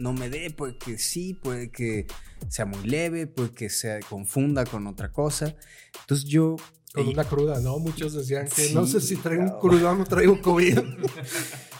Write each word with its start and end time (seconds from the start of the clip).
no 0.00 0.12
me 0.14 0.30
dé, 0.30 0.50
puede 0.50 0.76
que 0.76 0.98
sí, 0.98 1.34
puede 1.34 1.70
que 1.70 2.06
sea 2.48 2.64
muy 2.64 2.82
leve, 2.84 3.26
puede 3.26 3.50
que 3.50 3.68
se 3.68 4.00
confunda 4.08 4.64
con 4.64 4.86
otra 4.86 5.12
cosa. 5.12 5.54
Entonces 6.00 6.28
yo 6.28 6.56
con 6.92 7.06
una 7.06 7.24
cruda, 7.24 7.60
¿no? 7.60 7.78
Muchos 7.78 8.14
decían 8.14 8.48
que 8.48 8.70
no 8.74 8.84
sé 8.84 9.00
si 9.00 9.16
traigo 9.16 9.44
un 9.44 9.58
crudo 9.60 9.90
o 9.90 9.94
no 9.94 10.04
traigo 10.04 10.40
COVID. 10.40 10.78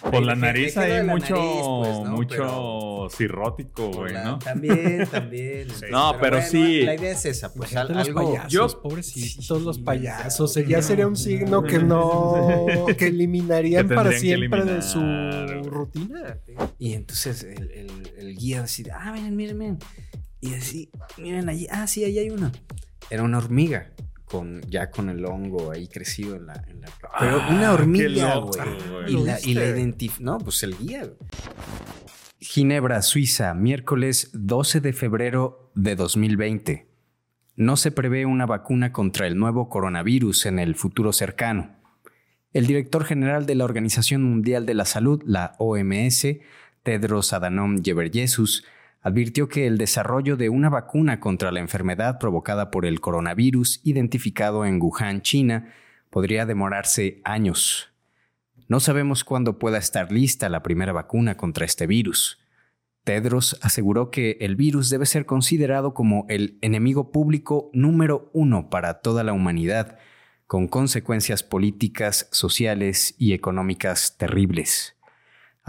Por 0.00 0.22
la 0.22 0.36
nariz 0.36 0.76
hay 0.76 1.04
mucho, 1.04 1.34
pues, 1.34 2.10
mucho 2.10 3.08
cirrótico, 3.10 3.90
güey, 3.90 4.14
¿no? 4.14 4.38
También, 4.38 5.06
también. 5.08 5.68
no, 5.90 6.14
pero, 6.20 6.40
sí. 6.40 6.82
La 6.82 6.94
idea 6.94 7.12
es 7.12 7.26
esa, 7.26 7.52
pues 7.52 7.74
algo. 7.74 7.94
Los 7.94 8.08
payasos, 8.08 8.52
yo, 8.52 8.82
pobrecitos 8.82 9.62
los 9.62 9.78
payasos. 9.78 10.54
ya 10.66 10.80
sería 10.80 11.06
un 11.06 11.16
signo 11.16 11.62
que 11.64 11.80
no. 11.80 12.86
que 12.98 13.08
eliminarían 13.08 13.88
para 13.88 14.12
siempre 14.12 14.64
de 14.64 14.80
su 14.80 15.00
rutina. 15.64 16.38
Y 16.78 16.94
entonces 16.94 17.42
el, 17.42 18.12
el, 18.16 18.36
guía 18.36 18.62
decía, 18.62 18.96
ah, 19.00 19.12
miren, 19.12 19.36
miren, 19.36 19.58
miren. 19.58 19.78
Y 20.40 20.54
así, 20.54 20.90
miren 21.18 21.48
allí, 21.48 21.66
ah, 21.70 21.86
sí, 21.86 22.04
ahí 22.04 22.18
hay 22.18 22.30
una. 22.30 22.52
Era 23.10 23.24
una 23.24 23.38
hormiga 23.38 23.90
con, 24.30 24.62
ya 24.68 24.90
con 24.90 25.08
el 25.08 25.24
hongo 25.24 25.72
ahí 25.72 25.88
crecido 25.88 26.36
en 26.36 26.46
la... 26.46 26.64
En 26.68 26.80
la 26.80 26.88
pero 27.18 27.38
una 27.48 27.70
ah, 27.70 27.74
hormiga, 27.74 28.36
güey. 28.36 29.12
Y 29.12 29.24
la, 29.24 29.38
y 29.40 29.54
la 29.54 29.94
No, 30.20 30.38
pues 30.38 30.62
el 30.62 30.76
guía. 30.78 31.10
Ginebra, 32.38 33.02
Suiza, 33.02 33.52
miércoles 33.54 34.30
12 34.32 34.80
de 34.80 34.92
febrero 34.92 35.72
de 35.74 35.96
2020. 35.96 36.86
No 37.56 37.76
se 37.76 37.90
prevé 37.90 38.24
una 38.24 38.46
vacuna 38.46 38.92
contra 38.92 39.26
el 39.26 39.36
nuevo 39.36 39.68
coronavirus 39.68 40.46
en 40.46 40.58
el 40.58 40.76
futuro 40.76 41.12
cercano. 41.12 41.76
El 42.52 42.66
director 42.66 43.04
general 43.04 43.46
de 43.46 43.56
la 43.56 43.64
Organización 43.64 44.22
Mundial 44.22 44.64
de 44.64 44.74
la 44.74 44.84
Salud, 44.84 45.22
la 45.26 45.54
OMS, 45.58 46.26
Tedros 46.82 47.32
Adhanom 47.32 47.76
Ghebreyesus, 47.76 48.64
advirtió 49.00 49.48
que 49.48 49.66
el 49.66 49.78
desarrollo 49.78 50.36
de 50.36 50.48
una 50.48 50.68
vacuna 50.68 51.20
contra 51.20 51.50
la 51.52 51.60
enfermedad 51.60 52.18
provocada 52.18 52.70
por 52.70 52.84
el 52.84 53.00
coronavirus 53.00 53.80
identificado 53.84 54.64
en 54.64 54.80
Wuhan, 54.80 55.22
China, 55.22 55.72
podría 56.10 56.44
demorarse 56.46 57.20
años. 57.24 57.88
No 58.68 58.78
sabemos 58.80 59.24
cuándo 59.24 59.58
pueda 59.58 59.78
estar 59.78 60.12
lista 60.12 60.48
la 60.48 60.62
primera 60.62 60.92
vacuna 60.92 61.36
contra 61.36 61.64
este 61.64 61.86
virus. 61.86 62.38
Tedros 63.04 63.58
aseguró 63.62 64.10
que 64.10 64.36
el 64.40 64.56
virus 64.56 64.90
debe 64.90 65.06
ser 65.06 65.24
considerado 65.26 65.94
como 65.94 66.26
el 66.28 66.58
enemigo 66.60 67.10
público 67.10 67.70
número 67.72 68.30
uno 68.34 68.68
para 68.68 69.00
toda 69.00 69.24
la 69.24 69.32
humanidad, 69.32 69.98
con 70.46 70.68
consecuencias 70.68 71.42
políticas, 71.42 72.28
sociales 72.30 73.14
y 73.18 73.32
económicas 73.32 74.18
terribles. 74.18 74.96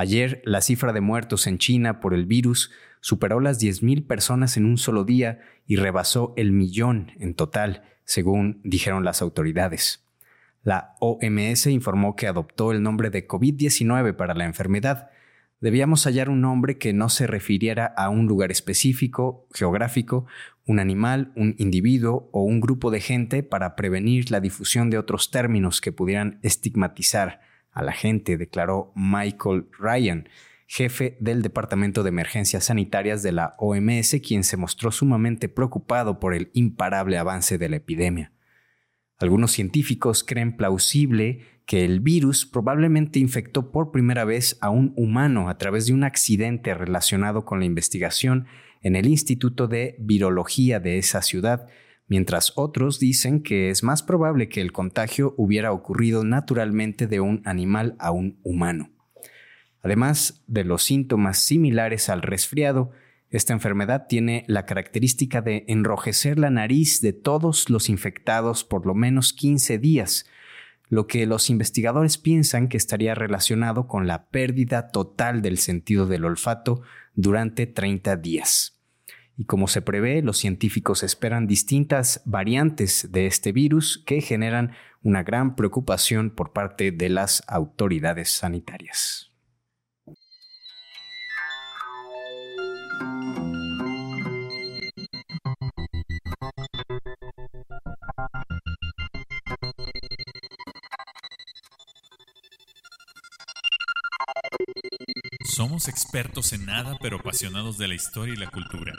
Ayer, 0.01 0.41
la 0.45 0.61
cifra 0.61 0.93
de 0.93 0.99
muertos 0.99 1.45
en 1.45 1.59
China 1.59 1.99
por 1.99 2.15
el 2.15 2.25
virus 2.25 2.71
superó 3.01 3.39
las 3.39 3.61
10.000 3.61 4.07
personas 4.07 4.57
en 4.57 4.65
un 4.65 4.79
solo 4.79 5.03
día 5.03 5.41
y 5.67 5.75
rebasó 5.75 6.33
el 6.37 6.53
millón 6.53 7.11
en 7.19 7.35
total, 7.35 7.83
según 8.03 8.61
dijeron 8.63 9.05
las 9.05 9.21
autoridades. 9.21 10.03
La 10.63 10.95
OMS 11.01 11.67
informó 11.67 12.15
que 12.15 12.25
adoptó 12.25 12.71
el 12.71 12.81
nombre 12.81 13.11
de 13.11 13.27
COVID-19 13.27 14.15
para 14.15 14.33
la 14.33 14.45
enfermedad. 14.45 15.11
Debíamos 15.59 16.03
hallar 16.05 16.29
un 16.29 16.41
nombre 16.41 16.79
que 16.79 16.93
no 16.93 17.07
se 17.07 17.27
refiriera 17.27 17.85
a 17.85 18.09
un 18.09 18.25
lugar 18.25 18.49
específico, 18.49 19.47
geográfico, 19.53 20.25
un 20.65 20.79
animal, 20.79 21.31
un 21.35 21.53
individuo 21.59 22.27
o 22.33 22.41
un 22.41 22.59
grupo 22.59 22.89
de 22.89 23.01
gente 23.01 23.43
para 23.43 23.75
prevenir 23.75 24.31
la 24.31 24.39
difusión 24.39 24.89
de 24.89 24.97
otros 24.97 25.29
términos 25.29 25.79
que 25.79 25.91
pudieran 25.91 26.39
estigmatizar 26.41 27.50
a 27.71 27.83
la 27.83 27.91
gente, 27.91 28.37
declaró 28.37 28.91
Michael 28.95 29.67
Ryan, 29.77 30.27
jefe 30.67 31.17
del 31.19 31.41
Departamento 31.41 32.03
de 32.03 32.09
Emergencias 32.09 32.65
Sanitarias 32.65 33.23
de 33.23 33.33
la 33.33 33.55
OMS, 33.57 34.21
quien 34.25 34.43
se 34.43 34.57
mostró 34.57 34.91
sumamente 34.91 35.49
preocupado 35.49 36.19
por 36.19 36.33
el 36.33 36.49
imparable 36.53 37.17
avance 37.17 37.57
de 37.57 37.69
la 37.69 37.75
epidemia. 37.77 38.31
Algunos 39.19 39.51
científicos 39.51 40.23
creen 40.23 40.57
plausible 40.57 41.41
que 41.65 41.85
el 41.85 41.99
virus 41.99 42.45
probablemente 42.45 43.19
infectó 43.19 43.71
por 43.71 43.91
primera 43.91 44.25
vez 44.25 44.57
a 44.61 44.69
un 44.69 44.93
humano 44.95 45.47
a 45.47 45.57
través 45.57 45.85
de 45.85 45.93
un 45.93 46.03
accidente 46.03 46.73
relacionado 46.73 47.45
con 47.45 47.59
la 47.59 47.65
investigación 47.65 48.47
en 48.81 48.95
el 48.95 49.07
Instituto 49.07 49.67
de 49.67 49.95
Virología 49.99 50.79
de 50.79 50.97
esa 50.97 51.21
ciudad, 51.21 51.67
mientras 52.11 52.51
otros 52.57 52.99
dicen 52.99 53.41
que 53.41 53.69
es 53.69 53.83
más 53.83 54.03
probable 54.03 54.49
que 54.49 54.59
el 54.59 54.73
contagio 54.73 55.33
hubiera 55.37 55.71
ocurrido 55.71 56.25
naturalmente 56.25 57.07
de 57.07 57.21
un 57.21 57.41
animal 57.45 57.95
a 57.99 58.11
un 58.11 58.37
humano. 58.43 58.89
Además 59.81 60.43
de 60.45 60.65
los 60.65 60.83
síntomas 60.83 61.39
similares 61.39 62.09
al 62.09 62.21
resfriado, 62.21 62.91
esta 63.29 63.53
enfermedad 63.53 64.07
tiene 64.09 64.43
la 64.47 64.65
característica 64.65 65.41
de 65.41 65.63
enrojecer 65.69 66.37
la 66.37 66.49
nariz 66.49 66.99
de 66.99 67.13
todos 67.13 67.69
los 67.69 67.87
infectados 67.87 68.65
por 68.65 68.85
lo 68.85 68.93
menos 68.93 69.31
15 69.31 69.77
días, 69.77 70.25
lo 70.89 71.07
que 71.07 71.25
los 71.25 71.49
investigadores 71.49 72.17
piensan 72.17 72.67
que 72.67 72.75
estaría 72.75 73.15
relacionado 73.15 73.87
con 73.87 74.05
la 74.05 74.27
pérdida 74.27 74.89
total 74.89 75.41
del 75.41 75.57
sentido 75.57 76.07
del 76.07 76.25
olfato 76.25 76.81
durante 77.15 77.67
30 77.67 78.17
días. 78.17 78.80
Y 79.37 79.45
como 79.45 79.67
se 79.67 79.81
prevé, 79.81 80.21
los 80.21 80.37
científicos 80.37 81.03
esperan 81.03 81.47
distintas 81.47 82.21
variantes 82.25 83.11
de 83.11 83.27
este 83.27 83.51
virus 83.51 84.03
que 84.05 84.21
generan 84.21 84.73
una 85.03 85.23
gran 85.23 85.55
preocupación 85.55 86.29
por 86.29 86.53
parte 86.53 86.91
de 86.91 87.09
las 87.09 87.43
autoridades 87.47 88.29
sanitarias. 88.29 89.31
Somos 105.43 105.87
expertos 105.87 106.53
en 106.53 106.65
nada 106.65 106.97
pero 107.01 107.17
apasionados 107.17 107.77
de 107.77 107.87
la 107.87 107.95
historia 107.95 108.33
y 108.33 108.37
la 108.37 108.49
cultura. 108.49 108.93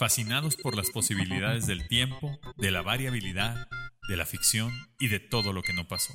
Fascinados 0.00 0.56
por 0.56 0.78
las 0.78 0.88
posibilidades 0.88 1.66
del 1.66 1.86
tiempo, 1.86 2.40
de 2.56 2.70
la 2.70 2.80
variabilidad, 2.80 3.68
de 4.08 4.16
la 4.16 4.24
ficción 4.24 4.72
y 4.98 5.08
de 5.08 5.20
todo 5.20 5.52
lo 5.52 5.60
que 5.60 5.74
no 5.74 5.88
pasó. 5.88 6.14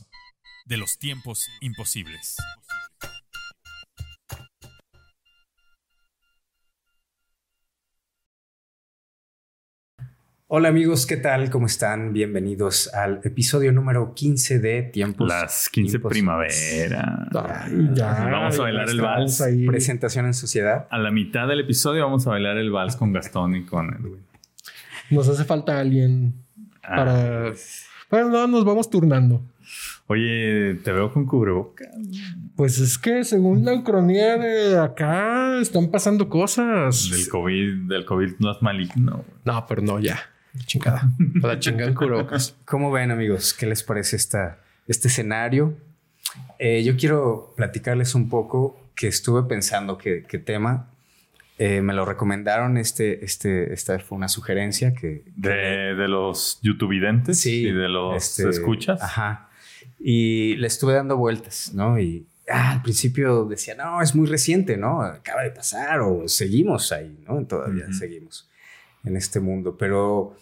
De 0.65 0.77
los 0.77 0.97
tiempos 0.97 1.47
imposibles. 1.61 2.35
Hola 10.57 10.69
amigos, 10.69 11.05
¿qué 11.05 11.17
tal? 11.17 11.49
¿Cómo 11.49 11.65
están? 11.65 12.13
Bienvenidos 12.13 12.89
al 12.93 13.19
episodio 13.25 13.73
número 13.73 14.13
15 14.13 14.59
de 14.59 14.83
Tiempos. 14.83 15.27
Las 15.27 15.67
15 15.67 15.99
primavera. 15.99 17.27
vamos 17.29 18.57
a 18.57 18.61
bailar 18.61 18.87
el 18.87 19.01
vals. 19.01 19.43
Presentación 19.67 20.27
en 20.27 20.33
sociedad. 20.33 20.87
A 20.89 20.97
la 20.97 21.11
mitad 21.11 21.45
del 21.49 21.59
episodio 21.59 22.05
vamos 22.05 22.25
a 22.25 22.29
bailar 22.29 22.55
el 22.55 22.71
vals 22.71 22.95
con 22.95 23.11
Gastón 23.11 23.53
y 23.57 23.65
con 23.65 23.95
Edwin. 23.95 24.23
Nos 25.09 25.27
hace 25.27 25.43
falta 25.43 25.77
alguien 25.77 26.35
ah. 26.83 26.95
para... 26.95 27.53
Bueno, 28.09 28.29
no, 28.29 28.47
nos 28.47 28.63
vamos 28.63 28.89
turnando. 28.89 29.41
Oye, 30.07 30.75
te 30.85 30.93
veo 30.93 31.11
con 31.11 31.25
cubrebocas. 31.25 31.89
Pues 32.55 32.79
es 32.79 32.97
que 32.97 33.25
según 33.25 33.65
la 33.65 33.73
ucronía 33.73 34.37
de 34.37 34.79
acá 34.79 35.59
están 35.59 35.91
pasando 35.91 36.29
cosas. 36.29 37.09
Del 37.11 37.27
COVID, 37.27 37.89
del 37.89 38.05
COVID 38.05 38.35
no 38.39 38.53
es 38.53 38.61
maligno. 38.61 39.25
No, 39.43 39.65
pero 39.67 39.81
no, 39.81 39.99
ya. 39.99 40.17
Chingada. 40.65 41.09
Para 41.41 41.59
chingar 41.59 41.93
¿Cómo 42.65 42.91
ven, 42.91 43.11
amigos? 43.11 43.53
¿Qué 43.53 43.65
les 43.65 43.83
parece 43.83 44.15
esta, 44.15 44.59
este 44.87 45.07
escenario? 45.07 45.77
Eh, 46.59 46.83
yo 46.83 46.97
quiero 46.97 47.53
platicarles 47.55 48.15
un 48.15 48.29
poco 48.29 48.89
que 48.95 49.07
estuve 49.07 49.43
pensando 49.43 49.97
qué 49.97 50.21
tema. 50.45 50.89
Eh, 51.57 51.81
me 51.81 51.93
lo 51.93 52.05
recomendaron. 52.05 52.77
Este, 52.77 53.23
este, 53.23 53.73
esta 53.73 53.97
fue 53.99 54.17
una 54.17 54.27
sugerencia 54.27 54.93
que. 54.93 55.23
De, 55.35 55.95
de 55.95 56.07
los 56.07 56.59
youtubidentes 56.61 57.39
sí, 57.39 57.67
y 57.67 57.71
de 57.71 57.87
los 57.87 58.37
este, 58.37 58.49
escuchas. 58.49 59.01
Ajá. 59.01 59.49
Y 59.99 60.55
le 60.57 60.67
estuve 60.67 60.93
dando 60.93 61.15
vueltas, 61.15 61.71
¿no? 61.73 61.97
Y 61.97 62.27
ah, 62.51 62.73
al 62.73 62.81
principio 62.81 63.45
decía, 63.45 63.75
no, 63.75 64.01
es 64.01 64.13
muy 64.13 64.27
reciente, 64.27 64.75
¿no? 64.75 65.01
Acaba 65.01 65.43
de 65.43 65.51
pasar 65.51 66.01
o 66.01 66.27
seguimos 66.27 66.91
ahí, 66.91 67.23
¿no? 67.25 67.45
Todavía 67.45 67.91
seguimos 67.93 68.49
en 69.05 69.17
este 69.17 69.39
mundo. 69.39 69.77
Pero 69.77 70.35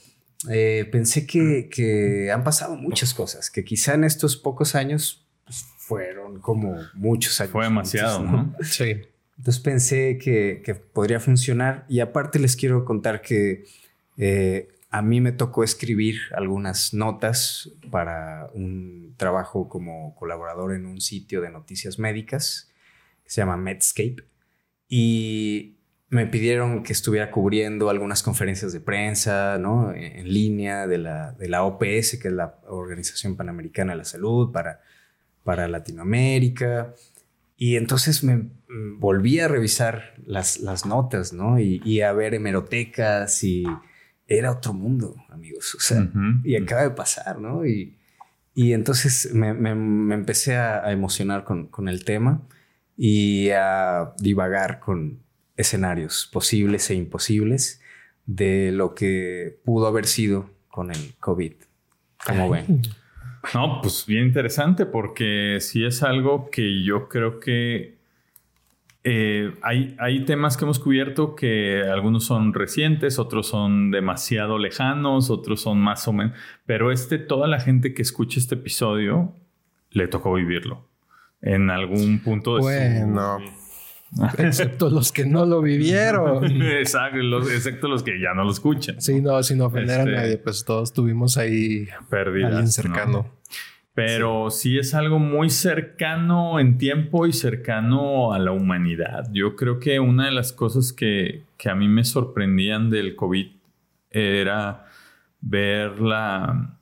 eh, 0.49 0.87
pensé 0.91 1.25
que, 1.25 2.31
han 2.33 2.43
pasado 2.43 2.75
muchas 2.75 3.13
cosas, 3.13 3.49
que 3.49 3.63
quizá 3.63 3.93
en 3.93 4.03
estos 4.03 4.37
pocos 4.37 4.75
años 4.75 5.25
pues, 5.45 5.65
fueron 5.77 6.39
como 6.39 6.75
muchos 6.93 7.39
años. 7.41 7.51
Fue 7.51 7.63
demasiado, 7.63 8.23
¿no? 8.23 8.55
Sí. 8.61 9.01
Entonces 9.37 9.61
pensé 9.61 10.17
que, 10.17 10.81
podría 10.93 11.19
funcionar 11.19 11.85
y 11.89 11.99
aparte 11.99 12.39
les 12.39 12.55
quiero 12.55 12.85
contar 12.85 13.21
que 13.21 13.65
eh, 14.17 14.69
a 14.89 15.01
mí 15.01 15.21
me 15.21 15.31
tocó 15.31 15.63
escribir 15.63 16.19
algunas 16.35 16.93
notas 16.93 17.71
para 17.89 18.49
un 18.53 19.15
trabajo 19.17 19.67
como 19.67 20.13
colaborador 20.15 20.73
en 20.73 20.85
un 20.85 21.01
sitio 21.01 21.41
de 21.41 21.49
noticias 21.49 21.97
médicas 21.97 22.71
que 23.23 23.31
se 23.31 23.41
llama 23.41 23.57
Medscape 23.57 24.17
y 24.87 25.77
me 26.13 26.27
pidieron 26.27 26.83
que 26.83 26.93
estuviera 26.93 27.31
cubriendo 27.31 27.89
algunas 27.89 28.21
conferencias 28.21 28.71
de 28.71 28.79
prensa, 28.79 29.57
¿no? 29.57 29.91
En 29.95 30.31
línea 30.31 30.85
de 30.85 30.99
la, 30.99 31.31
de 31.31 31.49
la 31.49 31.63
OPS, 31.63 32.19
que 32.21 32.27
es 32.27 32.33
la 32.33 32.59
Organización 32.67 33.35
Panamericana 33.35 33.93
de 33.93 33.97
la 33.97 34.05
Salud, 34.05 34.51
para, 34.51 34.81
para 35.43 35.67
Latinoamérica. 35.67 36.93
Y 37.57 37.77
entonces 37.77 38.23
me 38.23 38.35
mm, 38.35 38.99
volví 38.99 39.39
a 39.39 39.47
revisar 39.47 40.13
las, 40.23 40.59
las 40.59 40.85
notas, 40.85 41.33
¿no? 41.33 41.59
Y, 41.59 42.01
a 42.01 42.13
ver 42.13 42.35
hemerotecas 42.35 43.43
y 43.43 43.63
era 44.27 44.51
otro 44.51 44.73
mundo, 44.73 45.15
amigos. 45.29 45.73
O 45.73 45.79
sea, 45.79 46.07
y 46.43 46.55
acaba 46.55 46.83
de 46.83 46.91
pasar, 46.91 47.39
¿no? 47.39 47.65
Y, 47.65 47.97
y 48.53 48.73
entonces 48.73 49.33
me, 49.33 49.55
me, 49.55 50.13
empecé 50.13 50.57
a, 50.57 50.85
a 50.85 50.91
emocionar 50.91 51.43
con, 51.43 51.69
con 51.69 51.89
el 51.89 52.05
tema 52.05 52.47
y 52.95 53.49
a 53.49 54.13
divagar 54.19 54.79
con, 54.79 55.22
escenarios 55.57 56.29
posibles 56.31 56.89
e 56.89 56.95
imposibles 56.95 57.81
de 58.25 58.71
lo 58.71 58.95
que 58.95 59.59
pudo 59.63 59.87
haber 59.87 60.05
sido 60.05 60.49
con 60.69 60.91
el 60.91 61.13
COVID. 61.19 61.53
¿Cómo 62.25 62.49
ven? 62.49 62.81
No, 63.53 63.81
pues 63.81 64.05
bien 64.05 64.27
interesante 64.27 64.85
porque 64.85 65.57
sí 65.59 65.85
es 65.85 66.01
algo 66.01 66.49
que 66.49 66.83
yo 66.83 67.09
creo 67.09 67.39
que 67.39 67.97
eh, 69.03 69.53
hay, 69.61 69.97
hay 69.99 70.23
temas 70.23 70.55
que 70.55 70.63
hemos 70.63 70.79
cubierto 70.79 71.35
que 71.35 71.81
algunos 71.81 72.23
son 72.23 72.53
recientes, 72.53 73.19
otros 73.19 73.47
son 73.47 73.91
demasiado 73.91 74.57
lejanos, 74.57 75.29
otros 75.29 75.61
son 75.61 75.79
más 75.79 76.07
o 76.07 76.13
menos, 76.13 76.37
pero 76.65 76.91
este, 76.91 77.17
toda 77.17 77.47
la 77.47 77.59
gente 77.59 77.93
que 77.93 78.01
escucha 78.01 78.39
este 78.39 78.55
episodio 78.55 79.35
le 79.91 80.07
tocó 80.07 80.33
vivirlo 80.33 80.87
en 81.41 81.69
algún 81.69 82.19
punto 82.19 82.55
de 82.55 82.61
bueno. 82.61 83.39
Excepto 84.37 84.89
los 84.89 85.11
que 85.11 85.25
no 85.25 85.45
lo 85.45 85.61
vivieron. 85.61 86.43
Exacto, 86.61 87.49
excepto 87.49 87.87
los 87.87 88.03
que 88.03 88.19
ya 88.19 88.33
no 88.33 88.43
lo 88.43 88.51
escuchan. 88.51 89.01
Sí, 89.01 89.21
no, 89.21 89.41
sin 89.43 89.61
ofender 89.61 89.99
a 89.99 90.03
este, 90.03 90.11
nadie, 90.11 90.37
pues 90.37 90.65
todos 90.65 90.93
tuvimos 90.93 91.37
ahí 91.37 91.87
pérdidas, 92.09 92.51
alguien 92.51 92.67
cercano. 92.71 93.29
Pero 93.95 94.49
sí. 94.49 94.79
es 94.79 94.95
algo 94.95 95.19
muy 95.19 95.51
cercano 95.51 96.59
en 96.59 96.79
tiempo 96.79 97.27
y 97.27 97.33
cercano 97.33 98.33
a 98.33 98.39
la 98.39 98.51
humanidad. 98.51 99.29
Yo 99.31 99.55
creo 99.55 99.79
que 99.79 99.99
una 99.99 100.25
de 100.25 100.31
las 100.31 100.51
cosas 100.51 100.93
que, 100.93 101.43
que 101.57 101.69
a 101.69 101.75
mí 101.75 101.87
me 101.87 102.03
sorprendían 102.03 102.89
del 102.89 103.15
COVID 103.15 103.51
era 104.09 104.85
ver 105.41 105.99
la, 105.99 106.79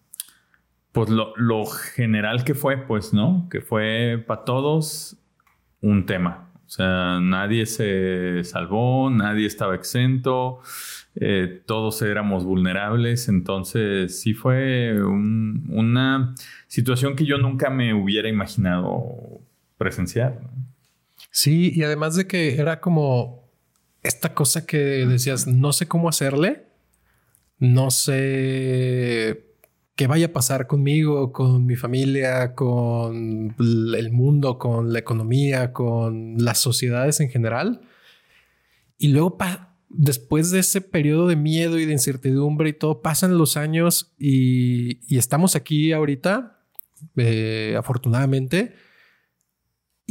pues 0.94 1.10
lo, 1.10 1.34
lo 1.36 1.66
general 1.66 2.46
que 2.46 2.56
fue, 2.56 2.78
pues, 2.78 3.14
¿no? 3.14 3.48
Que 3.52 3.60
fue 3.60 4.24
para 4.26 4.46
todos 4.46 5.18
un 5.82 6.06
tema 6.06 6.51
o 6.72 6.74
sea, 6.74 7.20
nadie 7.20 7.66
se 7.66 8.46
salvó, 8.46 9.10
nadie 9.10 9.46
estaba 9.46 9.76
exento, 9.76 10.62
eh, 11.16 11.62
todos 11.66 12.02
éramos 12.02 12.46
vulnerables, 12.46 13.28
entonces 13.28 14.22
sí 14.22 14.34
fue 14.34 14.98
una 15.04 16.34
situación 16.68 17.18
que 17.18 17.26
yo 17.26 17.38
nunca 17.38 17.70
me 17.70 17.94
hubiera 17.94 18.30
imaginado 18.30 19.42
presenciar. 19.78 20.40
Sí, 21.30 21.74
y 21.76 21.84
además 21.84 22.16
de 22.16 22.26
que 22.26 22.56
era 22.56 22.80
como 22.80 23.52
esta 24.02 24.34
cosa 24.34 24.66
que 24.66 24.78
decías, 25.06 25.48
no 25.48 25.74
sé 25.74 25.90
cómo 25.90 26.08
hacerle, 26.08 26.68
no 27.60 27.92
sé 27.92 29.51
que 30.02 30.08
vaya 30.08 30.26
a 30.26 30.34
pasar 30.34 30.66
conmigo, 30.66 31.32
con 31.32 31.68
mi 31.68 31.76
familia, 31.76 32.56
con 32.56 33.54
el 33.60 34.12
mundo, 34.12 34.58
con 34.58 34.92
la 34.92 34.98
economía, 34.98 35.74
con 35.74 36.44
las 36.44 36.58
sociedades 36.58 37.20
en 37.20 37.30
general. 37.30 37.82
Y 38.98 39.10
luego, 39.10 39.38
después 39.90 40.50
de 40.50 40.58
ese 40.58 40.82
periodo 40.82 41.28
de 41.28 41.36
miedo 41.36 41.78
y 41.78 41.86
de 41.86 41.92
incertidumbre 41.92 42.70
y 42.70 42.74
todo, 42.74 43.04
pasan 43.04 43.38
los 43.38 43.58
años 43.58 44.12
y, 44.18 44.98
estamos 45.16 45.56
aquí 45.56 45.92
ahorita, 45.92 46.58
eh, 47.18 47.76
afortunadamente, 47.78 48.74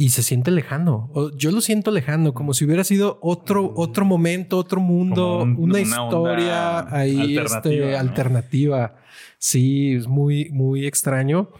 y 0.01 0.09
se 0.09 0.23
siente 0.23 0.49
lejano. 0.49 1.11
Yo 1.37 1.51
lo 1.51 1.61
siento 1.61 1.91
lejano, 1.91 2.33
como 2.33 2.55
si 2.55 2.65
hubiera 2.65 2.83
sido 2.83 3.19
otro, 3.21 3.71
otro 3.75 4.03
momento, 4.03 4.57
otro 4.57 4.81
mundo, 4.81 5.43
una, 5.43 5.79
historia 5.79 6.91
ahí 6.91 7.37
este, 7.37 7.95
alternativa. 7.95 8.95
Sí, 9.37 9.93
es 9.93 10.07
muy, 10.07 10.49
muy 10.49 10.87
extraño. 10.87 11.51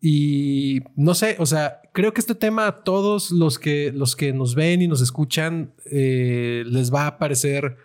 Y 0.00 0.80
no 0.96 1.14
sé, 1.14 1.36
o 1.38 1.46
sea, 1.46 1.82
creo 1.92 2.12
que 2.12 2.20
este 2.20 2.34
tema 2.34 2.66
a 2.66 2.82
todos 2.82 3.30
los 3.30 3.60
que, 3.60 3.92
los 3.94 4.16
que 4.16 4.32
nos 4.32 4.56
ven 4.56 4.82
y 4.82 4.88
nos 4.88 5.00
escuchan 5.00 5.72
eh, 5.88 6.64
les 6.66 6.92
va 6.92 7.06
a 7.06 7.18
parecer 7.18 7.76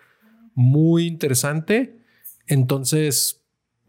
muy 0.55 1.05
interesante. 1.05 1.99
Entonces, 2.47 3.38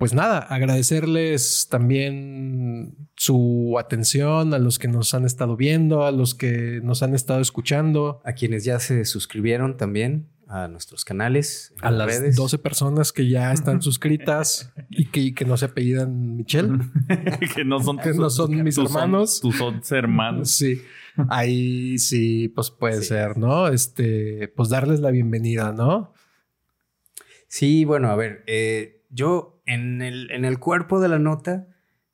pues 0.01 0.15
nada, 0.15 0.39
agradecerles 0.39 1.69
también 1.71 3.11
su 3.17 3.77
atención 3.79 4.55
a 4.55 4.59
los 4.59 4.79
que 4.79 4.89
nos 4.89 5.13
han 5.13 5.27
estado 5.27 5.59
viendo, 5.59 6.07
a 6.07 6.11
los 6.11 6.35
que 6.35 6.81
nos 6.83 7.03
han 7.03 7.15
estado 7.15 7.43
escuchando. 7.43 8.23
A 8.25 8.33
quienes 8.33 8.65
ya 8.65 8.81
se 8.81 9.05
suscribieron 9.05 9.77
también 9.77 10.31
a 10.49 10.69
nuestros 10.69 11.05
canales. 11.05 11.75
A 11.83 11.91
las 11.91 12.07
redes. 12.07 12.35
12 12.35 12.57
personas 12.57 13.13
que 13.13 13.29
ya 13.29 13.53
están 13.53 13.83
suscritas 13.83 14.73
y 14.89 15.05
que, 15.05 15.35
que 15.35 15.45
no 15.45 15.59
se 15.59 15.67
apellidan 15.67 16.35
Michelle. 16.35 16.79
que 17.55 17.67
no 17.67 17.79
son, 17.83 17.99
que 17.99 18.15
no 18.15 18.31
son 18.31 18.65
mis 18.65 18.79
hermanos. 18.79 19.43
Tus 19.43 19.93
hermanos. 19.93 20.51
Sí. 20.51 20.81
Ahí 21.29 21.99
sí, 21.99 22.49
pues 22.49 22.71
puede 22.71 23.03
ser, 23.03 23.37
¿no? 23.37 23.69
Este, 23.69 24.49
pues 24.57 24.71
darles 24.71 25.01
la 25.01 25.11
bienvenida, 25.11 25.73
¿no? 25.73 26.15
Sí, 27.49 27.85
bueno, 27.85 28.09
a 28.09 28.17
ver, 28.17 28.45
eh, 28.47 29.00
yo 29.11 29.63
en 29.67 30.03
el, 30.03 30.31
en 30.31 30.45
el 30.45 30.59
cuerpo 30.59 31.01
de 31.01 31.09
la 31.09 31.19
nota 31.19 31.67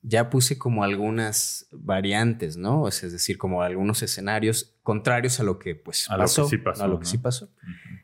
ya 0.02 0.30
puse 0.30 0.56
como 0.56 0.84
algunas 0.84 1.68
variantes, 1.72 2.56
¿no? 2.56 2.86
Es 2.86 3.00
decir, 3.00 3.38
como 3.38 3.62
algunos 3.62 4.02
escenarios 4.02 4.76
contrarios 4.82 5.40
a 5.40 5.42
lo 5.42 5.58
que 5.58 5.74
pues 5.74 6.10
a 6.10 6.16
pasó, 6.16 6.42
lo 6.42 6.48
que 6.48 6.56
sí 6.56 6.62
pasó, 6.62 6.84
a 6.84 6.86
lo 6.86 7.00
que 7.00 7.06
sí 7.06 7.18
pasó. 7.18 7.50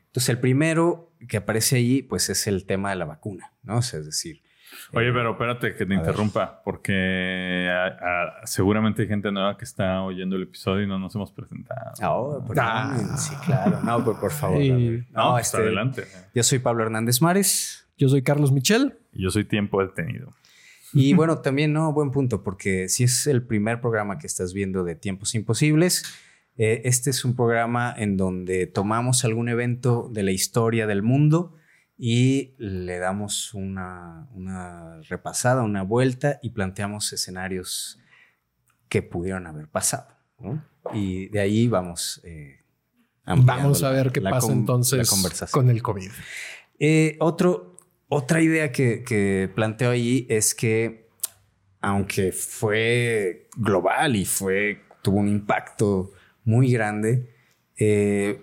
Entonces, 0.07 0.29
el 0.29 0.39
primero 0.39 1.13
que 1.27 1.37
aparece 1.37 1.77
allí, 1.77 2.01
pues 2.01 2.29
es 2.29 2.45
el 2.47 2.65
tema 2.65 2.89
de 2.89 2.97
la 2.97 3.05
vacuna, 3.05 3.53
¿no? 3.63 3.79
es 3.79 3.91
decir... 3.91 4.43
Oye, 4.91 5.11
pero 5.13 5.31
espérate 5.31 5.75
que 5.75 5.85
te 5.85 5.93
interrumpa, 5.93 6.61
porque 6.63 7.69
seguramente 8.43 9.03
hay 9.03 9.07
gente 9.07 9.31
nueva 9.31 9.57
que 9.57 9.65
está 9.65 10.01
oyendo 10.01 10.35
el 10.35 10.43
episodio 10.43 10.83
y 10.83 10.87
no 10.87 10.99
nos 10.99 11.15
hemos 11.15 11.31
presentado. 11.31 11.93
Oh, 12.03 12.43
sí, 13.17 13.33
claro. 13.45 13.81
No, 13.83 14.03
por 14.03 14.31
favor. 14.31 14.59
No, 15.11 15.31
pues, 15.31 15.47
este, 15.47 15.57
adelante. 15.57 16.07
Yo 16.35 16.43
soy 16.43 16.59
Pablo 16.59 16.83
Hernández 16.83 17.21
Mares. 17.21 17.82
Yo 17.97 18.09
soy 18.09 18.23
Carlos 18.23 18.51
Michel. 18.51 18.97
Y 19.11 19.23
yo 19.23 19.31
soy 19.31 19.45
Tiempo 19.45 19.81
Detenido. 19.81 20.33
Y 20.93 21.13
bueno, 21.15 21.39
también, 21.39 21.73
no, 21.73 21.91
buen 21.91 22.11
punto, 22.11 22.43
porque 22.43 22.87
si 22.87 23.03
es 23.03 23.25
el 23.25 23.43
primer 23.43 23.81
programa 23.81 24.19
que 24.19 24.27
estás 24.27 24.53
viendo 24.53 24.83
de 24.83 24.95
Tiempos 24.95 25.33
Imposibles, 25.33 26.03
eh, 26.55 26.81
este 26.85 27.09
es 27.09 27.25
un 27.25 27.35
programa 27.35 27.93
en 27.97 28.15
donde 28.15 28.67
tomamos 28.67 29.25
algún 29.25 29.49
evento 29.49 30.09
de 30.13 30.21
la 30.21 30.31
historia 30.31 30.85
del 30.85 31.01
mundo 31.01 31.55
y 31.97 32.53
le 32.57 32.99
damos 32.99 33.55
una, 33.55 34.27
repasada, 35.09 35.63
una 35.63 35.81
vuelta 35.81 36.39
y 36.43 36.51
planteamos 36.51 37.11
escenarios 37.11 37.99
que 38.87 39.01
pudieron 39.01 39.47
haber 39.47 39.67
pasado. 39.67 40.07
Y 40.93 41.27
de 41.29 41.39
ahí 41.39 41.67
vamos. 41.67 42.21
Eh, 42.23 42.59
vamos 43.25 43.81
a 43.81 43.89
ver 43.89 44.11
qué 44.11 44.21
pasa 44.21 44.51
entonces 44.51 45.09
con 45.49 45.69
el 45.69 45.81
COVID. 45.81 46.11
Eh, 46.79 47.15
otro, 47.19 47.72
otra 48.07 48.41
idea 48.41 48.71
que, 48.71 49.03
que 49.03 49.49
planteo 49.53 49.91
ahí 49.91 50.25
es 50.29 50.53
que, 50.53 51.07
aunque 51.81 52.31
fue 52.31 53.47
global 53.55 54.15
y 54.15 54.25
fue, 54.25 54.81
tuvo 55.01 55.17
un 55.19 55.27
impacto 55.27 56.11
muy 56.43 56.71
grande. 56.71 57.33
Eh, 57.77 58.41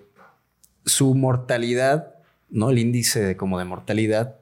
su 0.85 1.13
mortalidad, 1.15 2.15
¿no? 2.49 2.69
El 2.69 2.79
índice 2.79 3.37
como 3.37 3.59
de 3.59 3.65
mortalidad 3.65 4.37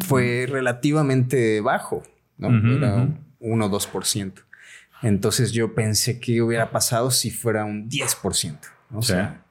fue 0.00 0.46
relativamente 0.48 1.60
bajo, 1.60 2.02
¿no? 2.38 2.48
Era 2.76 3.08
1 3.40 3.66
o 3.66 3.70
2%. 3.70 4.32
Entonces 5.02 5.52
yo 5.52 5.74
pensé 5.74 6.20
que 6.20 6.42
hubiera 6.42 6.70
pasado 6.70 7.10
si 7.10 7.30
fuera 7.30 7.64
un 7.64 7.88
10%. 7.88 8.58
O 8.92 9.02
sea, 9.02 9.43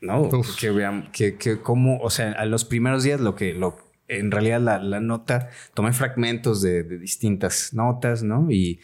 no, 0.00 0.30
que, 1.12 1.36
que, 1.36 1.60
como, 1.60 1.98
o 1.98 2.10
sea, 2.10 2.32
a 2.32 2.46
los 2.46 2.64
primeros 2.64 3.02
días 3.02 3.20
lo 3.20 3.34
que, 3.34 3.52
lo, 3.54 3.78
en 4.08 4.30
realidad 4.30 4.60
la, 4.60 5.00
nota, 5.00 5.50
tomé 5.74 5.92
fragmentos 5.92 6.62
de, 6.62 6.82
distintas 6.82 7.74
notas, 7.74 8.22
¿no? 8.22 8.50
Y 8.50 8.80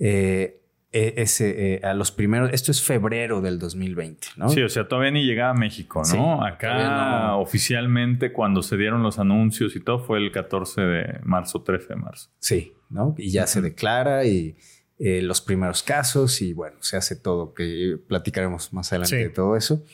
eh, 0.00 0.60
e, 0.90 1.14
ese, 1.18 1.74
eh, 1.74 1.80
a 1.84 1.94
los 1.94 2.10
primeros, 2.10 2.50
esto 2.52 2.72
es 2.72 2.82
febrero 2.82 3.40
del 3.40 3.58
2020, 3.58 4.28
¿no? 4.36 4.48
Sí, 4.48 4.62
o 4.62 4.68
sea, 4.68 4.88
todavía 4.88 5.10
ni 5.10 5.24
llegaba 5.24 5.50
a 5.50 5.54
México, 5.54 6.02
¿no? 6.14 6.44
Acá 6.44 7.36
oficialmente 7.36 8.32
cuando 8.32 8.62
se 8.62 8.76
dieron 8.76 9.02
los 9.02 9.18
anuncios 9.18 9.76
y 9.76 9.80
todo 9.80 10.00
fue 10.00 10.18
el 10.18 10.32
14 10.32 10.80
de 10.80 11.20
marzo, 11.22 11.62
13 11.62 11.88
de 11.88 11.96
marzo. 11.96 12.30
Sí, 12.38 12.72
¿no? 12.90 13.14
Y 13.18 13.30
ya 13.30 13.46
se 13.46 13.60
declara 13.60 14.24
y 14.24 14.56
eh, 14.98 15.22
los 15.22 15.40
primeros 15.40 15.82
casos 15.82 16.42
y 16.42 16.52
bueno, 16.52 16.78
se 16.80 16.96
hace 16.96 17.14
todo, 17.14 17.54
que 17.54 17.98
platicaremos 18.08 18.72
más 18.72 18.92
adelante 18.92 19.16
de 19.16 19.30
todo 19.30 19.56
eso. 19.56 19.84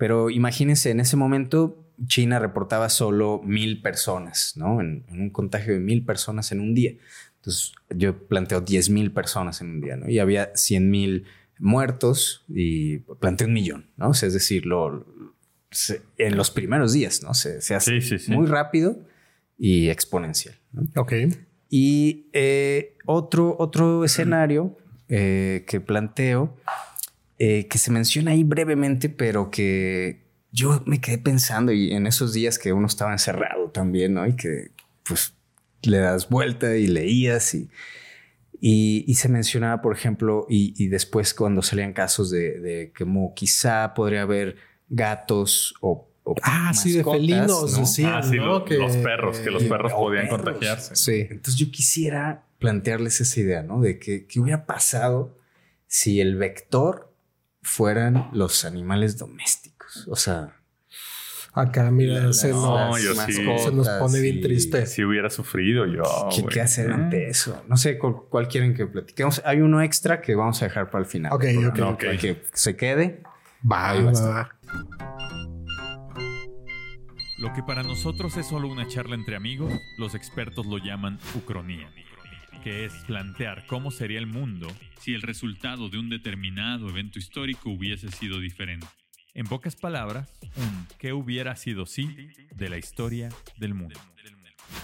Pero 0.00 0.30
imagínense, 0.30 0.90
en 0.90 0.98
ese 0.98 1.18
momento 1.18 1.84
China 2.06 2.38
reportaba 2.38 2.88
solo 2.88 3.42
mil 3.44 3.82
personas, 3.82 4.54
¿no? 4.56 4.80
En, 4.80 5.04
en, 5.08 5.20
un 5.20 5.28
contagio 5.28 5.74
de 5.74 5.80
mil 5.80 6.06
personas 6.06 6.52
en 6.52 6.60
un 6.60 6.74
día. 6.74 6.92
Entonces 7.36 7.72
yo 7.90 8.26
planteo 8.26 8.62
10 8.62 8.88
mil 8.88 9.12
personas 9.12 9.60
en 9.60 9.68
un 9.68 9.80
día, 9.82 9.96
¿no? 9.96 10.08
Y 10.08 10.18
había 10.18 10.52
100 10.54 10.90
mil 10.90 11.26
muertos 11.58 12.46
y 12.48 13.00
planteé 13.20 13.46
un 13.46 13.52
millón, 13.52 13.90
¿no? 13.98 14.08
O 14.08 14.14
sea, 14.14 14.28
es 14.28 14.32
decir, 14.32 14.64
lo, 14.64 15.04
se, 15.70 16.00
en 16.16 16.34
los 16.38 16.50
primeros 16.50 16.94
días, 16.94 17.22
¿no? 17.22 17.34
Se, 17.34 17.60
se 17.60 17.74
hace 17.74 18.00
Sí, 18.00 18.08
sí, 18.08 18.18
sí. 18.18 18.32
muy 18.32 18.46
rápido 18.46 18.98
y 19.58 19.90
exponencial. 19.90 20.54
¿no? 20.72 20.82
Ok. 20.96 21.12
Y 21.68 22.30
eh, 22.32 22.96
otro, 23.04 23.54
otro 23.58 24.02
escenario 24.02 24.78
eh, 25.10 25.66
que 25.68 25.78
planteo, 25.82 26.56
eh, 27.42 27.66
que 27.68 27.78
se 27.78 27.90
menciona 27.90 28.30
ahí 28.32 28.44
brevemente, 28.44 29.08
pero 29.08 29.50
que 29.50 30.20
yo 30.52 30.82
me 30.86 31.00
quedé 31.00 31.18
pensando 31.18 31.72
y 31.72 31.90
en 31.92 32.06
esos 32.06 32.32
días 32.34 32.58
que 32.58 32.72
uno 32.72 32.86
estaba 32.86 33.12
encerrado 33.12 33.70
también, 33.70 34.14
¿no? 34.14 34.26
Y 34.26 34.36
que 34.36 34.70
pues 35.04 35.34
le 35.82 35.98
das 35.98 36.28
vuelta 36.28 36.76
y 36.76 36.86
leías 36.86 37.54
y, 37.54 37.68
y, 38.60 39.04
y 39.06 39.14
se 39.14 39.28
mencionaba, 39.28 39.80
por 39.80 39.94
ejemplo, 39.96 40.46
y, 40.50 40.74
y 40.76 40.88
después 40.88 41.32
cuando 41.34 41.62
salían 41.62 41.92
casos 41.94 42.30
de, 42.30 42.60
de 42.60 42.92
como 42.96 43.32
quizá 43.34 43.94
podría 43.94 44.22
haber 44.22 44.56
gatos 44.90 45.74
o... 45.80 46.08
o 46.24 46.34
Ah, 46.42 46.72
sí, 46.74 46.92
de 46.92 47.04
felinos, 47.04 47.72
¿no? 47.72 47.78
decían, 47.80 48.12
Ah, 48.16 48.22
sí, 48.22 48.36
¿no? 48.36 48.46
lo- 48.46 48.64
Que- 48.66 48.76
los 48.76 48.96
perros, 48.96 49.38
que 49.38 49.50
los 49.50 49.62
perros 49.64 49.92
podían 49.94 50.24
perros. 50.28 50.42
contagiarse. 50.42 50.94
Sí. 50.96 51.26
Entonces 51.30 51.56
yo 51.56 51.70
quisiera 51.70 52.44
plantearles 52.58 53.20
esa 53.22 53.40
idea, 53.40 53.62
¿no? 53.62 53.80
De 53.80 53.98
que, 53.98 54.26
qué 54.26 54.40
hubiera 54.40 54.66
pasado 54.66 55.38
si 55.86 56.20
el 56.20 56.36
vector 56.36 57.09
fueran 57.62 58.28
los 58.32 58.64
animales 58.64 59.16
domésticos. 59.18 60.06
O 60.08 60.16
sea, 60.16 60.56
Acá, 61.52 61.90
mira, 61.90 62.20
las- 62.26 62.38
se, 62.38 62.50
No, 62.50 62.96
yo 62.96 63.12
sí. 63.26 63.32
se 63.32 63.72
nos 63.72 63.88
pone 63.88 64.20
bien 64.20 64.40
triste. 64.40 64.86
Si 64.86 65.02
hubiera 65.02 65.28
sufrido 65.30 65.84
yo. 65.84 66.04
¿Qué, 66.32 66.42
güey. 66.42 66.54
qué 66.54 66.60
hacer 66.60 66.90
Eh. 66.90 66.94
ante 66.94 67.28
eso? 67.28 67.64
No 67.66 67.76
sé 67.76 67.98
cuál, 67.98 68.14
cuál 68.30 68.46
quieren 68.46 68.72
que 68.72 68.86
platiquemos. 68.86 69.42
Hay 69.44 69.60
uno 69.60 69.82
extra 69.82 70.20
que 70.20 70.36
vamos 70.36 70.62
a 70.62 70.66
dejar 70.66 70.90
para 70.92 71.02
el 71.02 71.10
final. 71.10 71.32
Ok, 71.32 71.44
ok, 71.56 71.60
programa, 71.62 71.90
ok. 71.94 72.04
para 72.04 72.16
Que 72.18 72.44
se 72.52 72.76
quede. 72.76 73.24
Va, 73.68 73.90
Ahí 73.90 74.02
va 74.04 74.12
va. 74.12 74.56
Lo 77.38 77.52
que 77.52 77.62
para 77.64 77.82
nosotros 77.82 78.36
es 78.36 78.46
solo 78.46 78.68
una 78.68 78.86
charla 78.86 79.14
entre 79.16 79.34
amigos, 79.34 79.72
los 79.98 80.14
expertos 80.14 80.66
lo 80.66 80.78
llaman 80.78 81.18
ucronía, 81.34 81.90
que 82.62 82.84
es 82.84 82.92
plantear 83.06 83.64
cómo 83.66 83.90
sería 83.90 84.18
el 84.18 84.26
mundo 84.26 84.68
si 85.00 85.14
el 85.14 85.22
resultado 85.22 85.88
de 85.88 85.98
un 85.98 86.08
determinado 86.10 86.88
evento 86.88 87.18
histórico 87.18 87.70
hubiese 87.70 88.10
sido 88.10 88.38
diferente. 88.40 88.86
En 89.34 89.46
pocas 89.46 89.76
palabras, 89.76 90.28
un 90.56 90.86
qué 90.98 91.12
hubiera 91.12 91.56
sido 91.56 91.86
si 91.86 92.08
de 92.54 92.68
la 92.68 92.76
historia 92.78 93.28
del 93.58 93.74
mundo. 93.74 93.98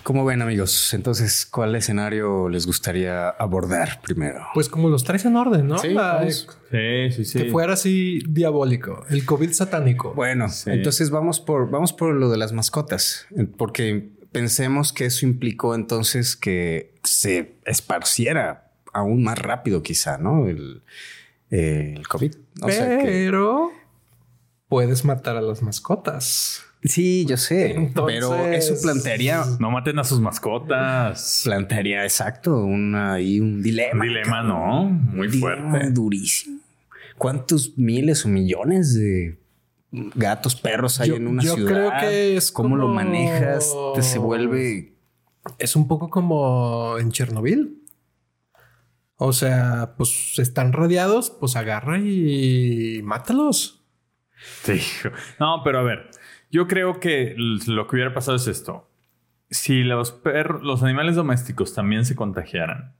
¿Cómo 0.03 0.25
ven, 0.25 0.43
amigos? 0.43 0.95
Entonces, 0.95 1.47
¿cuál 1.47 1.75
escenario 1.77 2.49
les 2.49 2.67
gustaría 2.67 3.29
abordar 3.29 4.01
primero? 4.03 4.45
Pues 4.55 4.69
como 4.69 4.89
los 4.89 5.05
traes 5.05 5.25
en 5.27 5.37
orden, 5.37 5.69
¿no? 5.69 5.79
Sí, 5.79 5.91
La-. 5.91 6.25
Sí, 6.29 7.11
sí, 7.13 7.25
sí. 7.25 7.39
Que 7.39 7.51
fuera 7.51 7.75
así 7.75 8.21
diabólico. 8.29 9.05
El 9.11 9.25
COVID 9.25 9.51
satánico. 9.53 10.13
Bueno, 10.15 10.49
Sí. 10.49 10.71
entonces 10.71 11.11
vamos 11.11 11.41
por, 11.41 11.71
vamos 11.71 11.93
por 11.93 12.15
lo 12.15 12.31
de 12.31 12.37
las 12.37 12.53
mascotas, 12.53 13.27
porque 13.57 14.11
pensemos 14.33 14.93
que 14.93 15.07
eso 15.07 15.27
implicó 15.27 15.75
entonces 15.75 16.37
que 16.37 16.95
se 17.05 17.55
esparciera 17.65 18.71
aún 18.93 19.23
más 19.23 19.39
rápido, 19.39 19.83
quizá, 19.83 20.19
¿no? 20.19 20.47
El, 20.49 20.83
eh, 21.51 21.95
el 21.97 22.09
COVID. 22.09 22.35
O 22.63 22.71
sea 22.71 22.99
que- 22.99 23.05
Pero 23.05 23.71
puedes 24.69 25.05
matar 25.05 25.37
a 25.37 25.41
las 25.43 25.63
mascotas. 25.63 26.63
sí, 26.83 27.25
yo 27.27 27.37
sé, 27.37 27.73
Entonces- 27.73 28.15
pero 28.21 28.47
eso 28.47 28.75
plantearía, 28.83 29.45
No 29.61 29.71
maten 29.71 29.99
a 29.99 30.05
sus 30.05 30.21
mascotas. 30.21 31.43
plantearía 31.45 32.05
exacto 32.05 32.65
una, 32.65 33.15
ahí 33.15 33.41
un 33.41 33.63
dilema. 33.63 34.01
Un 34.03 34.09
dilema. 34.09 34.43
¿no? 34.43 34.85
Muy 34.85 35.27
Un 35.27 35.33
dilema 35.33 35.71
fuerte. 35.71 35.91
durísimo. 35.91 36.61
¿Cuántos 37.19 37.77
miles 37.79 38.25
o 38.25 38.29
millones 38.29 38.95
de 38.95 39.37
gatos, 39.91 40.57
perros 40.57 41.01
hay 41.01 41.11
Yo- 41.11 41.17
en 41.17 41.27
una 41.29 41.43
yo 41.43 41.55
ciudad? 41.55 41.71
creo 41.73 41.93
que 42.01 42.37
es 42.37 42.53
¿Cómo 42.53 42.77
lo 42.77 42.83
como- 42.85 42.95
manejas? 42.95 43.73
Te 43.95 44.03
se 44.03 44.19
vuelve 44.19 44.93
Es 45.59 45.77
un 45.77 45.87
poco 45.87 46.11
como 46.11 46.97
en 46.99 47.13
Chernobyl. 47.13 47.81
O 49.17 49.33
sea, 49.33 49.95
pues 49.97 50.35
están 50.39 50.73
radiados, 50.73 51.31
pues 51.31 51.57
agarra 51.57 51.99
y 52.01 53.01
mátalos. 53.05 53.81
Sí. 54.65 54.81
No, 55.41 55.63
pero 55.65 55.79
a 55.79 55.83
ver, 55.83 56.11
yo 56.51 56.67
creo 56.67 57.01
que 57.01 57.35
lo 57.37 57.87
que 57.87 57.97
hubiera 57.97 58.13
pasado 58.13 58.37
es 58.37 58.47
esto. 58.49 58.89
Si 59.51 59.85
los 59.85 60.11
perros, 60.13 60.63
los 60.63 60.83
animales 60.83 61.15
domésticos 61.15 61.73
también 61.75 62.05
se 62.05 62.17
contagiaran 62.17 62.95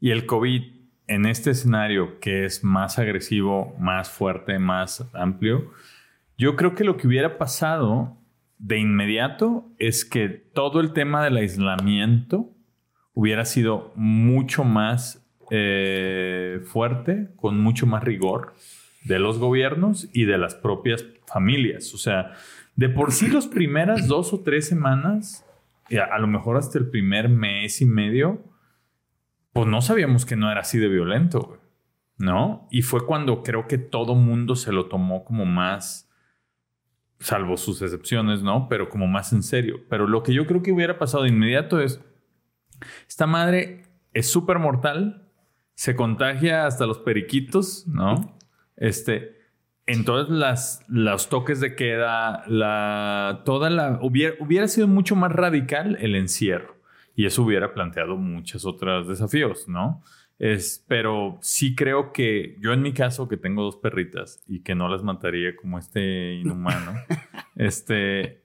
y 0.00 0.12
el 0.12 0.24
COVID 0.26 0.62
en 1.08 1.26
este 1.26 1.50
escenario 1.50 2.20
que 2.20 2.44
es 2.44 2.62
más 2.62 2.98
agresivo, 2.98 3.74
más 3.80 4.08
fuerte, 4.08 4.58
más 4.58 5.04
amplio, 5.12 5.72
yo 6.38 6.56
creo 6.56 6.74
que 6.74 6.84
lo 6.84 6.96
que 6.96 7.08
hubiera 7.08 7.36
pasado 7.36 8.16
de 8.58 8.78
inmediato 8.78 9.70
es 9.78 10.04
que 10.04 10.28
todo 10.28 10.80
el 10.80 10.92
tema 10.92 11.22
del 11.22 11.36
aislamiento 11.36 12.54
hubiera 13.12 13.44
sido 13.44 13.92
mucho 13.96 14.62
más 14.62 15.28
eh, 15.50 16.60
fuerte, 16.64 17.30
con 17.36 17.60
mucho 17.60 17.86
más 17.86 18.04
rigor 18.04 18.54
de 19.04 19.18
los 19.18 19.38
gobiernos 19.38 20.08
y 20.12 20.24
de 20.24 20.38
las 20.38 20.54
propias 20.54 21.04
familias. 21.26 21.92
O 21.94 21.98
sea, 21.98 22.32
de 22.76 22.88
por 22.88 23.10
sí 23.12 23.28
las 23.28 23.48
primeras 23.48 24.06
dos 24.08 24.32
o 24.32 24.40
tres 24.40 24.68
semanas, 24.68 25.44
a, 25.90 26.14
a 26.14 26.18
lo 26.20 26.28
mejor 26.28 26.56
hasta 26.56 26.78
el 26.78 26.88
primer 26.88 27.28
mes 27.28 27.80
y 27.80 27.86
medio, 27.86 28.44
pues 29.52 29.66
no 29.66 29.80
sabíamos 29.80 30.24
que 30.24 30.36
no 30.36 30.52
era 30.52 30.60
así 30.60 30.78
de 30.78 30.88
violento, 30.88 31.40
güey, 31.40 31.60
¿no? 32.18 32.68
Y 32.70 32.82
fue 32.82 33.04
cuando 33.06 33.42
creo 33.42 33.66
que 33.66 33.78
todo 33.78 34.14
mundo 34.14 34.54
se 34.54 34.70
lo 34.70 34.86
tomó 34.86 35.24
como 35.24 35.44
más, 35.46 36.07
salvo 37.20 37.56
sus 37.56 37.82
excepciones, 37.82 38.42
¿no? 38.42 38.68
Pero 38.68 38.88
como 38.88 39.06
más 39.06 39.32
en 39.32 39.42
serio. 39.42 39.80
Pero 39.88 40.06
lo 40.06 40.22
que 40.22 40.32
yo 40.32 40.46
creo 40.46 40.62
que 40.62 40.72
hubiera 40.72 40.98
pasado 40.98 41.24
de 41.24 41.30
inmediato 41.30 41.80
es, 41.80 42.00
esta 43.08 43.26
madre 43.26 43.82
es 44.12 44.30
súper 44.30 44.58
mortal, 44.58 45.28
se 45.74 45.96
contagia 45.96 46.66
hasta 46.66 46.86
los 46.86 46.98
periquitos, 46.98 47.86
¿no? 47.86 48.36
Este, 48.76 49.38
entonces 49.86 50.34
las, 50.34 50.84
los 50.88 51.28
toques 51.28 51.60
de 51.60 51.74
queda, 51.74 52.44
la, 52.46 53.42
toda 53.44 53.70
la, 53.70 53.98
hubiera, 54.02 54.34
hubiera 54.40 54.68
sido 54.68 54.86
mucho 54.86 55.16
más 55.16 55.32
radical 55.32 55.96
el 56.00 56.14
encierro 56.14 56.76
y 57.14 57.26
eso 57.26 57.42
hubiera 57.42 57.74
planteado 57.74 58.16
muchos 58.16 58.64
otros 58.64 59.08
desafíos, 59.08 59.66
¿no? 59.66 60.04
Es, 60.38 60.84
pero 60.86 61.38
sí 61.42 61.74
creo 61.74 62.12
que 62.12 62.56
yo 62.60 62.72
en 62.72 62.80
mi 62.82 62.92
caso 62.92 63.28
que 63.28 63.36
tengo 63.36 63.62
dos 63.64 63.76
perritas 63.76 64.42
y 64.46 64.60
que 64.62 64.74
no 64.76 64.88
las 64.88 65.02
mataría 65.02 65.56
como 65.56 65.78
este 65.78 66.34
inhumano, 66.34 66.94
este, 67.56 68.42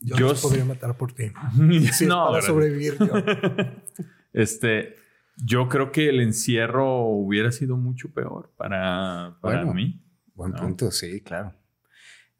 Yo, 0.00 0.16
Yo 0.16 0.28
los 0.28 0.38
s- 0.38 0.48
podría 0.48 0.64
matar 0.64 0.96
por 0.96 1.12
ti. 1.12 1.24
Si 1.92 2.06
no, 2.06 2.30
para 2.30 2.42
sobrevivir 2.42 2.96
yo. 2.98 3.12
Este, 4.32 4.94
yo 5.36 5.68
creo 5.68 5.90
que 5.90 6.08
el 6.08 6.20
encierro 6.20 7.02
hubiera 7.06 7.50
sido 7.50 7.76
mucho 7.76 8.12
peor 8.14 8.52
para, 8.56 9.36
para 9.42 9.56
Bueno. 9.64 9.74
mí. 9.74 10.00
Buen 10.34 10.52
¿no? 10.52 10.58
punto, 10.58 10.90
sí, 10.92 11.20
claro. 11.20 11.52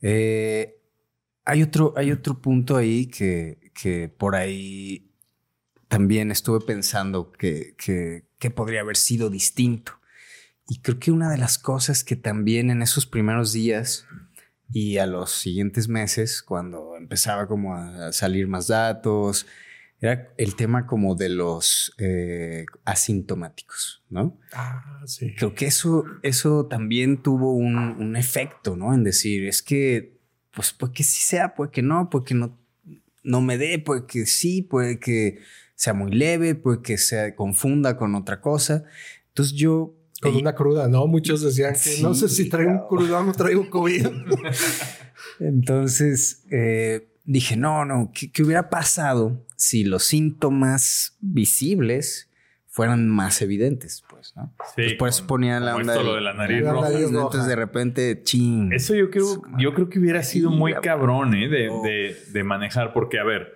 Eh, 0.01 0.77
hay, 1.45 1.63
otro, 1.63 1.93
hay 1.97 2.13
otro 2.13 2.41
punto 2.41 2.77
ahí 2.77 3.07
que, 3.09 3.73
que 3.75 4.09
por 4.09 4.37
ahí 4.37 5.10
también 5.91 6.31
estuve 6.31 6.65
pensando 6.65 7.33
que, 7.33 7.75
que, 7.77 8.23
que 8.39 8.51
podría 8.51 8.83
haber 8.83 8.97
sido 8.97 9.29
distinto. 9.29 9.99
Y 10.69 10.83
creo 10.83 11.01
que 11.01 11.11
una 11.11 11.29
de 11.29 11.37
las 11.37 11.59
cosas 11.59 12.05
que 12.05 12.15
también 12.15 12.71
en 12.71 12.81
esos 12.81 13.07
primeros 13.07 13.53
días 13.53 14.07
y 14.73 14.99
a 14.99 15.07
los 15.07 15.33
siguientes 15.33 15.89
meses, 15.89 16.43
cuando 16.43 16.97
empezaba 16.97 17.49
como 17.49 17.75
a 17.75 18.13
salir 18.13 18.47
más 18.47 18.69
datos, 18.69 19.49
era 20.01 20.33
el 20.39 20.55
tema 20.55 20.87
como 20.87 21.17
de 21.17 21.29
los 21.29 21.93
eh, 21.99 22.67
asintomáticos, 22.85 24.05
¿no? 24.09 24.39
Ah, 24.53 25.03
sí. 25.07 25.35
Creo 25.35 25.57
que 25.57 25.67
eso, 25.67 26.05
eso 26.23 26.67
también 26.67 27.21
tuvo 27.21 27.53
un, 27.53 27.77
un 27.77 28.15
efecto, 28.15 28.77
¿no? 28.77 28.95
En 28.95 29.03
decir, 29.03 29.49
es 29.49 29.61
que, 29.61 30.21
pues, 30.53 30.73
puede 30.73 30.93
que 30.93 31.03
sí 31.03 31.21
sea, 31.21 31.57
puede 31.57 31.73
que 31.73 31.83
no, 31.83 32.09
puede 32.11 32.27
que 32.27 32.35
no, 32.35 32.57
no 33.25 33.41
me 33.41 33.59
dé, 33.59 33.81
puede 33.81 34.07
que 34.07 34.25
sí, 34.25 34.63
puede 34.63 35.01
que 35.01 35.41
sea 35.81 35.95
muy 35.95 36.11
leve, 36.13 36.55
puede 36.55 36.83
que 36.83 36.99
se 36.99 37.35
confunda 37.35 37.97
con 37.97 38.15
otra 38.15 38.43
cosa. 38.43 38.85
Entonces 39.29 39.55
yo... 39.57 39.95
Con 40.21 40.37
una 40.37 40.55
cruda, 40.55 40.87
¿no? 40.89 41.07
Muchos 41.07 41.41
decían 41.41 41.73
que 41.73 41.79
Sí, 41.79 42.03
no 42.03 42.13
sé 42.13 42.29
si 42.29 42.51
traigo 42.51 42.71
un 42.73 42.77
claro. 42.77 42.89
crudón 42.89 43.29
o 43.31 43.33
traigo 43.33 43.71
COVID. 43.71 44.07
Entonces 45.41 46.45
eh, 46.51 47.09
dije, 47.25 47.57
no, 47.57 47.87
no, 47.87 48.11
¿qué, 48.15 48.31
qué 48.31 48.43
hubiera 48.43 48.69
pasado 48.69 49.47
si 49.57 49.85
los 49.85 50.05
síntomas 50.05 51.17
visibles 51.21 52.31
fueran 52.67 53.09
más 53.09 53.41
evidentes, 53.41 54.05
pues, 54.11 54.35
¿no? 54.37 54.55
Sí, 54.77 54.83
Pues 54.83 54.95
por 54.95 55.09
eso 55.09 55.27
ponían 55.27 55.65
la 55.65 55.75
onda 55.77 55.95
del- 55.95 56.05
lo 56.07 56.15
de 56.15 56.21
la 56.21 56.35
nariz 56.35 56.63
La 56.63 56.73
roja. 56.73 56.91
nariz 56.91 57.11
roja. 57.11 57.25
Entonces 57.25 57.47
de 57.49 57.57
repente, 57.57 58.23
ching. 58.23 58.73
Eso 58.75 58.95
yo 58.95 59.11
creo, 59.11 59.43
yo 59.59 59.73
creo 59.75 59.89
que 59.89 59.99
hubiera 59.99 60.23
sido 60.23 60.51
muy 60.51 60.75
cabrón 60.75 61.35
¿eh? 61.35 61.49
de, 61.49 61.69
Oh. 61.71 61.83
de- 61.83 62.15
de 62.33 62.45
manejar, 62.45 62.93
porque 62.93 63.19
a 63.19 63.25
ver, 63.25 63.55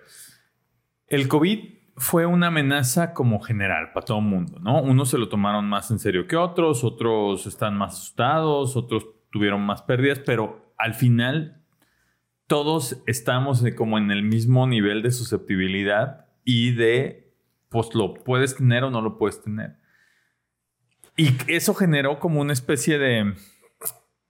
el 1.07 1.27
COVID 1.27 1.74
fue 1.97 2.25
una 2.25 2.47
amenaza 2.47 3.13
como 3.13 3.39
general 3.39 3.93
para 3.93 4.05
todo 4.05 4.19
el 4.19 4.25
mundo, 4.25 4.59
¿no? 4.59 4.81
Unos 4.81 5.09
se 5.09 5.17
lo 5.17 5.29
tomaron 5.29 5.67
más 5.69 5.91
en 5.91 5.99
serio 5.99 6.27
que 6.27 6.35
otros, 6.35 6.83
otros 6.83 7.45
están 7.45 7.77
más 7.77 7.93
asustados, 7.93 8.75
otros 8.75 9.07
tuvieron 9.31 9.61
más 9.61 9.81
pérdidas, 9.81 10.19
pero 10.19 10.73
al 10.77 10.93
final 10.93 11.61
todos 12.47 13.01
estamos 13.07 13.63
como 13.75 13.97
en 13.97 14.11
el 14.11 14.23
mismo 14.23 14.67
nivel 14.67 15.01
de 15.01 15.11
susceptibilidad 15.11 16.27
y 16.43 16.71
de, 16.71 17.33
pues 17.69 17.95
lo 17.95 18.13
puedes 18.13 18.57
tener 18.57 18.83
o 18.83 18.91
no 18.91 19.01
lo 19.01 19.17
puedes 19.17 19.41
tener. 19.41 19.77
Y 21.17 21.29
eso 21.47 21.73
generó 21.73 22.19
como 22.19 22.41
una 22.41 22.53
especie 22.53 22.99
de 22.99 23.33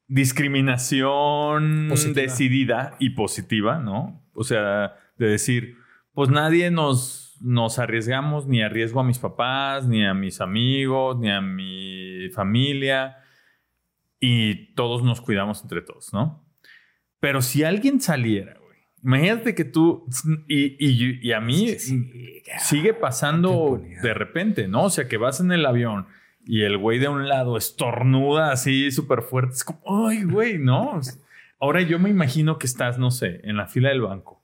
discriminación 0.08 1.88
Positiva. 1.90 2.22
decidida 2.22 2.96
y 3.00 3.12
positiva, 3.12 3.80
¿no? 3.80 4.24
O 4.34 4.44
sea, 4.44 4.96
de 5.18 5.28
decir, 5.28 5.78
pues 6.14 6.30
nadie 6.30 6.70
nos, 6.70 7.25
nos 7.46 7.78
arriesgamos, 7.80 8.48
ni 8.48 8.62
arriesgo 8.64 9.00
a 9.00 9.04
mis 9.04 9.20
papás, 9.20 9.88
ni 9.88 10.04
a 10.06 10.14
mis 10.14 10.42
amigos, 10.42 11.20
ni 11.20 11.30
a 11.30 11.42
mi 11.42 12.30
familia, 12.34 13.18
y 14.20 14.74
todos 14.74 15.04
nos 15.04 15.22
cuidamos 15.22 15.62
entre 15.62 15.82
todos, 15.82 16.14
¿no? 16.14 16.44
Pero 17.20 17.42
si 17.42 17.64
alguien 17.64 18.02
saliera, 18.02 18.58
güey, 18.60 18.80
imagínate 19.04 19.54
que 19.56 19.66
tú, 19.66 20.06
y, 20.48 20.76
y- 20.80 21.20
y 21.22 21.32
a 21.34 21.40
mí 21.42 21.70
sí, 21.78 22.42
sigue 22.60 22.94
pasando 22.94 23.82
de 24.02 24.14
repente, 24.14 24.68
¿no? 24.68 24.86
O 24.86 24.90
sea, 24.90 25.08
que 25.08 25.18
vas 25.18 25.40
en 25.40 25.52
el 25.52 25.66
avión 25.66 26.08
y 26.46 26.62
el 26.62 26.78
güey 26.78 27.00
de 27.00 27.08
un 27.08 27.28
lado 27.28 27.58
estornuda 27.58 28.52
así 28.52 28.92
súper 28.92 29.22
fuerte. 29.22 29.54
Es 29.54 29.64
como, 29.64 30.08
ay, 30.08 30.24
güey, 30.24 30.58
¿no? 30.58 31.00
Ahora 31.60 31.82
yo 31.82 32.00
me 32.00 32.10
imagino 32.10 32.58
que 32.58 32.68
estás, 32.68 32.98
no 33.00 33.12
sé, 33.12 33.42
en 33.44 33.58
la 33.58 33.68
fila 33.68 33.90
del 33.90 34.02
banco 34.02 34.35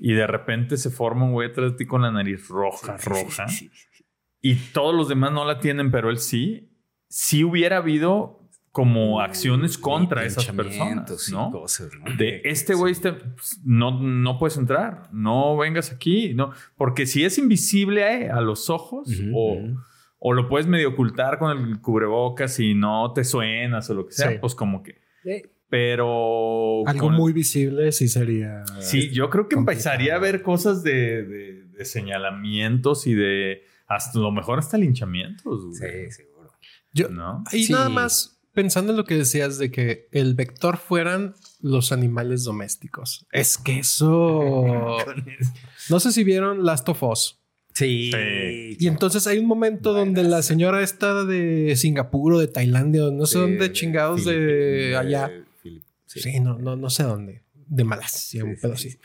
y 0.00 0.14
de 0.14 0.26
repente 0.26 0.76
se 0.78 0.90
forma 0.90 1.26
un 1.26 1.32
güey 1.32 1.50
atrás 1.50 1.72
de 1.72 1.76
ti 1.76 1.86
con 1.86 2.02
la 2.02 2.10
nariz 2.10 2.48
roja, 2.48 2.98
Sí, 2.98 3.08
roja 3.08 3.48
sí, 3.48 3.70
sí, 3.72 3.86
sí. 3.92 4.04
y 4.40 4.54
todos 4.72 4.94
los 4.94 5.08
demás 5.08 5.30
no 5.32 5.44
la 5.44 5.60
tienen, 5.60 5.90
pero 5.90 6.10
él 6.10 6.18
sí. 6.18 6.66
Sí 7.08 7.44
hubiera 7.44 7.78
habido 7.78 8.48
como 8.72 9.20
acciones 9.20 9.76
contra 9.76 10.24
esas 10.24 10.46
personas, 10.46 11.28
¿no? 11.32 11.50
cosas, 11.50 11.90
¿no? 11.98 12.14
de 12.16 12.40
este 12.44 12.72
güey 12.74 12.92
este, 12.92 13.12
pues, 13.14 13.60
no, 13.64 14.00
no 14.00 14.38
puedes 14.38 14.56
entrar, 14.56 15.08
no 15.12 15.56
vengas 15.56 15.90
aquí, 15.90 16.34
no, 16.34 16.52
porque 16.76 17.04
si 17.06 17.24
es 17.24 17.36
invisible 17.36 18.02
eh, 18.26 18.30
a 18.30 18.40
los 18.40 18.70
ojos 18.70 19.08
o, 19.34 19.58
o 20.20 20.32
lo 20.34 20.48
puedes 20.48 20.68
medio 20.68 20.90
ocultar 20.90 21.40
con 21.40 21.50
el 21.58 21.80
cubrebocas 21.80 22.60
y 22.60 22.74
no 22.74 23.12
te 23.12 23.24
suenas 23.24 23.90
o 23.90 23.94
lo 23.94 24.06
que 24.06 24.12
sea, 24.12 24.30
Sí. 24.30 24.36
pues 24.40 24.54
como 24.54 24.84
que, 24.84 25.00
pero 25.70 26.86
Algo 26.86 27.06
con- 27.06 27.14
muy 27.14 27.32
visible 27.32 27.92
sí 27.92 28.08
sería. 28.08 28.64
sí, 28.80 29.10
yo 29.10 29.30
creo 29.30 29.48
que 29.48 29.54
complicado. 29.56 29.78
empezaría 29.94 30.14
a 30.14 30.16
haber 30.16 30.42
cosas 30.42 30.82
de, 30.82 31.22
de- 31.24 31.62
de 31.64 31.84
señalamientos 31.84 33.06
y 33.06 33.14
de 33.14 33.62
hasta 33.86 34.18
lo 34.18 34.30
mejor 34.32 34.58
hasta 34.58 34.76
linchamientos, 34.76 35.64
güey, 35.64 35.74
Sí, 36.10 36.10
seguro. 36.12 36.50
Yo, 36.92 37.08
¿no? 37.08 37.44
y 37.52 37.64
Sí. 37.64 37.72
nada 37.72 37.88
más 37.88 38.40
pensando 38.52 38.90
en 38.92 38.96
lo 38.98 39.04
que 39.04 39.14
decías 39.16 39.58
de 39.58 39.70
que 39.70 40.08
el 40.12 40.34
vector 40.34 40.76
fueran 40.76 41.34
los 41.62 41.92
animales 41.92 42.44
domésticos. 42.44 43.26
Es 43.32 43.56
que 43.58 43.78
eso. 43.78 44.96
No 45.88 45.98
sé 46.00 46.12
si 46.12 46.22
vieron 46.24 46.64
Last 46.64 46.88
of 46.88 47.02
Us. 47.02 47.38
Sí. 47.72 48.10
Sí. 48.12 48.76
Y 48.78 48.86
entonces 48.88 49.26
hay 49.26 49.38
un 49.38 49.46
momento 49.46 49.92
donde 49.92 50.22
la 50.24 50.42
señora 50.42 50.82
esta 50.82 51.24
de 51.24 51.74
Singapur 51.76 52.34
o 52.34 52.38
de 52.38 52.48
Tailandia, 52.48 53.06
o 53.06 53.10
no 53.12 53.26
sé 53.26 53.34
Sí, 53.34 53.40
dónde 53.40 53.72
chingados 53.72 54.24
de 54.24 54.96
allá. 54.96 55.30
Sí, 56.12 56.20
Sí. 56.20 56.40
no, 56.40 56.58
no, 56.58 56.76
no 56.76 56.90
sé 56.90 57.02
dónde. 57.04 57.44
De 57.54 57.84
Malasia, 57.84 58.44
un 58.44 58.56
Sí, 58.56 58.90
sí. 58.90 58.98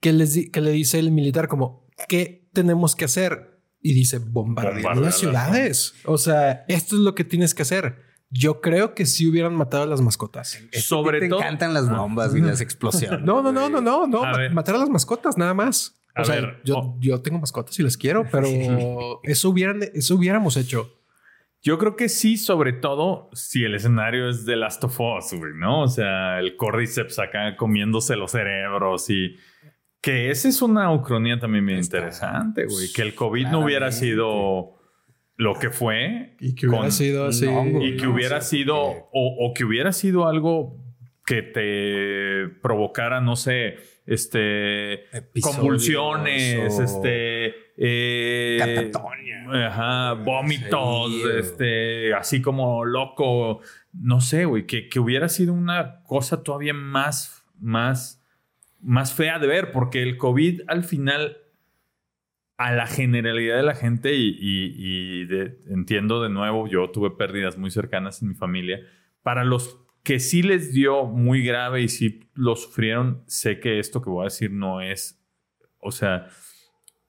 Que, 0.00 0.12
les 0.12 0.34
di- 0.34 0.50
que 0.50 0.60
le 0.60 0.70
dice 0.70 0.98
el 0.98 1.10
militar 1.10 1.48
como, 1.48 1.86
¿qué 2.08 2.48
tenemos 2.52 2.94
que 2.94 3.04
hacer? 3.06 3.60
Y 3.80 3.92
dice, 3.92 4.18
bombardear 4.18 4.96
las 4.96 5.18
ciudades. 5.18 5.94
O 6.04 6.18
sea, 6.18 6.64
esto 6.68 6.94
es 6.96 7.02
lo 7.02 7.14
que 7.14 7.24
tienes 7.24 7.54
que 7.54 7.62
hacer. 7.62 7.96
Yo 8.30 8.60
creo 8.60 8.94
que 8.94 9.06
si 9.06 9.26
hubieran 9.26 9.54
matado 9.54 9.82
a 9.84 9.86
las 9.86 10.00
mascotas. 10.00 10.58
Sobre 10.74 11.18
te 11.20 11.28
todo... 11.28 11.40
encantan 11.40 11.74
las 11.74 11.88
bombas 11.88 12.34
y 12.34 12.40
las 12.40 12.60
explosiones. 12.60 13.22
No, 13.22 13.42
no, 13.42 13.50
no, 13.52 13.68
no, 13.68 13.80
no, 13.80 14.06
no. 14.06 14.22
A. 14.24 14.48
Matar 14.50 14.76
a 14.76 14.78
las 14.78 14.90
mascotas, 14.90 15.36
nada 15.38 15.54
más. 15.54 16.00
O 16.16 16.20
A 16.20 16.24
sea, 16.24 16.34
ver, 16.36 16.60
yo, 16.64 16.76
oh. 16.78 16.96
yo 17.00 17.20
tengo 17.20 17.38
mascotas 17.38 17.78
y 17.78 17.82
las 17.82 17.96
quiero, 17.96 18.24
pero 18.30 18.46
eso 19.24 19.50
hubieran, 19.50 19.80
eso 19.94 20.14
hubiéramos 20.16 20.56
hecho. 20.56 20.92
Yo 21.60 21.76
creo 21.78 21.96
que 21.96 22.08
sí, 22.08 22.36
sobre 22.36 22.72
todo 22.72 23.28
si 23.32 23.64
el 23.64 23.74
escenario 23.74 24.28
es 24.28 24.46
de 24.46 24.56
Last 24.56 24.84
of 24.84 24.98
Us, 25.00 25.32
güey, 25.36 25.52
¿no? 25.56 25.82
O 25.82 25.88
sea, 25.88 26.38
el 26.38 26.56
Cordyceps 26.56 27.18
acá 27.18 27.56
comiéndose 27.56 28.14
los 28.16 28.30
cerebros 28.30 29.10
y 29.10 29.34
que 30.00 30.30
esa 30.30 30.48
es 30.48 30.62
una 30.62 30.92
ucronía 30.92 31.38
también 31.40 31.66
bien 31.66 31.80
Está- 31.80 31.98
interesante, 31.98 32.64
güey. 32.66 32.92
Que 32.94 33.02
el 33.02 33.14
COVID 33.14 33.48
no 33.48 33.60
hubiera 33.64 33.90
sido 33.90 34.74
lo 35.36 35.54
que 35.54 35.70
fue 35.70 36.36
Y 36.40 36.54
que 36.54 36.66
hubiera 36.68 36.82
Con 36.84 36.92
sido 36.92 37.26
así. 37.26 37.46
y 37.46 37.96
que 37.96 38.04
No, 38.06 38.12
hubiera 38.14 38.38
o 38.38 38.40
sea, 38.40 38.48
sido 38.50 38.76
o, 38.78 39.08
o 39.12 39.52
que 39.54 39.64
hubiera 39.64 39.92
sido 39.92 40.28
algo 40.28 40.76
que 41.26 41.42
te 41.42 42.48
provocara, 42.62 43.20
no 43.20 43.36
sé, 43.36 43.76
este 44.06 45.14
Episodios 45.16 45.56
convulsiones, 45.56 46.78
o 46.78 46.82
este 46.82 47.54
eh, 47.78 48.56
Catatonia. 48.58 49.66
Ajá, 49.68 50.12
vómitos, 50.14 51.10
Sí, 51.22 51.30
este, 51.38 52.14
así 52.14 52.42
como 52.42 52.84
loco. 52.84 53.60
No 53.92 54.20
sé, 54.20 54.44
güey, 54.44 54.66
que, 54.66 54.88
que 54.88 55.00
hubiera 55.00 55.28
sido 55.28 55.52
una 55.54 56.02
cosa 56.02 56.42
todavía 56.42 56.74
más, 56.74 57.46
más, 57.58 58.22
más 58.80 59.14
fea 59.14 59.38
de 59.38 59.46
ver, 59.46 59.70
porque 59.72 60.02
el 60.02 60.18
COVID 60.18 60.62
al 60.68 60.84
final, 60.84 61.38
a 62.56 62.72
la 62.72 62.86
generalidad 62.86 63.56
de 63.56 63.62
la 63.62 63.74
gente, 63.74 64.14
y, 64.14 64.36
y- 64.38 64.74
y 65.22 65.24
de- 65.26 65.58
entiendo 65.70 66.20
de 66.22 66.28
nuevo, 66.28 66.66
yo 66.68 66.90
tuve 66.90 67.10
pérdidas 67.12 67.56
muy 67.56 67.70
cercanas 67.70 68.20
en 68.20 68.28
mi 68.28 68.34
familia, 68.34 68.80
para 69.22 69.44
los 69.44 69.78
que 70.02 70.20
sí 70.20 70.42
les 70.42 70.72
dio 70.72 71.04
muy 71.06 71.42
grave 71.42 71.82
y 71.82 71.88
sí 71.88 72.28
lo 72.34 72.56
sufrieron, 72.56 73.22
sé 73.26 73.60
que 73.60 73.78
esto 73.78 74.02
que 74.02 74.10
voy 74.10 74.22
a 74.22 74.24
decir 74.24 74.50
no 74.50 74.80
es, 74.80 75.22
o 75.78 75.90
sea, 75.92 76.28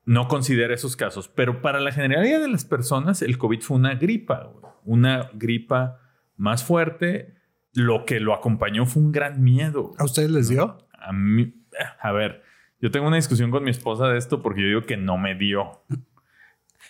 no 0.09 0.27
considera 0.27 0.73
esos 0.73 0.95
casos, 0.95 1.27
pero 1.27 1.61
para 1.61 1.79
la 1.79 1.91
generalidad 1.91 2.41
de 2.41 2.47
las 2.47 2.65
personas 2.65 3.21
el 3.21 3.37
COVID 3.37 3.61
fue 3.61 3.77
una 3.77 3.93
gripa, 3.93 4.51
una 4.83 5.29
gripa 5.33 5.99
más 6.35 6.63
fuerte. 6.63 7.35
Lo 7.73 8.05
que 8.05 8.19
lo 8.19 8.33
acompañó 8.33 8.87
fue 8.87 9.03
un 9.03 9.11
gran 9.11 9.43
miedo. 9.43 9.93
¿A 9.99 10.05
ustedes 10.05 10.31
les 10.31 10.49
dio? 10.49 10.79
A 10.93 11.13
mí, 11.13 11.53
a 12.01 12.11
ver, 12.11 12.41
yo 12.81 12.89
tengo 12.89 13.05
una 13.05 13.17
discusión 13.17 13.51
con 13.51 13.63
mi 13.63 13.69
esposa 13.69 14.07
de 14.07 14.17
esto 14.17 14.41
porque 14.41 14.61
yo 14.61 14.67
digo 14.69 14.81
que 14.81 14.97
no 14.97 15.19
me 15.19 15.35
dio. 15.35 15.83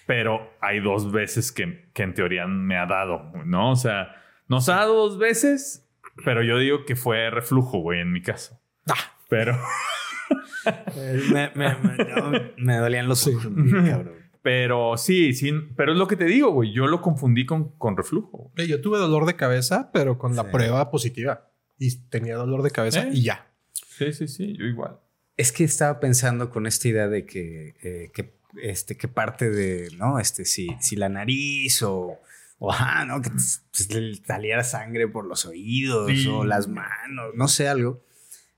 Pero 0.08 0.54
hay 0.62 0.80
dos 0.80 1.12
veces 1.12 1.52
que, 1.52 1.92
que 1.94 2.04
en 2.04 2.14
teoría 2.14 2.48
me 2.48 2.78
ha 2.78 2.86
dado, 2.86 3.34
¿no? 3.44 3.72
O 3.72 3.76
sea, 3.76 4.16
nos 4.48 4.70
ha 4.70 4.76
dado 4.76 4.96
dos 4.96 5.20
veces, 5.20 5.92
pero 6.24 6.42
yo 6.42 6.58
digo 6.58 6.86
que 6.86 6.96
fue 6.96 7.30
reflujo, 7.30 7.80
güey, 7.80 8.00
en 8.00 8.14
mi 8.14 8.22
caso. 8.22 8.62
Ah. 8.88 9.18
Pero, 9.28 9.58
Eh, 9.58 9.62
Me, 11.32 11.52
me- 11.56 11.76
me- 11.76 12.52
me 12.58 12.78
dolían 12.78 13.08
los 13.08 13.26
ojos, 13.28 13.44
cabrón. 13.46 14.14
pero 14.42 14.98
sí, 14.98 15.34
sí, 15.34 15.52
pero 15.76 15.92
es 15.94 15.98
lo 15.98 16.08
que 16.08 16.16
te 16.16 16.26
digo, 16.26 16.52
güey. 16.52 16.72
Yo 16.74 16.88
lo 16.88 17.02
confundí 17.02 17.46
con, 17.46 17.70
con 17.78 17.96
reflujo. 17.98 18.52
Yo 18.68 18.82
tuve 18.82 18.98
dolor 18.98 19.26
de 19.26 19.36
cabeza, 19.36 19.90
pero 19.94 20.18
con 20.18 20.36
la 20.36 20.44
Sí. 20.44 20.50
prueba 20.52 20.92
positiva. 20.92 21.50
Y 21.78 21.96
tenía 22.10 22.36
dolor 22.36 22.62
de 22.64 22.72
cabeza 22.72 23.04
¿Eh? 23.04 23.12
y 23.14 23.24
ya. 23.24 23.48
Sí, 23.74 24.12
sí, 24.14 24.28
sí, 24.28 24.56
yo 24.58 24.66
igual. 24.66 24.98
Es 25.38 25.52
que 25.52 25.64
estaba 25.64 26.00
pensando 26.00 26.50
con 26.50 26.68
esta 26.68 26.88
idea 26.90 27.08
de 27.08 27.26
que, 27.26 27.76
eh, 27.82 28.12
que, 28.14 28.34
este, 28.62 28.98
que 28.98 29.08
parte 29.08 29.50
de, 29.50 29.90
¿no? 29.98 30.20
Este, 30.20 30.44
si, 30.46 30.68
si 30.82 30.96
la 30.98 31.08
nariz 31.08 31.82
o, 31.84 32.20
o 32.58 32.72
ajá, 32.72 33.06
¿no? 33.06 33.22
Que 33.22 33.30
pues, 33.30 33.64
saliera 34.26 34.64
sangre 34.66 35.08
por 35.08 35.26
los 35.26 35.46
oídos 35.46 36.12
Sí. 36.12 36.28
o 36.28 36.44
las 36.44 36.68
manos, 36.68 37.34
no 37.36 37.48
sé, 37.48 37.70
algo. 37.70 38.04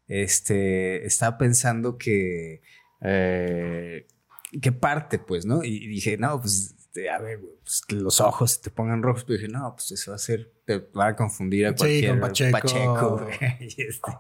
Este, 0.08 1.06
estaba 1.06 1.38
pensando 1.38 1.98
que, 1.98 2.62
eh, 3.02 4.08
que 4.62 4.72
parte, 4.72 5.20
pues, 5.20 5.46
¿no? 5.46 5.64
Y 5.64 5.88
dije, 5.88 6.18
no, 6.18 6.40
pues, 6.42 6.76
este, 6.92 7.10
a 7.10 7.20
ver, 7.20 7.40
pues, 7.64 7.82
que 7.88 7.96
los 7.96 8.20
ojos 8.20 8.62
te 8.62 8.70
pongan 8.70 9.02
rojos, 9.02 9.24
pero 9.24 9.38
dije, 9.38 9.48
no, 9.52 9.74
pues 9.76 9.92
eso 9.92 10.12
va 10.12 10.16
a 10.16 10.20
ser, 10.20 10.52
te 10.66 10.78
va 10.78 11.08
a 11.08 11.16
confundir 11.16 11.68
a 11.68 11.70
Sí, 11.70 11.76
cualquier 11.78 12.12
con 12.12 12.52
Pacheco. 12.52 13.18
güey. 13.24 13.38
Y 13.62 13.82
este, 13.82 14.12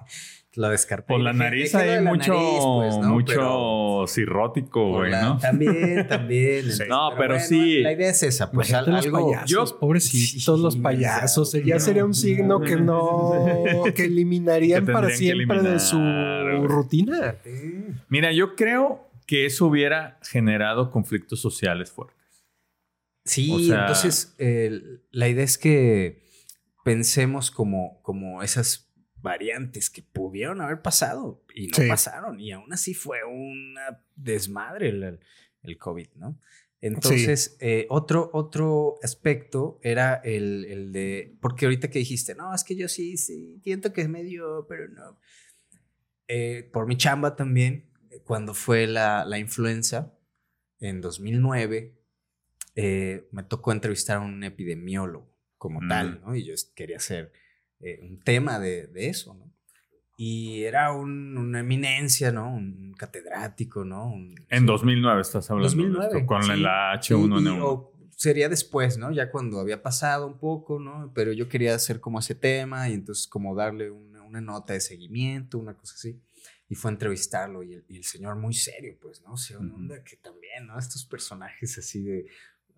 lo 0.55 0.67
descarté. 0.69 1.07
Por 1.07 1.21
la 1.21 1.31
nariz 1.33 1.73
hay 1.75 2.03
la 2.03 2.11
mucho, 2.11 2.33
nariz, 2.33 2.59
pues, 2.75 2.97
¿no? 2.97 3.13
mucho 3.13 3.25
Pero 3.33 4.03
cirrótico, 4.07 4.89
güey, 4.89 5.11
la- 5.11 5.21
¿no? 5.21 5.37
También, 5.39 6.07
también. 6.07 6.55
entonces, 6.59 6.87
No, 6.89 7.11
pero 7.17 7.39
sí. 7.39 7.79
La 7.81 7.93
idea 7.93 8.09
es 8.09 8.21
esa, 8.23 8.51
pues 8.51 8.73
al- 8.73 8.89
los 8.91 9.05
algo. 9.05 9.27
payasos, 9.31 9.49
yo- 9.49 9.79
pobrecitos 9.79 10.59
los 10.59 10.73
Sí, 10.73 10.79
payasos. 10.81 11.53
exacto. 11.53 11.67
Ya 11.69 11.79
sería 11.79 12.03
un 12.05 12.13
signo 12.13 12.59
que 12.59 12.75
no, 12.75 13.31
que 13.95 14.03
eliminarían 14.05 14.85
Que 14.85 14.91
para 14.91 15.09
siempre 15.11 15.61
de 15.61 15.79
su 15.79 15.97
rutina. 16.67 17.37
Mira, 18.09 18.31
yo 18.33 18.55
creo 18.55 19.09
que 19.25 19.45
eso 19.45 19.67
hubiera 19.67 20.19
generado 20.23 20.91
conflictos 20.91 21.39
sociales 21.39 21.91
fuertes. 21.91 22.17
Sí, 23.23 23.71
entonces 23.71 24.35
la 25.11 25.27
idea 25.29 25.43
es 25.45 25.57
que 25.57 26.23
pensemos 26.83 27.51
como, 27.51 28.01
como 28.01 28.41
esas 28.43 28.90
variantes 29.21 29.89
que 29.89 30.01
pudieron 30.01 30.61
haber 30.61 30.81
pasado 30.81 31.43
y 31.53 31.67
no 31.67 31.87
pasaron 31.87 32.39
y 32.39 32.51
aún 32.51 32.71
así 32.73 32.93
fue 32.93 33.23
una 33.23 34.03
desmadre 34.15 34.89
el, 34.89 35.19
el 35.63 35.77
COVID, 35.77 36.09
¿no? 36.15 36.39
Entonces, 36.81 37.57
eh, 37.59 37.85
otro, 37.89 38.31
otro 38.33 38.95
aspecto 39.03 39.79
era 39.83 40.15
el, 40.15 40.65
el, 40.65 40.91
de, 40.91 41.37
porque 41.39 41.65
ahorita 41.65 41.91
que 41.91 41.99
dijiste, 41.99 42.33
no, 42.33 42.55
es 42.55 42.63
que 42.63 42.75
yo 42.75 42.87
sí, 42.87 43.17
sí, 43.17 43.59
siento 43.63 43.93
que 43.93 44.01
es 44.01 44.09
medio, 44.09 44.65
pero 44.67 44.87
no. 44.87 45.19
Eh, 46.27 46.67
por 46.73 46.87
mi 46.87 46.97
chamba 46.97 47.35
también, 47.35 47.91
cuando 48.23 48.55
fue 48.55 48.87
la, 48.87 49.25
la 49.25 49.37
influenza 49.37 50.17
en 50.79 51.01
2009, 51.01 52.01
eh, 52.75 53.27
me 53.31 53.43
tocó 53.43 53.71
entrevistar 53.71 54.17
a 54.17 54.21
un 54.21 54.43
epidemiólogo 54.43 55.31
como 55.59 55.87
tal, 55.87 56.19
mm. 56.19 56.21
¿no? 56.25 56.35
Y 56.35 56.45
yo 56.45 56.55
quería 56.73 56.99
hacer 57.81 58.03
un 58.03 58.19
tema 58.19 58.59
de, 58.59 58.87
de 58.87 59.09
eso, 59.09 59.33
¿no? 59.33 59.51
y 60.23 60.65
era 60.65 60.93
un, 60.93 61.35
una 61.35 61.61
eminencia, 61.61 62.31
¿no? 62.31 62.53
Un 62.53 62.93
catedrático, 62.95 63.83
¿no? 63.83 64.13
en 64.49 64.65
2009 64.67 65.19
estás 65.19 65.49
hablando. 65.49 65.75
2009. 65.75 66.27
con 66.27 66.61
la 66.61 66.93
H1N1. 66.93 67.89
sería 68.15 68.47
después, 68.47 68.99
¿no? 68.99 69.11
Ya 69.11 69.31
cuando 69.31 69.59
había 69.59 69.81
pasado 69.81 70.27
un 70.27 70.37
poco, 70.37 70.79
¿no? 70.79 71.11
Pero 71.15 71.33
yo 71.33 71.49
quería 71.49 71.73
hacer 71.73 71.99
como 71.99 72.19
ese 72.19 72.35
tema 72.35 72.87
y 72.87 72.93
entonces 72.93 73.25
como 73.25 73.55
darle 73.55 73.89
una, 73.89 74.21
una 74.21 74.41
nota 74.41 74.73
de 74.73 74.81
seguimiento, 74.81 75.57
una 75.57 75.73
cosa 75.73 75.95
así. 75.95 76.21
Y 76.69 76.75
fue 76.75 76.91
a 76.91 76.93
entrevistarlo 76.93 77.63
y 77.63 77.83
el, 77.89 78.03
señor 78.03 78.35
muy 78.35 78.53
serio, 78.53 78.95
pues, 79.01 79.23
¿no? 79.23 79.33
O 79.33 79.37
sea, 79.37 79.57
una 79.57 79.73
onda 79.73 80.03
que 80.03 80.17
también, 80.17 80.67
¿no? 80.67 80.77
Estos 80.77 81.03
personajes 81.03 81.79
así 81.79 82.03
de 82.03 82.27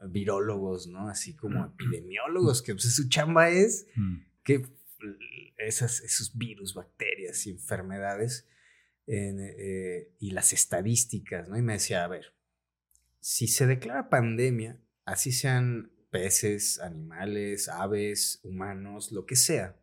virólogos, 0.08 0.88
¿no? 0.88 1.10
Así 1.10 1.36
como 1.36 1.66
epidemiólogos, 1.66 2.62
que 2.62 2.74
pues, 2.74 2.96
su 2.96 3.10
chamba 3.10 3.50
es 3.50 3.86
que 4.46 4.66
esas, 5.58 6.02
esos 6.02 6.38
virus, 6.38 6.74
bacterias 6.74 7.46
y 7.48 7.52
enfermedades 7.52 8.48
eh, 9.08 10.14
y 10.20 10.32
las 10.32 10.54
estadísticas, 10.54 11.50
¿no? 11.50 11.58
Y 11.58 11.62
me 11.62 11.74
decía, 11.74 12.04
a 12.04 12.08
ver, 12.08 12.34
si 13.20 13.48
se 13.48 13.68
declara 13.68 14.10
pandemia, 14.10 14.80
así 15.06 15.32
sean 15.32 15.92
peces, 16.10 16.80
animales, 16.80 17.68
aves, 17.70 18.40
humanos, 18.44 19.12
lo 19.12 19.26
que 19.26 19.36
sea, 19.36 19.80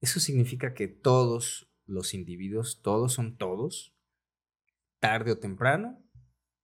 eso 0.00 0.20
significa 0.20 0.74
que 0.74 0.88
todos 0.88 1.70
los 1.86 2.14
individuos, 2.14 2.82
todos 2.82 3.12
son 3.12 3.36
todos, 3.36 3.94
tarde 4.98 5.32
o 5.32 5.38
temprano, 5.38 6.04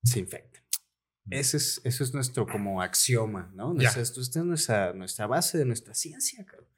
se 0.02 0.18
infectan. 0.18 0.62
Mm. 1.24 1.32
Ese 1.34 1.56
es, 1.58 1.80
eso 1.84 2.04
es 2.04 2.12
nuestro 2.14 2.46
como 2.46 2.82
axioma, 2.82 3.52
¿no? 3.54 3.78
Esta 3.80 4.00
es 4.00 4.36
nuestra, 4.36 4.92
nuestra 4.92 5.26
base 5.26 5.58
de 5.58 5.64
nuestra 5.64 5.94
ciencia, 5.94 6.44
cabrón. 6.44 6.68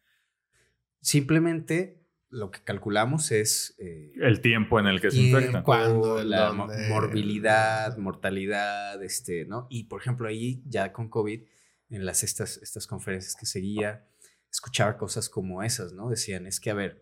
Simplemente 1.01 2.01
lo 2.29 2.51
que 2.51 2.63
calculamos 2.63 3.33
es... 3.33 3.75
Eh, 3.79 4.13
el 4.21 4.41
tiempo 4.41 4.79
en 4.79 4.87
el 4.87 5.01
que 5.01 5.11
se 5.11 5.19
infectan. 5.19 5.65
Cuando 5.65 6.23
la 6.23 6.53
morbilidad, 6.53 7.97
mortalidad, 7.99 9.03
este, 9.03 9.45
¿no? 9.47 9.67
Y 9.69 9.85
por 9.85 10.01
ejemplo 10.01 10.29
ahí 10.29 10.63
ya 10.67 10.93
con 10.93 11.09
COVID, 11.09 11.43
en 11.91 12.07
las, 12.07 12.23
estas, 12.23 12.59
estas 12.59 12.87
conferencias 12.87 13.35
que 13.35 13.47
seguía, 13.47 14.07
escuchaba 14.51 14.97
cosas 14.97 15.29
como 15.29 15.63
esas, 15.63 15.93
¿no? 15.93 16.09
Decían, 16.09 16.47
es 16.47 16.61
que 16.61 16.71
a 16.71 16.75
ver, 16.75 17.01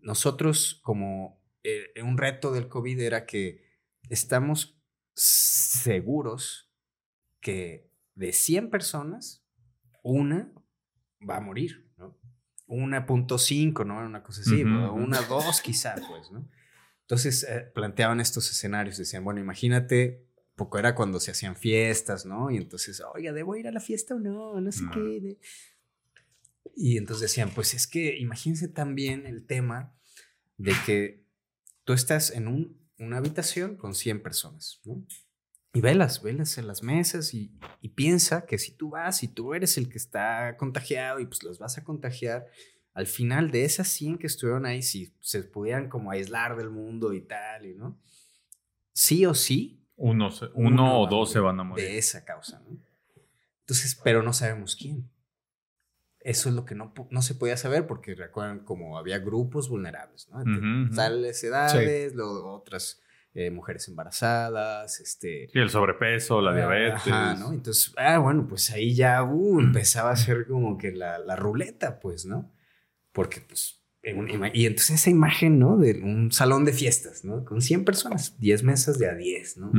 nosotros 0.00 0.80
como 0.82 1.40
eh, 1.62 2.02
un 2.02 2.18
reto 2.18 2.52
del 2.52 2.68
COVID 2.68 3.00
era 3.00 3.26
que 3.26 3.64
estamos 4.08 4.80
seguros 5.14 6.72
que 7.40 7.90
de 8.14 8.32
100 8.32 8.70
personas, 8.70 9.44
una 10.02 10.52
va 11.28 11.36
a 11.36 11.40
morir. 11.40 11.85
1.5, 12.68 13.86
¿no? 13.86 13.98
Una 13.98 14.22
cosa 14.22 14.40
así, 14.40 14.62
una 14.64 15.20
2 15.22 15.60
quizá, 15.60 15.94
pues, 16.08 16.30
¿no? 16.30 16.48
Entonces 17.02 17.44
eh, 17.44 17.70
planteaban 17.72 18.20
estos 18.20 18.50
escenarios, 18.50 18.98
decían, 18.98 19.22
bueno, 19.22 19.40
imagínate, 19.40 20.26
poco 20.56 20.78
era 20.78 20.94
cuando 20.94 21.20
se 21.20 21.30
hacían 21.30 21.54
fiestas, 21.54 22.26
¿no? 22.26 22.50
Y 22.50 22.56
entonces, 22.56 23.00
oiga, 23.14 23.32
¿debo 23.32 23.54
ir 23.56 23.68
a 23.68 23.72
la 23.72 23.80
fiesta 23.80 24.16
o 24.16 24.18
no? 24.18 24.60
No 24.60 24.72
sé 24.72 24.84
qué. 24.92 25.38
Y 26.74 26.98
entonces 26.98 27.22
decían, 27.22 27.50
pues 27.54 27.74
es 27.74 27.86
que 27.86 28.18
imagínense 28.18 28.68
también 28.68 29.26
el 29.26 29.46
tema 29.46 29.94
de 30.58 30.72
que 30.84 31.24
tú 31.84 31.92
estás 31.92 32.30
en 32.30 32.48
un, 32.48 32.76
una 32.98 33.18
habitación 33.18 33.76
con 33.76 33.94
100 33.94 34.22
personas, 34.22 34.80
¿no? 34.84 35.06
Y 35.76 35.82
velas, 35.82 36.22
velas 36.22 36.56
en 36.56 36.68
las 36.68 36.82
mesas 36.82 37.34
y, 37.34 37.52
piensa 37.94 38.46
que 38.46 38.56
si 38.56 38.72
tú 38.72 38.90
vas 38.90 39.22
y 39.22 39.28
tú 39.28 39.52
eres 39.52 39.76
el 39.76 39.90
que 39.90 39.98
está 39.98 40.56
contagiado 40.56 41.20
y 41.20 41.26
pues 41.26 41.42
los 41.42 41.58
vas 41.58 41.76
a 41.76 41.84
contagiar, 41.84 42.46
al 42.94 43.06
final 43.06 43.50
de 43.50 43.66
esas 43.66 43.86
100 43.88 44.16
que 44.16 44.26
estuvieron 44.26 44.64
ahí, 44.64 44.80
si 44.80 45.12
se 45.20 45.42
pudieran 45.42 45.90
como 45.90 46.10
aislar 46.10 46.56
del 46.56 46.70
mundo 46.70 47.12
y 47.12 47.20
tal, 47.20 47.66
y 47.66 47.74
¿no? 47.74 48.00
Sí 48.94 49.26
o 49.26 49.34
sí. 49.34 49.86
Uno, 49.96 50.30
uno, 50.54 50.98
o 51.02 51.06
dos 51.08 51.32
se 51.32 51.40
van 51.40 51.60
a 51.60 51.64
morir. 51.64 51.84
De 51.84 51.98
esa 51.98 52.24
causa, 52.24 52.58
¿no? 52.60 52.78
Entonces, 53.60 54.00
pero 54.02 54.22
no 54.22 54.32
sabemos 54.32 54.76
quién. 54.76 55.10
Eso 56.20 56.48
es 56.48 56.54
lo 56.54 56.64
que 56.64 56.74
no, 56.74 56.94
no 57.10 57.20
se 57.20 57.34
podía 57.34 57.58
saber 57.58 57.86
porque 57.86 58.14
recuerdan 58.14 58.60
como 58.60 58.96
había 58.96 59.18
grupos 59.18 59.68
vulnerables, 59.68 60.26
¿no? 60.30 60.42
Tales 60.94 61.44
edades, 61.44 62.14
otras 62.18 63.02
eh, 63.38 63.50
mujeres 63.50 63.86
embarazadas, 63.88 64.98
este... 64.98 65.50
Sí, 65.52 65.58
el 65.58 65.68
sobrepeso, 65.68 66.40
la 66.40 66.52
ah, 66.52 66.56
diabetes. 66.56 67.12
Ajá, 67.12 67.34
¿no? 67.34 67.52
Entonces, 67.52 67.92
ah, 67.98 68.16
bueno, 68.16 68.46
pues 68.48 68.70
ahí 68.70 68.94
ya 68.94 69.22
uh, 69.22 69.60
empezaba 69.60 70.10
a 70.10 70.16
ser 70.16 70.46
como 70.46 70.78
que 70.78 70.92
la, 70.92 71.18
la 71.18 71.36
ruleta, 71.36 72.00
pues, 72.00 72.24
¿no? 72.24 72.50
Porque, 73.12 73.42
pues, 73.46 73.82
y 74.54 74.64
entonces 74.64 75.00
esa 75.00 75.10
imagen, 75.10 75.58
¿no? 75.58 75.76
De 75.76 76.00
un 76.02 76.32
salón 76.32 76.64
de 76.64 76.72
fiestas, 76.72 77.26
¿no? 77.26 77.44
Con 77.44 77.60
100 77.60 77.84
personas, 77.84 78.40
10 78.40 78.62
mesas 78.62 78.98
de 78.98 79.10
a 79.10 79.14
10, 79.14 79.58
¿no? 79.58 79.70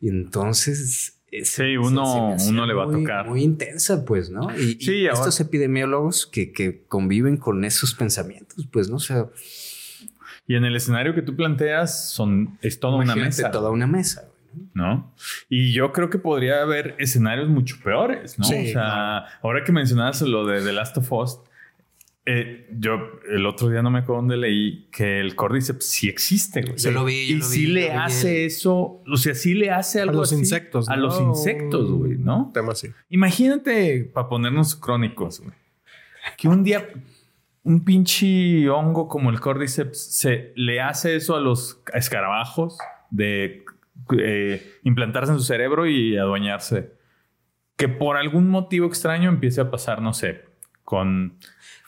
Y 0.00 0.08
entonces... 0.08 1.20
sí, 1.42 1.76
uno, 1.76 2.36
uno 2.46 2.66
le 2.66 2.74
va 2.74 2.84
a 2.84 2.90
tocar. 2.92 3.28
Muy 3.28 3.42
intensa, 3.42 4.04
pues, 4.04 4.30
¿no? 4.30 4.56
Y, 4.56 4.74
sí, 4.74 5.06
estos 5.06 5.40
epidemiólogos 5.40 6.28
que, 6.28 6.52
que 6.52 6.84
conviven 6.84 7.38
con 7.38 7.64
esos 7.64 7.92
pensamientos, 7.94 8.68
pues, 8.70 8.88
¿no? 8.88 8.96
O 8.96 9.00
sea... 9.00 9.28
Y 10.46 10.56
en 10.56 10.64
el 10.64 10.74
escenario 10.76 11.14
que 11.14 11.22
tú 11.22 11.36
planteas 11.36 12.10
son, 12.10 12.58
es 12.62 12.80
toda 12.80 12.96
una 12.96 13.14
mesa. 13.14 13.50
Toda 13.50 13.70
una 13.70 13.86
mesa. 13.86 14.28
¿no? 14.74 15.14
Y 15.48 15.72
yo 15.72 15.92
creo 15.92 16.10
que 16.10 16.18
podría 16.18 16.62
haber 16.62 16.94
escenarios 16.98 17.48
mucho 17.48 17.76
peores, 17.82 18.38
¿no? 18.38 18.46
o 18.46 18.50
sea, 18.50 19.24
ahora 19.42 19.64
que 19.64 19.72
mencionabas 19.72 20.20
lo 20.22 20.46
de 20.46 20.62
The 20.62 20.72
Last 20.72 20.98
of 20.98 21.12
Us, 21.12 21.40
eh, 22.24 22.68
yo 22.78 23.18
el 23.28 23.46
otro 23.46 23.68
día 23.68 23.82
no 23.82 23.90
me 23.90 24.00
acuerdo 24.00 24.22
dónde 24.22 24.36
leí 24.36 24.86
que 24.92 25.18
el 25.18 25.34
Cordyceps 25.34 25.84
sí 25.84 26.08
existe. 26.08 26.62
Yo 26.76 26.92
lo 26.92 27.04
vi. 27.04 27.14
y 27.14 27.42
sí 27.42 27.66
le 27.66 27.90
hace 27.90 28.44
eso, 28.44 29.02
o 29.04 29.16
sea, 29.16 29.34
sí 29.34 29.54
le 29.54 29.70
hace 29.70 30.00
algo 30.00 30.18
a 30.18 30.20
los 30.20 30.32
insectos. 30.32 30.88
A 30.88 30.96
los 30.96 31.20
insectos, 31.20 31.90
güey, 31.90 32.18
¿no? 32.18 32.52
Tema 32.54 32.72
así. 32.72 32.90
Imagínate, 33.08 34.04
para 34.04 34.28
ponernos 34.28 34.76
crónicos, 34.76 35.40
güey, 35.40 35.54
que 36.38 36.46
un 36.46 36.62
día 36.62 36.88
un 37.64 37.84
pinche 37.84 38.68
hongo 38.68 39.08
como 39.08 39.30
el 39.30 39.40
Cordyceps 39.40 39.98
se 40.16 40.52
le 40.56 40.80
hace 40.80 41.16
eso 41.16 41.36
a 41.36 41.40
los 41.40 41.80
escarabajos 41.94 42.78
de 43.10 43.64
eh, 44.18 44.78
implantarse 44.82 45.32
en 45.32 45.38
su 45.38 45.44
cerebro 45.44 45.86
y 45.86 46.16
adueñarse. 46.16 46.92
Que 47.76 47.88
por 47.88 48.16
algún 48.16 48.48
motivo 48.48 48.86
extraño 48.86 49.28
empiece 49.28 49.60
a 49.60 49.70
pasar, 49.70 50.02
no 50.02 50.12
sé, 50.12 50.44
con 50.84 51.36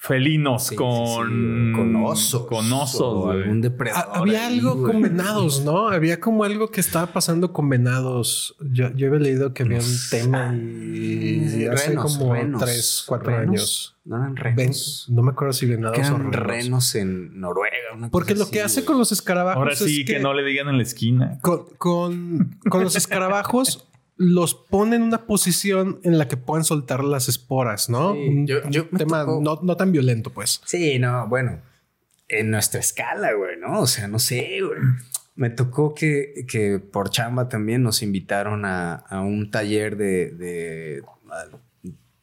felinos, 0.05 0.71
con, 0.73 1.73
con 1.75 1.97
osos. 1.97 2.47
Con 2.47 2.71
osos. 2.73 3.31
algún 3.31 3.63
depredador. 3.63 4.17
Había 4.19 4.47
algo 4.47 4.83
con 4.83 5.01
venados, 5.01 5.65
¿no? 5.65 5.89
Había 5.89 6.21
como 6.21 6.45
algo 6.45 6.71
que 6.71 6.81
estaba 6.81 7.07
pasando 7.07 7.53
con 7.53 7.69
venados. 7.71 8.55
Yo, 8.61 8.91
yo 8.95 9.09
había 9.09 9.21
leído 9.21 9.55
que 9.55 9.63
había 9.63 9.79
un 9.79 9.97
tema 10.11 10.55
y, 10.55 11.67
hace 11.67 11.95
como 11.95 12.59
tres, 12.59 13.05
cuatro 13.07 13.35
años. 13.35 13.97
No 14.05 14.17
eran 14.17 14.37
renos. 14.37 15.07
no 15.09 15.23
me 15.23 15.31
acuerdo 15.31 15.55
si 15.55 15.65
venados 15.65 16.11
o 16.11 16.19
renos. 16.19 16.35
renos 16.35 16.95
en 16.95 17.41
Noruega. 17.41 18.11
Porque 18.11 18.35
lo 18.35 18.51
que 18.51 18.61
hace 18.61 18.85
con 18.85 18.99
los 18.99 19.11
escarabajos. 19.11 19.59
Ahora 19.63 19.75
sí 19.75 20.05
que, 20.05 20.19
no 20.19 20.35
le 20.35 20.45
digan 20.45 20.69
en 20.69 20.77
la 20.77 20.83
esquina. 20.83 21.39
Con, 21.41 21.65
con, 21.79 22.59
con 22.69 22.85
los 22.85 22.97
escarabajos 22.97 23.89
los 24.16 24.55
pone 24.55 24.96
en 24.96 25.03
una 25.03 25.27
posición 25.27 26.00
en 26.05 26.18
la 26.18 26.29
que 26.29 26.37
puedan 26.37 26.64
soltar 26.64 27.03
las 27.03 27.29
esporas, 27.29 27.88
¿no? 27.88 28.14
yo, 28.44 28.61
un 28.90 28.98
tema 28.98 29.24
no, 29.24 29.77
tan 29.77 29.92
violento, 29.92 30.31
pues. 30.31 30.61
Sí, 30.64 30.98
no, 30.98 31.27
bueno, 31.29 31.61
en 32.29 32.50
nuestra 32.50 32.81
escala, 32.81 33.33
güey, 33.33 33.59
¿no? 33.59 33.81
O 33.81 33.87
sea, 33.87 34.09
no 34.09 34.18
sé, 34.18 34.61
güey. 34.61 34.79
Me 35.35 35.50
tocó 35.50 35.94
que, 35.94 36.46
que 36.48 36.79
por 36.79 37.11
chamba 37.11 37.48
también 37.48 37.83
nos 37.83 38.03
invitaron 38.03 38.64
a, 38.64 38.94
a 38.94 39.20
un 39.20 39.50
taller 39.50 39.96
de, 39.96 40.31
de, 40.31 41.03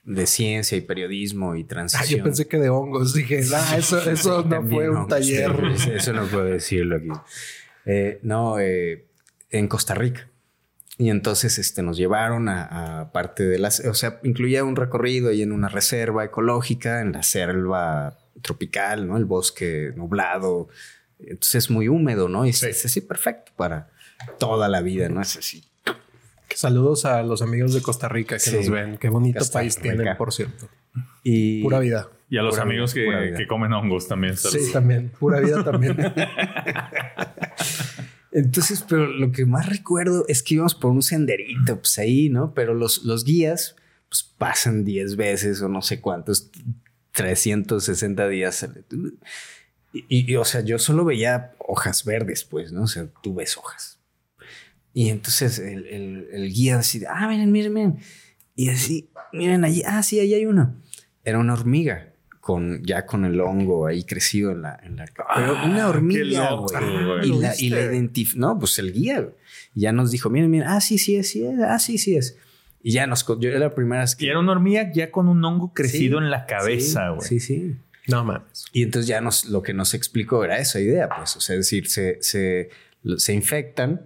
de, 0.05 0.27
ciencia 0.27 0.77
y 0.77 0.81
periodismo 0.81 1.57
y 1.57 1.65
transición. 1.65 2.07
Ah, 2.07 2.17
yo 2.19 2.23
pensé 2.23 2.47
que 2.47 2.57
de 2.57 2.69
hongos. 2.69 3.13
Dije, 3.13 3.41
ah, 3.53 3.75
eso, 3.77 4.09
eso 4.09 4.43
no 4.43 4.65
fue 4.65 4.89
un 4.89 5.07
taller. 5.09 5.51
Eso 5.93 6.13
no 6.13 6.25
puedo 6.27 6.45
decirlo 6.45 6.95
aquí. 6.95 7.09
Eh, 7.85 8.19
no, 8.23 8.59
eh, 8.59 9.07
en 9.49 9.67
Costa 9.67 9.93
Rica. 9.93 10.30
Y 11.01 11.09
entonces 11.09 11.57
este, 11.57 11.81
nos 11.81 11.97
llevaron 11.97 12.47
a, 12.47 13.09
parte 13.11 13.41
de 13.47 13.57
las, 13.57 13.79
o 13.79 13.95
sea, 13.95 14.19
incluía 14.21 14.63
un 14.63 14.75
recorrido 14.75 15.31
ahí 15.31 15.41
en 15.41 15.51
una 15.51 15.67
reserva 15.67 16.23
ecológica, 16.23 17.01
en 17.01 17.13
la 17.13 17.23
selva 17.23 18.19
tropical, 18.43 19.07
¿no? 19.07 19.17
El 19.17 19.25
bosque 19.25 19.93
nublado. 19.95 20.67
Entonces 21.17 21.55
es 21.55 21.71
muy 21.71 21.87
húmedo, 21.87 22.29
¿no? 22.29 22.45
Y 22.45 22.49
es, 22.49 22.63
así 22.63 23.01
perfecto 23.01 23.51
para 23.55 23.89
toda 24.37 24.69
la 24.69 24.81
vida, 24.81 25.09
¿no? 25.09 25.23
Es 25.23 25.37
así. 25.37 25.63
Saludos 26.53 27.05
a 27.05 27.23
los 27.23 27.41
amigos 27.41 27.73
de 27.73 27.81
Costa 27.81 28.07
Rica 28.07 28.37
que 28.37 28.51
nos 28.51 28.69
ven. 28.69 28.97
Qué 28.99 29.09
bonito 29.09 29.43
país 29.51 29.79
tienen, 29.79 30.15
por 30.17 30.31
cierto. 30.31 30.69
Y 31.23 31.63
pura 31.63 31.79
vida. 31.79 32.09
Y 32.29 32.37
a 32.37 32.43
los 32.43 32.59
amigos 32.59 32.93
que, 32.93 33.33
que, 33.35 33.47
comen 33.47 33.73
hongos 33.73 34.07
también. 34.07 34.37
Sí, 34.37 34.71
también. 34.71 35.11
Pura 35.19 35.39
vida 35.39 35.63
también. 35.63 35.97
Entonces, 38.31 38.85
pero 38.87 39.07
lo 39.07 39.31
que 39.31 39.45
más 39.45 39.67
recuerdo 39.67 40.25
es 40.27 40.41
que 40.41 40.55
íbamos 40.55 40.75
por 40.75 40.91
un 40.91 41.01
senderito, 41.01 41.79
pues 41.79 41.97
ahí, 41.99 42.29
¿no? 42.29 42.53
Pero 42.53 42.73
los, 42.73 43.03
los 43.03 43.25
guías, 43.25 43.75
pues 44.07 44.23
pasan 44.23 44.85
10 44.85 45.17
veces 45.17 45.61
o 45.61 45.67
no 45.67 45.81
sé 45.81 45.99
cuántos, 45.99 46.49
360 47.11 48.27
días. 48.29 48.67
Y, 49.93 50.35
o 50.35 50.45
sea, 50.45 50.61
yo 50.61 50.79
solo 50.79 51.03
veía 51.03 51.53
hojas 51.59 52.05
verdes, 52.05 52.45
pues, 52.45 52.71
¿no? 52.71 52.83
O 52.83 52.87
sea, 52.87 53.07
tú 53.21 53.35
ves 53.35 53.57
hojas. 53.57 53.99
Y 54.93 55.09
entonces 55.09 55.59
el, 55.59 55.85
el, 56.31 56.53
guía 56.53 56.77
decía, 56.77 57.09
ah, 57.13 57.27
miren, 57.27 57.51
miren, 57.51 57.73
miren. 57.73 57.99
Y 58.55 58.69
así, 58.69 59.09
miren 59.33 59.65
allí, 59.65 59.83
ah, 59.85 60.03
sí, 60.03 60.19
ahí 60.19 60.33
hay 60.33 60.45
una. 60.45 60.75
Era 61.23 61.39
una 61.39 61.53
hormiga 61.53 62.10
con 62.41 62.83
ya 62.83 63.05
con 63.05 63.23
el 63.23 63.39
hongo 63.39 63.85
ahí 63.85 64.03
crecido 64.03 64.51
en 64.51 64.63
la, 64.63 64.77
en 64.83 64.97
la 64.97 65.05
pero 65.05 65.55
ah, 65.55 65.63
una 65.63 65.87
hormiga 65.87 66.55
güey. 66.55 67.29
y 67.29 67.39
la, 67.39 67.53
y 67.57 67.69
la 67.69 67.81
identificó 67.81 68.39
no 68.39 68.59
pues 68.59 68.79
el 68.79 68.91
guía 68.91 69.29
ya 69.75 69.91
nos 69.91 70.09
dijo 70.09 70.31
miren 70.31 70.49
miren 70.49 70.67
ah 70.67 70.81
sí 70.81 70.97
sí 70.97 71.15
es 71.15 71.29
sí 71.29 71.45
es 71.45 71.59
ah 71.61 71.77
sí 71.77 71.99
sí 71.99 72.15
es 72.15 72.37
y 72.81 72.93
ya 72.93 73.05
nos 73.05 73.25
yo 73.27 73.49
era 73.49 73.59
la 73.59 73.75
primera 73.75 74.01
vez 74.01 74.15
que 74.15 74.25
y 74.25 74.29
era 74.29 74.39
una 74.39 74.53
hormiga 74.53 74.91
ya 74.91 75.11
con 75.11 75.29
un 75.29 75.45
hongo 75.45 75.71
crecido 75.71 76.17
en 76.17 76.31
la 76.31 76.47
cabeza 76.47 77.09
güey. 77.09 77.27
sí, 77.27 77.39
sí. 77.39 77.75
No 78.07 78.25
mames. 78.25 78.65
Y 78.73 78.81
entonces 78.81 79.07
ya 79.07 79.21
nos 79.21 79.45
lo 79.45 79.61
que 79.61 79.75
nos 79.75 79.93
explicó 79.93 80.43
era 80.43 80.57
esa 80.57 80.79
idea 80.79 81.07
pues 81.07 81.35
o 81.35 81.39
sea 81.39 81.55
es 81.55 81.59
decir 81.59 81.87
se 81.87 82.17
se 82.21 82.69
se 83.17 83.33
infectan 83.33 84.01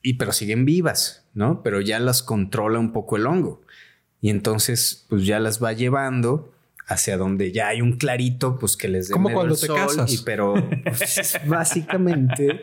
y 0.00 0.14
pero 0.14 0.32
siguen 0.32 0.64
vivas 0.64 1.26
no 1.34 1.60
pero 1.64 1.80
ya 1.80 1.98
las 1.98 2.22
controla 2.22 2.78
un 2.78 2.92
poco 2.92 3.16
el 3.16 3.26
hongo. 3.26 3.60
Y 4.20 4.30
entonces 4.30 5.06
pues 5.08 5.26
ya 5.26 5.40
las 5.40 5.62
va 5.62 5.72
llevando 5.72 6.53
hacia 6.86 7.16
donde 7.16 7.52
ya 7.52 7.68
hay 7.68 7.80
un 7.80 7.96
clarito, 7.96 8.58
pues 8.58 8.76
que 8.76 8.88
les 8.88 9.08
dé 9.08 9.12
Como 9.12 9.30
cuando 9.32 9.56
te 9.56 9.66
casas. 9.68 10.12
Y, 10.12 10.18
pero 10.24 10.54
pues, 10.84 11.40
básicamente. 11.46 12.62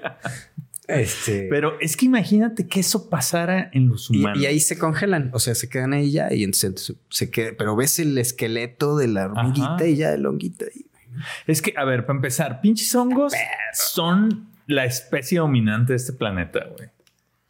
Este... 0.88 1.48
Pero 1.50 1.80
es 1.80 1.96
que 1.96 2.06
imagínate 2.06 2.68
que 2.68 2.82
eso 2.82 3.10
pasara 3.10 3.70
en 3.74 3.88
los 3.88 4.10
humanos. 4.10 4.42
Y, 4.42 4.46
ahí 4.46 4.60
se 4.60 4.78
congelan, 4.78 5.32
o 5.34 5.40
sea, 5.40 5.56
se 5.56 5.70
quedan 5.70 5.94
ahí 5.94 6.12
ya 6.12 6.34
y 6.34 6.44
entonces 6.44 6.96
se 7.10 7.32
queda, 7.32 7.52
pero 7.58 7.76
ves 7.76 8.00
el 8.00 8.18
esqueleto 8.18 8.98
de 8.98 9.08
la 9.08 9.26
hormiguita 9.28 9.88
y 9.88 9.96
ya 9.96 10.14
el 10.14 10.26
honguito 10.26 10.66
ahí. 10.66 10.86
Es 11.46 11.62
que, 11.62 11.74
a 11.78 11.84
ver, 11.84 12.06
para 12.06 12.18
empezar, 12.18 12.62
pinches 12.62 12.94
hongos 12.96 13.34
son 13.74 14.50
la 14.66 14.86
especie 14.86 15.40
dominante 15.40 15.94
de 15.94 15.98
este 15.98 16.14
planeta, 16.14 16.66
güey. 16.76 16.90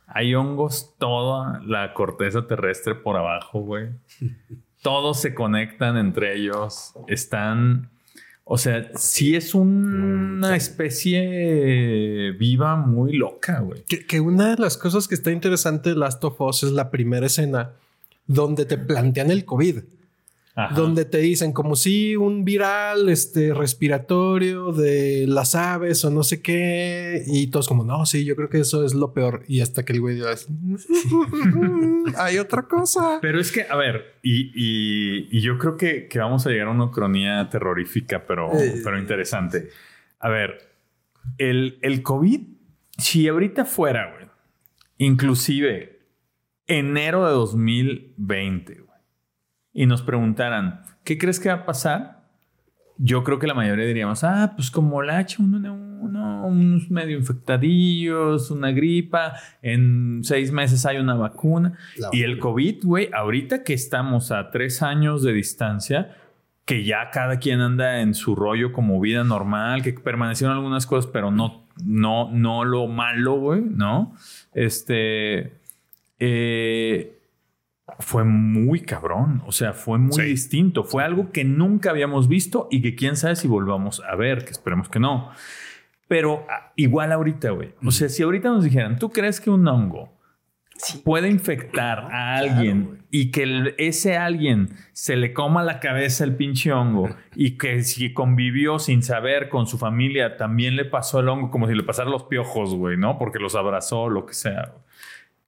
Hay 0.07 0.35
hongos 0.35 0.95
toda 0.97 1.61
la 1.65 1.93
corteza 1.93 2.45
terrestre 2.45 2.95
por 2.95 3.15
abajo, 3.15 3.61
güey 3.61 3.89
todos 4.81 5.21
se 5.21 5.33
conectan 5.33 5.97
entre 5.97 6.35
ellos, 6.35 6.93
están, 7.07 7.89
o 8.43 8.57
sea, 8.57 8.91
sí 8.95 9.35
es 9.35 9.53
una 9.53 10.55
especie 10.55 12.31
viva 12.31 12.75
muy 12.75 13.13
loca, 13.13 13.59
güey. 13.59 13.83
Que, 13.83 14.19
una 14.19 14.55
de 14.55 14.61
las 14.61 14.77
cosas 14.77 15.07
que 15.07 15.15
está 15.15 15.31
interesante 15.31 15.91
de 15.91 15.95
Last 15.95 16.23
of 16.23 16.39
Us 16.41 16.63
es 16.63 16.71
la 16.71 16.89
primera 16.89 17.27
escena 17.27 17.71
donde 18.27 18.65
te 18.65 18.77
plantean 18.77 19.29
el 19.29 19.45
COVID 19.45 19.79
donde 20.75 21.05
te 21.05 21.19
dicen 21.19 21.53
como 21.53 21.75
si 21.75 22.15
un 22.15 22.43
viral 22.43 23.09
este, 23.09 23.53
respiratorio 23.53 24.73
de 24.73 25.25
las 25.27 25.55
aves 25.55 26.03
o 26.03 26.09
no 26.09 26.23
sé 26.23 26.41
qué, 26.41 27.23
y 27.25 27.47
todos 27.47 27.67
como, 27.67 27.83
no, 27.83 28.05
sí, 28.05 28.25
yo 28.25 28.35
creo 28.35 28.49
que 28.49 28.59
eso 28.59 28.85
es 28.85 28.93
lo 28.93 29.13
peor. 29.13 29.43
Y 29.47 29.61
hasta 29.61 29.85
que 29.85 29.93
el 29.93 30.01
güey 30.01 30.15
dice, 30.15 30.47
hay 32.17 32.37
otra 32.37 32.63
cosa. 32.63 33.19
Pero 33.21 33.39
es 33.39 33.51
que, 33.51 33.63
a 33.63 33.75
ver, 33.75 34.15
y, 34.21 35.39
yo 35.39 35.57
creo 35.57 35.77
que, 35.77 36.07
vamos 36.15 36.45
a 36.45 36.49
llegar 36.49 36.67
a 36.67 36.71
una 36.71 36.91
cronía 36.91 37.47
terrorífica, 37.49 38.25
pero, 38.25 38.51
eh. 38.59 38.81
pero 38.83 38.99
interesante. 38.99 39.69
A 40.19 40.29
ver, 40.29 40.69
el, 41.37 41.79
el 41.81 42.03
COVID, 42.03 42.41
si 42.97 43.27
ahorita 43.27 43.65
fuera, 43.65 44.13
güey, 44.13 44.27
inclusive 44.97 46.01
enero 46.67 47.25
de 47.25 47.31
2020, 47.33 48.81
y 49.73 49.85
nos 49.85 50.01
preguntaran, 50.01 50.81
¿qué 51.03 51.17
crees 51.17 51.39
que 51.39 51.49
va 51.49 51.55
a 51.55 51.65
pasar? 51.65 52.21
Yo 52.97 53.23
creo 53.23 53.39
que 53.39 53.47
la 53.47 53.53
mayoría 53.53 53.85
diríamos, 53.85 54.23
ah, 54.23 54.53
pues 54.55 54.69
como 54.69 55.01
la 55.01 55.19
H1N1, 55.21 56.45
unos 56.45 56.91
medio 56.91 57.17
infectadillos, 57.17 58.51
una 58.51 58.71
gripa, 58.71 59.33
en 59.61 60.21
seis 60.23 60.51
meses 60.51 60.85
hay 60.85 60.97
una 60.97 61.15
vacuna. 61.15 61.77
y 62.11 62.23
el 62.23 62.37
COVID, 62.37 62.83
güey, 62.83 63.09
ahorita 63.13 63.63
que 63.63 63.73
estamos 63.73 64.31
a 64.31 64.51
tres 64.51 64.81
años 64.81 65.23
de 65.23 65.33
distancia, 65.33 66.15
que 66.65 66.83
ya 66.83 67.09
cada 67.11 67.39
quien 67.39 67.59
anda 67.59 68.01
en 68.01 68.13
su 68.13 68.35
rollo 68.35 68.71
como 68.71 68.99
vida 68.99 69.23
normal, 69.23 69.81
que 69.81 69.93
permanecieron 69.93 70.55
algunas 70.55 70.85
cosas, 70.85 71.09
pero 71.11 71.31
no, 71.31 71.65
no, 71.83 72.29
no 72.31 72.65
lo 72.65 72.87
malo, 72.87 73.39
güey, 73.39 73.61
¿no? 73.61 74.15
Este, 74.53 75.53
eh, 76.19 77.20
fue 77.99 78.23
muy 78.23 78.81
cabrón, 78.81 79.43
o 79.45 79.51
sea, 79.51 79.73
fue 79.73 79.97
muy 79.97 80.23
distinto, 80.25 80.83
fue 80.83 81.03
algo 81.03 81.31
que 81.31 81.43
nunca 81.43 81.89
habíamos 81.89 82.27
visto 82.27 82.67
y 82.71 82.81
que 82.81 82.95
quién 82.95 83.15
sabe 83.15 83.35
si 83.35 83.47
volvamos 83.47 84.01
a 84.01 84.15
ver, 84.15 84.45
que 84.45 84.51
esperemos 84.51 84.89
que 84.89 84.99
no. 84.99 85.31
Pero 86.07 86.45
ah, 86.49 86.73
igual 86.75 87.11
ahorita, 87.11 87.51
güey. 87.51 87.73
O 87.85 87.91
sea, 87.91 88.09
si 88.09 88.23
ahorita 88.23 88.49
nos 88.49 88.63
dijeran, 88.63 88.99
¿tú 88.99 89.11
crees 89.11 89.39
que 89.39 89.49
un 89.49 89.67
hongo 89.67 90.09
puede 91.03 91.29
infectar 91.29 91.99
a 92.11 92.37
alguien 92.37 93.05
y 93.11 93.31
que 93.31 93.73
ese 93.77 94.17
alguien 94.17 94.69
se 94.93 95.15
le 95.15 95.33
coma 95.33 95.63
la 95.63 95.79
cabeza 95.79 96.23
el 96.23 96.35
pinche 96.35 96.71
hongo 96.71 97.09
y 97.35 97.57
que 97.57 97.83
si 97.83 98.13
convivió 98.13 98.79
sin 98.79 99.03
saber 99.03 99.49
con 99.49 99.67
su 99.67 99.77
familia 99.77 100.37
también 100.37 100.75
le 100.75 100.85
pasó 100.85 101.19
el 101.19 101.29
hongo 101.29 101.51
como 101.51 101.67
si 101.67 101.75
le 101.75 101.83
pasara 101.83 102.09
los 102.09 102.23
piojos, 102.23 102.75
güey, 102.75 102.97
¿no? 102.97 103.17
Porque 103.17 103.39
los 103.39 103.55
abrazó, 103.55 104.09
lo 104.09 104.25
que 104.25 104.33
sea. 104.33 104.73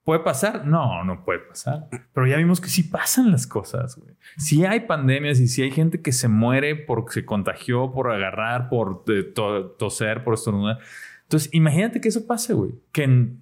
¿Puede 0.04 0.20
pasar? 0.20 0.66
No, 0.66 1.04
no 1.06 1.24
puede 1.24 1.40
pasar. 1.40 1.88
Pero 2.14 2.28
ya 2.28 2.36
vimos 2.36 2.60
que 2.60 2.68
sí 2.68 2.84
pasan 2.84 3.32
las 3.32 3.48
cosas, 3.48 3.96
güey. 3.96 4.16
Sí 4.38 4.66
hay 4.66 4.82
pandemias 4.82 5.40
y 5.40 5.48
sí 5.48 5.62
hay 5.62 5.72
gente 5.72 6.02
que 6.02 6.12
se 6.12 6.28
muere 6.28 6.76
porque 6.76 7.14
se 7.14 7.26
contagió, 7.26 7.92
por 7.94 8.12
agarrar, 8.12 8.68
por 8.68 9.06
eh, 9.08 9.24
toser, 9.78 10.26
por 10.26 10.34
estornudar. 10.34 10.80
Entonces, 11.24 11.54
imagínate 11.54 12.02
que 12.02 12.10
eso 12.10 12.28
pase, 12.28 12.54
güey. 12.54 12.72
Que 12.92 13.04
en 13.04 13.42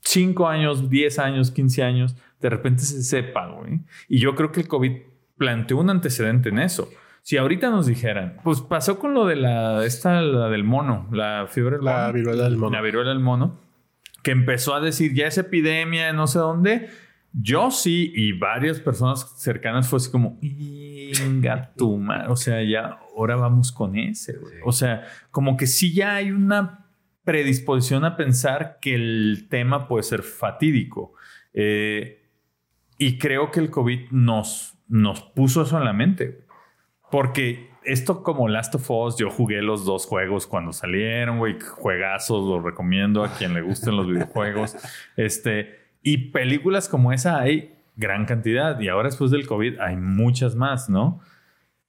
5 0.00 0.48
años, 0.48 0.90
10 0.90 1.18
años, 1.20 1.52
15 1.52 1.82
años, 1.84 2.16
de 2.40 2.50
repente 2.50 2.82
se 2.82 3.02
sepa, 3.04 3.46
güey. 3.46 3.80
Y 4.08 4.18
yo 4.18 4.34
creo 4.34 4.50
que 4.50 4.60
el 4.60 4.68
COVID 4.68 4.92
planteó 5.36 5.78
un 5.78 5.90
antecedente 5.90 6.48
en 6.48 6.58
eso. 6.58 6.88
Si 7.22 7.36
ahorita 7.36 7.70
nos 7.70 7.86
dijeran, 7.86 8.38
pues 8.42 8.60
pasó 8.60 8.98
con 8.98 9.14
lo 9.14 9.26
de 9.26 9.36
la, 9.36 9.84
esta, 9.86 10.20
la 10.20 10.48
del 10.48 10.64
mono, 10.64 11.08
la 11.12 11.46
fiebre 11.48 11.78
la 11.80 12.10
viruela 12.10 12.44
del 12.44 12.56
mono. 12.58 12.76
La 12.76 12.82
viruela 12.82 13.10
del 13.10 13.20
mono 13.20 13.63
que 14.24 14.32
empezó 14.32 14.74
a 14.74 14.80
decir 14.80 15.14
ya 15.14 15.28
es 15.28 15.38
epidemia, 15.38 16.12
no 16.12 16.26
sé 16.26 16.40
dónde. 16.40 16.88
Yo 17.32 17.70
sí, 17.70 18.12
y 18.14 18.32
varias 18.32 18.80
personas 18.80 19.34
cercanas 19.36 19.86
fue 19.86 19.98
así 19.98 20.10
como, 20.10 20.38
venga 20.40 21.72
tu 21.76 22.00
O 22.28 22.36
sea, 22.36 22.62
ya 22.62 22.98
ahora 23.16 23.36
vamos 23.36 23.70
con 23.70 23.96
ese. 23.96 24.36
O 24.64 24.72
sea, 24.72 25.02
como 25.30 25.56
que 25.56 25.66
sí 25.66 25.92
ya 25.92 26.14
hay 26.14 26.30
una 26.30 26.86
predisposición 27.24 28.04
a 28.04 28.16
pensar 28.16 28.78
que 28.80 28.94
el 28.94 29.46
tema 29.50 29.88
puede 29.88 30.04
ser 30.04 30.22
fatídico. 30.22 31.14
Eh, 31.52 32.30
y 32.98 33.18
creo 33.18 33.50
que 33.50 33.60
el 33.60 33.70
COVID 33.70 34.10
nos, 34.10 34.78
nos 34.88 35.20
puso 35.20 35.62
eso 35.62 35.76
en 35.76 35.84
la 35.84 35.92
mente. 35.92 36.46
Porque 37.10 37.73
esto 37.84 38.22
como 38.22 38.48
Last 38.48 38.74
of 38.74 38.90
Us, 38.90 39.16
yo 39.16 39.30
jugué 39.30 39.62
los 39.62 39.84
dos 39.84 40.06
juegos 40.06 40.46
cuando 40.46 40.72
salieron, 40.72 41.38
güey, 41.38 41.58
juegazos, 41.60 42.46
los 42.48 42.62
recomiendo 42.62 43.24
a 43.24 43.32
quien 43.32 43.54
le 43.54 43.62
gusten 43.62 43.96
los 43.96 44.06
videojuegos. 44.06 44.76
Este, 45.16 45.78
y 46.02 46.30
películas 46.30 46.88
como 46.88 47.12
esa 47.12 47.40
hay 47.40 47.76
gran 47.96 48.26
cantidad 48.26 48.78
y 48.80 48.88
ahora 48.88 49.08
después 49.08 49.30
del 49.30 49.46
COVID 49.46 49.78
hay 49.78 49.96
muchas 49.96 50.56
más, 50.56 50.90
¿no? 50.90 51.20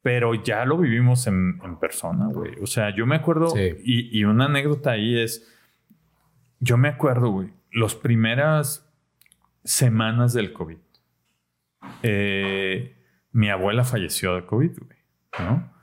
Pero 0.01 0.35
ya 0.35 0.65
lo 0.65 0.77
vivimos 0.77 1.25
en, 1.25 1.59
persona, 1.79 2.27
güey. 2.27 2.53
O 2.61 2.67
sea, 2.67 2.95
yo 2.95 3.07
me 3.07 3.15
acuerdo, 3.15 3.53
y, 3.57 4.23
una 4.23 4.45
anécdota 4.45 4.91
ahí 4.91 5.19
es, 5.19 5.51
yo 6.59 6.77
me 6.77 6.89
acuerdo, 6.89 7.29
güey, 7.31 7.49
las 7.71 7.95
primeras 7.95 8.87
semanas 9.63 10.33
del 10.33 10.53
COVID. 10.53 10.77
Eh, 12.03 12.95
mi 13.31 13.49
abuela 13.49 13.83
falleció 13.83 14.35
de 14.35 14.45
COVID, 14.45 14.77
güey, 14.77 14.99
¿no? 15.39 15.74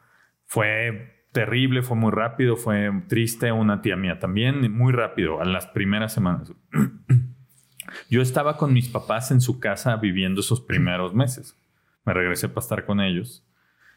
Fue 0.52 1.24
terrible, 1.32 1.80
fue 1.80 1.96
muy 1.96 2.10
rápido, 2.10 2.58
fue 2.58 2.90
triste. 3.08 3.50
Una 3.52 3.80
tía 3.80 3.96
mía 3.96 4.18
también, 4.18 4.70
muy 4.70 4.92
rápido, 4.92 5.40
a 5.40 5.46
las 5.46 5.66
primeras 5.66 6.12
semanas. 6.12 6.52
Yo 8.10 8.20
estaba 8.20 8.58
con 8.58 8.74
mis 8.74 8.90
papás 8.90 9.30
en 9.30 9.40
su 9.40 9.60
casa 9.60 9.96
viviendo 9.96 10.42
esos 10.42 10.60
primeros 10.60 11.14
meses. 11.14 11.58
Me 12.04 12.12
regresé 12.12 12.50
para 12.50 12.60
estar 12.60 12.84
con 12.84 13.00
ellos. 13.00 13.48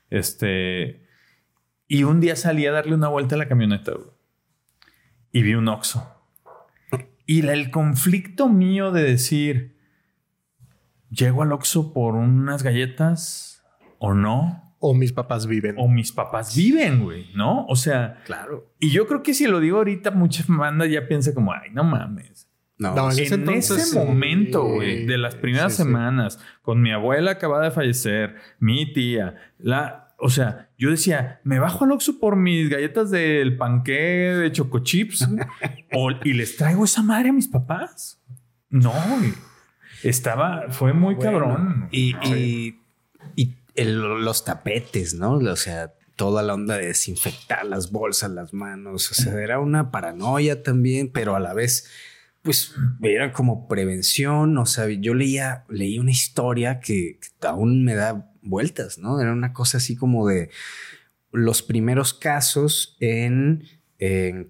Este. 0.09 1.05
Y 1.89 2.05
un 2.05 2.21
día 2.21 2.37
salí 2.37 2.65
a 2.67 2.71
darle 2.71 2.95
una 2.95 3.09
vuelta 3.09 3.35
a 3.35 3.37
la 3.37 3.49
camioneta, 3.49 3.91
Y 5.33 5.41
vi 5.41 5.55
un 5.55 5.67
Oxxo. 5.67 6.09
Y 7.25 7.45
el 7.45 7.69
conflicto 7.69 8.47
mío 8.47 8.93
de 8.93 9.03
decir, 9.03 9.77
¿llego 11.09 11.43
al 11.43 11.51
Oxxo 11.51 11.91
por 11.91 12.15
unas 12.15 12.63
galletas 12.63 13.61
o 13.99 14.13
no? 14.13 14.64
O 14.87 14.93
mis 14.93 15.11
papás 15.11 15.47
viven. 15.47 15.75
O 15.79 15.87
mis 15.87 16.11
papás 16.11 16.55
viven, 16.55 17.03
güey, 17.03 17.31
¿no? 17.33 17.65
O 17.65 17.75
sea, 17.75 18.21
claro. 18.23 18.71
Y 18.79 18.91
yo 18.91 19.07
creo 19.07 19.23
que 19.23 19.33
si 19.33 19.47
lo 19.47 19.59
digo 19.59 19.77
ahorita, 19.77 20.11
muchas 20.11 20.47
bandas 20.47 20.91
ya 20.91 21.07
piensan 21.07 21.33
como, 21.33 21.51
ay, 21.51 21.71
no 21.71 21.83
mames. 21.83 22.47
No, 22.77 23.09
en 23.09 23.49
ese, 23.49 23.95
momento, 23.95 24.63
güey, 24.63 25.07
de 25.07 25.17
las 25.17 25.33
primeras 25.33 25.73
semanas, 25.73 26.39
con 26.61 26.83
mi 26.83 26.91
abuela 26.91 27.31
acabada 27.31 27.63
de 27.63 27.71
fallecer, 27.71 28.35
mi 28.59 28.93
tía, 28.93 29.53
la, 29.57 30.13
o 30.19 30.29
sea, 30.29 30.69
yo 30.77 30.91
decía, 30.91 31.39
me 31.43 31.57
bajo 31.57 31.85
al 31.85 31.93
Oxxo 31.93 32.19
por 32.19 32.35
mis 32.35 32.69
galletas 32.69 33.09
del 33.09 33.57
panqué 33.57 33.93
de 33.93 34.51
choco 34.51 34.79
chips 34.79 35.27
y 36.23 36.33
les 36.33 36.57
traigo 36.57 36.85
esa 36.85 37.01
madre 37.01 37.29
a 37.29 37.33
mis 37.33 37.47
papás. 37.47 38.21
No, 38.69 38.91
güey. 38.91 39.33
Estaba, 40.03 40.65
fue 40.69 40.93
muy 40.93 41.17
cabrón. 41.17 41.87
Y, 41.91 42.15
y, 42.27 42.79
los 43.75 44.45
tapetes, 44.45 45.13
¿no? 45.13 45.33
O 45.37 45.55
sea, 45.55 45.93
toda 46.15 46.43
la 46.43 46.53
onda 46.53 46.77
de 46.77 46.87
desinfectar 46.87 47.65
las 47.65 47.91
bolsas, 47.91 48.31
las 48.31 48.53
manos. 48.53 49.11
O 49.11 49.13
sea, 49.13 49.33
era 49.41 49.59
una 49.59 49.91
paranoia 49.91 50.63
también, 50.63 51.11
pero 51.11 51.35
a 51.35 51.39
la 51.39 51.53
vez 51.53 51.89
pues 52.45 52.75
era 53.01 53.33
como 53.33 53.67
prevención, 53.67 54.55
o 54.59 54.67
sea, 54.67 54.87
yo 54.87 55.15
leía, 55.15 55.65
leí 55.67 55.97
una 55.97 56.11
historia 56.11 56.79
que, 56.79 57.19
aún 57.41 57.83
me 57.83 57.95
da 57.95 58.31
vueltas, 58.43 58.99
¿no? 58.99 59.19
Era 59.19 59.33
una 59.33 59.51
cosa 59.51 59.79
así 59.79 59.95
como 59.95 60.27
de 60.27 60.51
los 61.31 61.63
primeros 61.63 62.13
casos 62.13 62.97
en, 62.99 63.63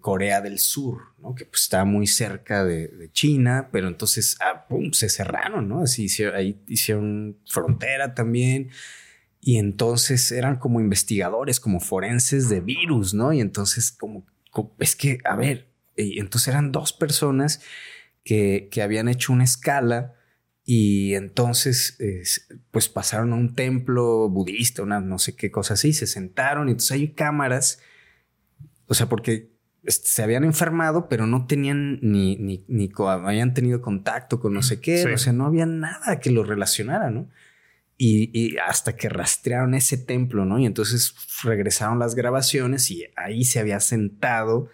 Corea 0.02 0.42
del 0.42 0.60
Sur, 0.60 1.14
¿no? 1.20 1.34
Que 1.34 1.46
pues 1.46 1.62
estaba 1.62 1.86
muy 1.86 2.08
cerca 2.08 2.66
de, 2.66 3.10
China, 3.14 3.70
pero 3.72 3.88
entonces, 3.88 4.36
ah, 4.42 4.66
pum, 4.68 4.92
se 4.92 5.08
cerraron, 5.08 5.70
¿no? 5.70 5.82
Así 5.82 6.04
hicieron, 6.04 6.36
ahí 6.36 6.60
hicieron 6.68 7.38
frontera 7.48 8.14
también. 8.14 8.72
Y 9.48 9.60
entonces 9.60 10.32
eran 10.32 10.56
como 10.56 10.80
investigadores, 10.80 11.60
como 11.60 11.80
forenses 11.80 12.50
de 12.50 12.62
virus, 12.62 13.14
¿no? 13.14 13.32
Y 13.32 13.42
entonces 13.42 13.92
como 13.92 14.26
es 14.80 14.96
que, 14.96 15.20
a 15.24 15.36
ver, 15.36 15.68
y 15.96 16.20
entonces 16.20 16.48
eran 16.48 16.72
dos 16.72 16.94
personas 16.94 17.62
que, 18.24 18.68
habían 18.84 19.08
hecho 19.08 19.32
una 19.32 19.44
escala 19.44 20.16
y 20.64 21.14
entonces 21.14 22.00
pues 22.72 22.90
pasaron 22.90 23.34
a 23.34 23.36
un 23.36 23.54
templo 23.54 24.28
budista, 24.30 24.82
una 24.82 25.00
no 25.00 25.20
sé 25.20 25.36
qué 25.36 25.52
cosa 25.52 25.76
así, 25.76 25.94
se 25.94 26.08
sentaron 26.08 26.68
y 26.68 26.72
entonces 26.72 26.94
hay 26.94 27.10
cámaras, 27.10 27.84
o 28.88 28.96
sea, 28.96 29.10
porque 29.10 29.52
se 29.86 30.24
habían 30.24 30.44
enfermado, 30.44 31.08
pero 31.08 31.28
no 31.28 31.46
tenían 31.46 32.00
ni, 32.02 32.36
ni, 32.38 32.66
ni 32.68 32.90
habían 32.98 33.54
tenido 33.54 33.84
contacto 33.84 34.40
con 34.40 34.56
no 34.56 34.64
sé 34.64 34.82
qué, 34.82 35.06
o 35.14 35.18
sea, 35.20 35.34
no 35.34 35.46
había 35.46 35.68
nada 35.68 36.20
que 36.20 36.32
lo 36.32 36.44
relacionara, 36.44 37.12
¿no? 37.12 37.30
Y, 37.98 38.30
y, 38.34 38.58
hasta 38.58 38.98
que 38.98 39.08
rastrearon 39.08 39.74
ese 39.74 39.98
templo, 39.98 40.44
¿no? 40.44 40.60
Y 40.60 40.66
entonces 40.66 41.16
regresaron 41.44 41.98
las 41.98 42.14
grabaciones 42.14 42.92
y 42.92 43.06
ahí 43.16 43.46
se 43.46 43.60
había 43.60 43.80
sentado 43.80 44.70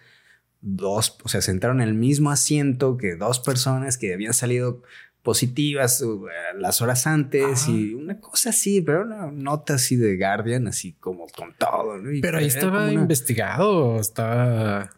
dos, 0.60 1.18
o 1.22 1.28
sea, 1.28 1.40
sentaron 1.40 1.80
en 1.80 1.88
el 1.88 1.94
mismo 1.94 2.30
asiento 2.30 2.96
que 2.96 3.16
dos 3.16 3.40
personas 3.40 3.98
que 3.98 4.12
habían 4.14 4.32
salido 4.32 4.82
positivas 5.22 6.00
uh, 6.02 6.26
las 6.56 6.82
horas 6.82 7.06
antes 7.06 7.68
y 7.68 7.94
una 7.94 8.18
cosa 8.18 8.50
así, 8.50 8.80
pero 8.80 9.02
una 9.02 9.30
nota 9.30 9.74
así 9.74 9.96
de 9.96 10.16
Guardian, 10.16 10.66
así 10.66 10.94
como 10.94 11.26
con 11.28 11.54
todo. 11.56 12.00
pero 12.20 12.38
ahí 12.38 12.46
estaba 12.46 12.92
investigado, 12.92 14.00
estaba... 14.00 14.90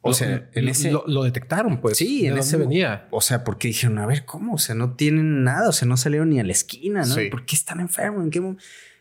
O 0.00 0.14
sea, 0.14 0.48
en 0.52 0.68
ese... 0.68 0.90
Lo, 0.90 1.22
detectaron, 1.24 1.80
pues. 1.80 1.98
Sí, 1.98 2.26
en 2.26 2.38
ese 2.38 2.56
venía. 2.56 3.08
O 3.10 3.20
sea, 3.20 3.44
porque 3.44 3.68
dijeron, 3.68 3.98
a 3.98 4.06
ver, 4.06 4.24
¿cómo? 4.24 4.54
O 4.54 4.58
sea, 4.58 4.74
no 4.74 4.94
tienen 4.94 5.44
nada, 5.44 5.68
o 5.68 5.72
sea, 5.72 5.86
no 5.88 5.96
salieron 5.96 6.30
ni 6.30 6.40
a 6.40 6.44
la 6.44 6.52
esquina, 6.52 7.04
¿no? 7.04 7.16
¿Por 7.30 7.44
qué 7.44 7.56
están 7.56 7.80
enfermos? 7.80 8.24
¿En 8.24 8.30
qué 8.30 8.42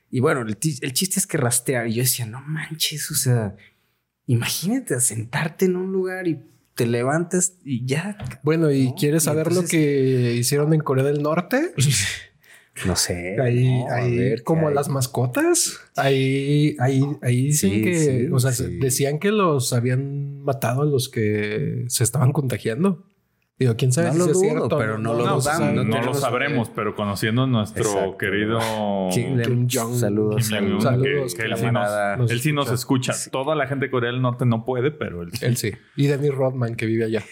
Y 0.10 0.20
bueno, 0.20 0.42
el, 0.42 0.58
el 0.82 0.94
chiste 0.94 1.20
es 1.20 1.28
que 1.28 1.38
rastrear. 1.38 1.88
Y 1.88 1.94
yo 1.94 2.02
decía, 2.02 2.26
no 2.26 2.42
manches, 2.42 3.12
o 3.12 3.16
sea, 3.16 3.56
Imagínate 4.28 5.00
sentarte 5.00 5.66
en 5.66 5.78
un 5.78 5.94
lugar 5.94 6.28
y 6.28 6.40
te 6.76 6.86
levantas 6.86 7.54
y 7.64 7.86
ya. 7.86 8.18
Bueno, 8.44 8.70
¿y 8.70 8.94
quieres 9.00 9.24
saber 9.24 9.54
lo 9.54 9.64
que 9.64 10.34
hicieron 10.34 10.74
en 10.74 10.82
Corea 10.82 11.06
del 11.06 11.24
Norte? 11.24 11.74
No 12.86 12.96
sé. 12.96 13.38
Ahí, 13.42 13.84
ahí 13.92 14.36
como 14.44 14.70
las 14.70 14.90
mascotas. 14.90 15.80
Ahí, 15.96 16.76
ahí, 16.80 17.04
ahí 17.22 17.44
dicen 17.48 17.84
que, 17.84 18.30
o 18.32 18.40
sea, 18.40 18.52
decían 18.80 19.20
que 19.20 19.32
los 19.32 19.74
habían 19.74 20.44
matado 20.44 20.84
a 20.84 20.86
los 20.86 21.10
que 21.10 21.86
se 21.88 22.04
estaban 22.04 22.32
contagiando. 22.32 23.04
Digo, 23.60 23.76
quién 23.76 23.92
sabe 23.92 24.10
no 24.10 24.13
si 24.13 24.20
lo 24.20 24.26
es 24.28 24.40
cierto, 24.40 24.78
pero 24.78 25.00
no, 25.00 25.16
lo 25.16 25.24
dudamos. 25.24 25.74
No, 25.74 26.02
lo 26.04 26.13
sabremos, 26.13 26.70
pero 26.70 26.96
conociendo 26.96 27.48
nuestro 27.48 28.16
querido 28.16 28.60
Kim, 29.12 29.68
Jong. 29.68 29.96
Saludos. 29.96 30.46
saludos. 30.46 31.34
Que, 31.34 31.44
él, 31.44 31.58
sí 31.58 31.66
nos, 31.72 32.32
él 32.32 32.40
sí 32.40 32.54
nos 32.54 32.72
escucha. 32.72 33.13
Toda 33.32 33.56
la 33.56 33.66
gente 33.66 33.86
de 33.86 33.92
Corea 33.92 34.12
del 34.12 34.22
Norte 34.22 34.46
no 34.46 34.63
puede, 34.63 34.92
pero 34.92 35.24
él 35.24 35.32
sí. 35.34 35.46
Él 35.46 35.58
sí. 35.58 35.72
Y 35.96 36.06
Dennis 36.06 36.36
Rodman, 36.36 36.76
que 36.76 36.86
vive 36.86 37.06
allá. 37.06 37.24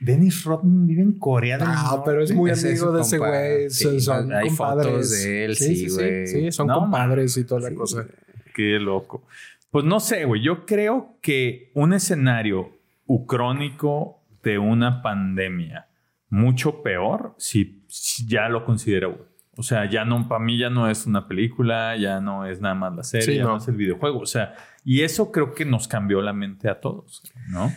Dennis 0.00 0.44
Rodman 0.44 0.86
vive 0.86 1.02
en 1.02 1.18
Corea 1.18 1.58
del 1.58 1.68
Norte. 1.68 1.82
Ah, 1.84 2.02
pero 2.04 2.22
es 2.22 2.32
muy 2.32 2.50
amigo 2.50 2.92
de 2.92 3.02
ese 3.02 3.18
güey. 3.18 4.00
son 4.00 4.32
hay 4.32 4.48
compadres. 4.48 5.10
de 5.10 5.44
él, 5.44 5.56
sí, 5.56 5.88
güey. 5.88 6.26
Sí, 6.26 6.52
son 6.52 6.68
compadres 6.68 7.36
y 7.36 7.44
toda 7.44 7.70
la 7.70 7.74
cosa. 7.74 8.06
Qué 8.54 8.78
loco. 8.78 9.26
Pues 9.70 9.84
no 9.84 10.00
sé, 10.00 10.24
güey. 10.24 10.42
Yo 10.42 10.64
creo 10.66 11.18
que 11.20 11.70
un 11.74 11.92
escenario 11.92 12.70
ucrónico 13.06 14.22
de 14.42 14.58
una 14.58 15.02
pandemia 15.02 15.88
mucho 16.28 16.82
peor 16.82 17.34
si, 17.38 17.84
ya 18.26 18.48
lo 18.48 18.64
considero. 18.64 19.28
O 19.56 19.62
sea, 19.62 19.88
ya 19.88 20.04
no, 20.04 20.28
para 20.28 20.44
mí 20.44 20.58
ya 20.58 20.68
no 20.68 20.88
es 20.90 21.06
una 21.06 21.26
película, 21.26 21.96
ya 21.96 22.20
no 22.20 22.44
es 22.44 22.60
nada 22.60 22.74
más 22.74 22.94
la 22.94 23.02
serie, 23.02 23.36
ya 23.36 23.44
no. 23.44 23.56
es 23.56 23.68
el 23.68 23.76
videojuego. 23.76 24.20
O 24.20 24.26
sea, 24.26 24.54
y 24.84 25.00
eso 25.00 25.32
creo 25.32 25.54
que 25.54 25.64
nos 25.64 25.88
cambió 25.88 26.20
la 26.20 26.34
mente 26.34 26.68
a 26.68 26.80
todos, 26.80 27.22
¿no? 27.48 27.72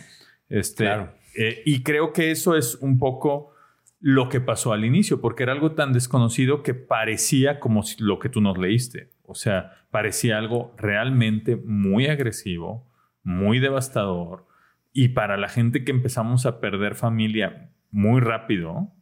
Este, 0.48 0.84
claro. 0.84 1.14
Eh, 1.42 1.62
y 1.64 1.82
creo 1.82 2.12
que 2.12 2.30
eso 2.30 2.54
es 2.54 2.74
un 2.82 2.98
poco 2.98 3.54
lo 3.98 4.28
que 4.28 4.42
pasó 4.42 4.74
al 4.74 4.84
inicio, 4.84 5.22
porque 5.22 5.42
era 5.42 5.52
algo 5.52 5.72
tan 5.72 5.94
desconocido 5.94 6.62
que 6.62 6.74
parecía 6.74 7.60
como 7.60 7.82
lo 7.98 8.18
que 8.18 8.28
tú 8.28 8.42
nos 8.42 8.58
leíste. 8.58 9.08
O 9.22 9.34
sea, 9.34 9.86
parecía 9.90 10.36
algo 10.36 10.74
realmente 10.76 11.56
muy 11.56 12.08
agresivo, 12.08 12.86
muy 13.22 13.58
devastador, 13.58 14.46
y 14.92 15.08
para 15.08 15.38
la 15.38 15.48
gente 15.48 15.82
que 15.82 15.92
empezamos 15.92 16.44
a 16.44 16.60
perder 16.60 16.94
familia 16.94 17.70
muy 17.90 18.20
rápido, 18.20 18.92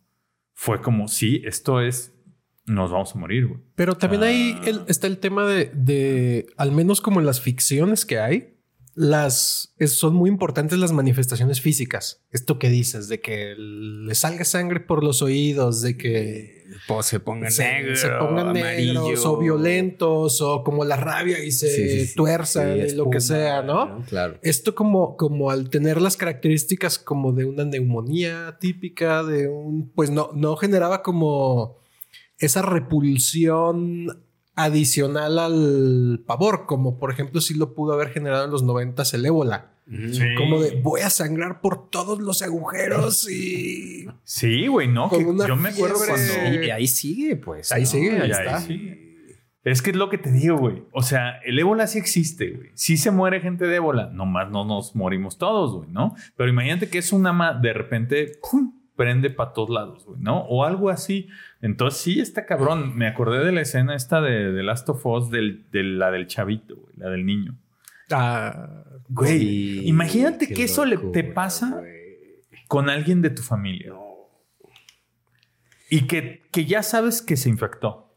fue 0.55 0.81
como, 0.81 1.09
sí, 1.09 1.42
esto 1.44 1.81
es, 1.81 2.16
nos 2.66 2.92
vamos 2.92 3.16
a 3.16 3.18
morir. 3.18 3.48
Güey. 3.48 3.61
Pero 3.74 3.96
también 3.96 4.22
ahí 4.22 4.57
ah. 4.61 4.85
está 4.87 5.09
el 5.09 5.18
tema 5.18 5.44
de, 5.44 5.72
de, 5.74 6.46
al 6.57 6.70
menos 6.70 7.01
como 7.01 7.18
en 7.18 7.27
las 7.27 7.40
ficciones 7.40 8.07
que 8.07 8.20
hay, 8.20 8.58
las 8.98 9.72
son 9.87 10.16
muy 10.16 10.28
importantes 10.28 10.76
las 10.76 10.90
manifestaciones 10.90 11.61
físicas. 11.61 12.24
Esto 12.32 12.58
que 12.58 12.68
dices 12.68 13.06
de 13.06 13.20
que 13.20 13.54
le 13.56 14.12
salga 14.16 14.44
sangre 14.44 14.80
por 14.80 15.04
los 15.04 15.22
oídos, 15.22 15.82
de 15.82 15.96
que 15.96 16.64
se 17.02 17.20
pongan 17.20 17.52
negros, 17.56 18.00
se 18.00 18.08
pongan 18.08 18.52
negros 18.52 19.24
o 19.24 19.38
violentos 19.38 20.40
o 20.40 20.64
como 20.64 20.84
la 20.84 20.96
rabia 20.96 21.44
y 21.44 21.52
se 21.52 22.12
tuerza 22.16 22.76
y 22.76 22.90
lo 22.90 23.08
que 23.08 23.20
sea, 23.20 23.62
¿no? 23.62 24.04
Claro. 24.08 24.40
Esto 24.42 24.74
como 24.74 25.16
como 25.16 25.52
al 25.52 25.70
tener 25.70 26.00
las 26.00 26.16
características 26.16 26.98
como 26.98 27.32
de 27.32 27.44
una 27.44 27.64
neumonía 27.64 28.56
típica 28.58 29.22
de 29.22 29.46
un 29.46 29.92
pues 29.94 30.11
no 30.11 30.30
no 30.34 30.56
generaba 30.56 31.04
como 31.04 31.78
esa 32.38 32.62
repulsión 32.62 34.24
adicional 34.59 35.38
al 35.38 36.25
pavor, 36.27 36.67
como 36.67 36.98
por 36.98 37.13
ejemplo 37.13 37.40
si 37.40 37.54
lo 37.54 37.75
pudo 37.75 37.92
haber 37.92 38.11
generado 38.11 38.44
en 38.44 38.50
los 38.50 38.65
90 38.65 39.04
el 39.13 39.27
ébola. 39.27 39.71
Como 40.37 40.61
de 40.61 40.81
voy 40.83 41.00
a 41.00 41.09
sangrar 41.09 41.63
por 41.63 41.88
todos 41.88 42.21
los 42.21 42.42
agujeros 42.42 43.31
y. 43.31 44.06
Sí, 44.25 44.67
güey, 44.67 44.87
no. 44.87 45.11
yo 45.11 45.56
me 45.56 45.71
acuerdo 45.71 45.96
cuando. 45.96 46.65
Y 46.65 46.71
ahí 46.71 46.87
sigue, 46.87 47.37
pues. 47.37 47.73
Ahí 47.73 47.87
sigue, 47.87 48.21
ahí, 48.21 48.31
está. 48.31 48.67
Es 49.65 49.83
que 49.83 49.90
es 49.90 49.96
lo 49.96 50.11
que 50.11 50.19
te 50.19 50.31
digo, 50.31 50.59
güey. 50.59 50.83
O 50.92 51.02
sea, 51.02 51.38
el 51.44 51.59
ébola 51.59 51.87
sí 51.87 51.98
existe, 51.98 52.50
güey. 52.50 52.71
Sí 52.75 52.96
se 52.96 53.11
muere 53.11 53.40
gente 53.40 53.67
de 53.67 53.77
ébola. 53.77 54.11
Nomás 54.13 54.50
no 54.50 54.65
nos 54.65 54.94
morimos 54.94 55.38
todos, 55.38 55.75
güey, 55.75 55.90
¿no? 55.90 56.15
Pero 56.37 56.50
imagínate 56.50 56.88
que 56.88 56.98
es 56.98 57.13
una 57.13 57.54
de 57.54 57.73
repente 57.73 58.38
prende 58.99 59.31
para 59.31 59.53
todos 59.53 59.71
lados, 59.71 60.05
güey, 60.05 60.21
¿no? 60.21 60.40
O 60.40 60.65
algo 60.65 60.90
así. 60.90 61.29
Entonces 61.63 62.01
sí 62.01 62.19
está 62.19 62.46
cabrón. 62.46 62.99
Me 62.99 63.07
acordé 63.07 63.44
de 63.44 63.53
la 63.53 63.61
escena 63.61 63.94
esta 63.94 64.21
de, 64.21 64.51
de 64.51 64.63
Last 64.65 64.88
of 64.88 65.07
Us, 65.07 65.31
del, 65.31 65.71
de 65.71 65.85
la 65.85 66.11
del 66.11 66.27
chavito, 66.27 66.75
güey, 66.75 66.94
la 66.96 67.09
del 67.09 67.25
niño. 67.25 67.57
Ah, 68.11 68.85
güey. 69.09 69.87
imagínate 69.88 70.49
que 70.49 70.65
eso 70.65 70.85
le, 70.85 70.96
te 70.96 71.23
pasa 71.23 71.81
con 72.67 72.90
alguien 72.90 73.23
de 73.23 73.31
tu 73.31 73.42
familia. 73.42 73.92
y 75.88 76.09
que, 76.09 76.42
que 76.51 76.65
ya 76.65 76.83
sabes 76.83 77.23
que 77.23 77.37
se 77.37 77.49
infectó. 77.49 78.13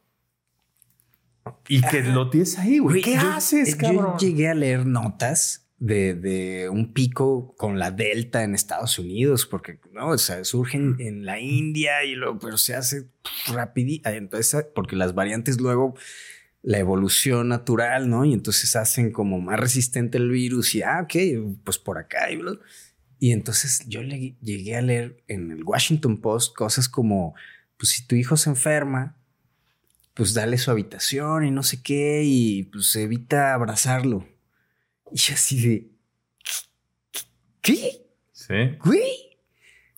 Y 1.68 1.82
que 1.82 2.02
lo 2.02 2.32
tienes 2.32 2.58
ahí, 2.58 2.80
güey. 2.80 3.04
¿Qué 3.04 3.18
haces, 3.18 3.76
cabrón? 3.76 4.16
Yo 4.20 4.28
llegué 4.28 4.50
a 4.50 4.56
leer 4.56 4.88
notas 4.88 5.71
de, 5.82 6.14
de, 6.14 6.70
un 6.70 6.94
pico 6.94 7.56
con 7.58 7.80
la 7.80 7.90
Delta 7.90 8.44
en 8.44 8.54
Estados 8.54 9.00
Unidos, 9.00 9.48
porque 9.48 9.80
no, 9.92 10.10
o 10.10 10.18
sea, 10.20 10.44
surgen 10.46 10.96
en 11.00 11.26
la 11.26 11.40
India 11.40 12.04
y 12.06 12.14
luego, 12.14 12.38
pero 12.38 12.58
se 12.58 12.76
hace 12.76 13.08
rapidito. 13.52 14.08
Entonces, 14.12 14.68
porque 14.76 14.96
las 14.96 15.16
variantes 15.16 15.60
luego 15.60 15.96
la 16.62 16.78
evolución 16.78 17.48
natural, 17.48 18.10
¿no? 18.12 18.26
Y 18.26 18.34
entonces 18.34 18.76
hacen 18.76 19.12
como 19.12 19.42
más 19.42 19.60
resistente 19.60 20.20
el 20.20 20.30
virus 20.30 20.76
y, 20.76 20.84
ah, 20.84 21.02
ok, 21.04 21.16
pues 21.64 21.80
por 21.80 21.98
acá. 21.98 22.32
Y, 22.32 22.40
y 23.18 23.32
entonces 23.32 23.84
yo 23.88 24.04
le, 24.04 24.36
llegué 24.40 24.76
a 24.76 24.82
leer 24.82 25.24
en 25.28 25.50
el 25.50 25.64
Washington 25.64 26.22
Post 26.22 26.56
cosas 26.56 26.88
como, 26.88 27.34
pues 27.78 27.90
si 27.90 28.06
tu 28.06 28.16
hijo 28.16 28.38
se 28.38 28.52
enferma, 28.52 29.18
pues 30.14 30.36
dale 30.36 30.60
su 30.60 30.70
habitación 30.70 31.44
y 31.44 31.50
no 31.50 31.64
sé 31.64 31.82
qué, 31.82 32.22
y 32.24 32.66
pues 32.66 32.96
evita 32.96 33.56
abrazarlo. 33.56 34.28
Y 35.14 35.34
así 35.34 35.68
de, 35.68 35.92
¿qué? 37.62 38.06
Sí. 38.32 38.78
Güey. 38.84 39.38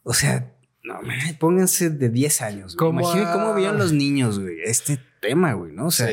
O 0.04 0.14
sea, 0.14 0.54
no, 0.84 1.00
pónganse 1.40 1.90
de 1.90 2.10
10 2.10 2.42
años. 2.42 2.78
Imagínate 2.80 3.32
cómo 3.32 3.54
veían 3.54 3.78
los 3.78 3.94
niños, 3.94 4.40
güey, 4.40 4.58
este 4.64 5.00
tema, 5.22 5.54
güey, 5.54 5.72
¿no? 5.72 5.88
O 5.88 5.92
sea, 5.92 6.10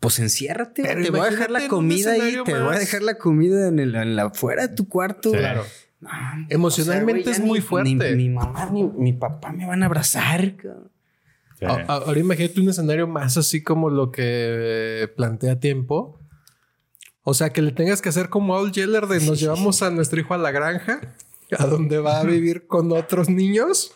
pues 0.00 0.18
enciérrate. 0.18 0.82
te 0.82 1.10
voy 1.10 1.20
a 1.20 1.30
dejar 1.30 1.50
la 1.50 1.68
comida 1.68 2.12
ahí, 2.12 2.36
te 2.44 2.58
voy 2.58 2.74
a 2.74 2.78
dejar 2.78 3.02
la 3.02 3.18
comida 3.18 3.68
en, 3.68 3.78
el, 3.78 3.94
en 3.94 4.16
la 4.16 4.30
fuera 4.30 4.66
de 4.66 4.74
tu 4.74 4.88
cuarto. 4.88 5.30
Claro. 5.30 5.64
Emocionalmente 6.48 7.30
es 7.30 7.40
muy 7.40 7.60
fuerte. 7.60 7.94
Ni, 7.94 8.28
mi 8.28 8.28
mamá 8.28 8.70
ni 8.72 8.82
mi 8.82 9.12
papá 9.12 9.52
me 9.52 9.66
van 9.66 9.82
a 9.82 9.86
abrazar. 9.86 10.54
Ahora 11.86 12.18
imagínate 12.18 12.60
un 12.60 12.70
escenario 12.70 13.06
más 13.06 13.36
así 13.36 13.62
como 13.62 13.90
lo 13.90 14.10
que 14.10 15.10
plantea 15.16 15.60
tiempo. 15.60 16.18
O 17.24 17.34
sea, 17.34 17.50
que 17.50 17.62
le 17.62 17.72
tengas 17.72 18.02
que 18.02 18.08
hacer 18.08 18.28
como 18.28 18.54
Old 18.54 18.72
Yeller 18.72 19.06
de 19.06 19.24
nos 19.24 19.40
llevamos 19.40 19.82
a 19.82 19.90
nuestro 19.90 20.20
hijo 20.20 20.34
a 20.34 20.38
la 20.38 20.50
granja, 20.50 21.14
a 21.56 21.66
donde 21.66 21.98
va 21.98 22.20
a 22.20 22.24
vivir 22.24 22.66
con 22.66 22.90
otros 22.92 23.28
niños. 23.28 23.94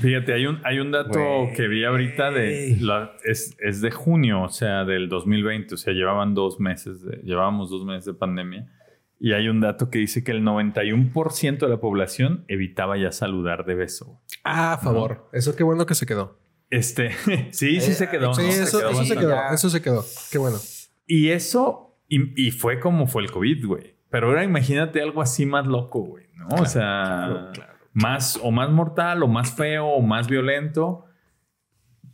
Fíjate, 0.00 0.32
hay 0.34 0.46
un, 0.46 0.60
hay 0.64 0.78
un 0.78 0.90
dato 0.90 1.18
que 1.54 1.66
vi 1.68 1.84
ahorita 1.84 2.30
de 2.30 2.78
es, 3.24 3.56
es, 3.58 3.80
de 3.80 3.90
junio, 3.90 4.42
o 4.42 4.48
sea, 4.48 4.84
del 4.84 5.08
2020, 5.08 5.74
o 5.74 5.76
sea, 5.78 5.92
llevaban 5.92 6.34
dos 6.34 6.60
meses, 6.60 7.02
de, 7.02 7.16
llevábamos 7.24 7.70
dos 7.70 7.84
meses 7.84 8.04
de 8.04 8.14
pandemia. 8.14 8.72
Y 9.18 9.32
hay 9.32 9.48
un 9.48 9.60
dato 9.60 9.88
que 9.88 9.98
dice 9.98 10.22
que 10.22 10.30
el 10.30 10.42
91% 10.42 11.58
de 11.58 11.68
la 11.68 11.80
población 11.80 12.44
evitaba 12.48 12.98
ya 12.98 13.12
saludar 13.12 13.64
de 13.64 13.74
beso. 13.74 14.20
Ah, 14.44 14.74
a 14.74 14.78
favor. 14.78 15.30
Eso 15.32 15.56
qué 15.56 15.64
bueno 15.64 15.86
que 15.86 15.94
se 15.94 16.04
quedó. 16.04 16.38
Este, 16.68 17.12
sí, 17.52 17.80
sí 17.80 17.94
se 17.94 18.10
quedó. 18.10 18.34
Sí, 18.34 18.42
eso, 18.42 18.78
se 19.04 19.16
quedó, 19.16 19.52
eso 19.52 19.70
se 19.70 19.80
quedó. 19.80 20.04
Qué 20.30 20.38
bueno. 20.38 20.58
Y 21.06 21.30
eso, 21.30 21.85
y, 22.08 22.50
fue 22.52 22.78
como 22.78 23.06
fue 23.06 23.22
el 23.22 23.30
COVID, 23.30 23.66
güey. 23.66 23.96
Pero 24.10 24.28
ahora 24.28 24.44
imagínate 24.44 25.02
algo 25.02 25.20
así 25.20 25.46
más 25.46 25.66
loco, 25.66 26.00
güey, 26.00 26.26
¿no? 26.36 26.46
o 26.48 26.66
sea, 26.66 27.50
más 27.92 28.38
o 28.42 28.50
más 28.50 28.70
mortal 28.70 29.22
o 29.22 29.28
más 29.28 29.54
feo 29.54 29.86
o 29.86 30.00
más 30.02 30.28
violento. 30.28 31.04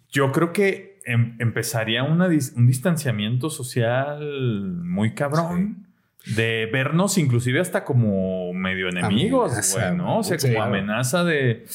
Yo 0.09 0.33
creo 0.33 0.53
que 0.53 1.01
em, 1.05 1.37
empezaría 1.39 2.03
una, 2.03 2.27
un 2.27 2.67
distanciamiento 2.67 3.51
social 3.51 4.81
muy 4.83 5.15
cabrón. 5.15 5.89
De 6.37 6.71
vernos 6.73 7.19
inclusive 7.19 7.59
hasta 7.59 7.85
como 7.85 8.53
medio 8.53 8.89
enemigos, 8.89 9.75
güey, 9.75 9.97
¿no? 9.97 10.19
O 10.19 10.23
sea, 10.23 10.39
como 10.39 10.63
amenaza 10.63 11.25
de... 11.25 11.67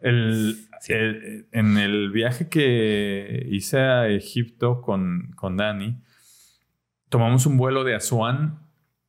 El, 0.00 0.68
en 0.88 1.76
el 1.76 2.10
viaje 2.10 2.48
que 2.48 3.46
hice 3.50 3.78
a 3.78 4.08
Egipto 4.08 4.80
con, 4.80 5.32
con 5.36 5.56
Dani, 5.56 6.00
tomamos 7.08 7.46
un 7.46 7.56
vuelo 7.56 7.84
de 7.84 7.94
Asuán 7.94 8.60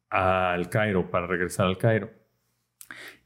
al 0.09 0.69
Cairo 0.69 1.11
para 1.11 1.27
regresar 1.27 1.67
al 1.67 1.77
Cairo. 1.77 2.11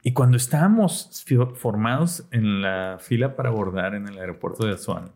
Y 0.02 0.12
cuando 0.12 0.36
estábamos 0.36 1.24
formados 1.54 2.28
en 2.30 2.60
la 2.60 2.98
fila 3.00 3.36
para 3.36 3.48
abordar 3.48 3.94
en 3.94 4.06
el 4.06 4.18
aeropuerto 4.18 4.66
de 4.66 4.74
Asuán, 4.74 5.12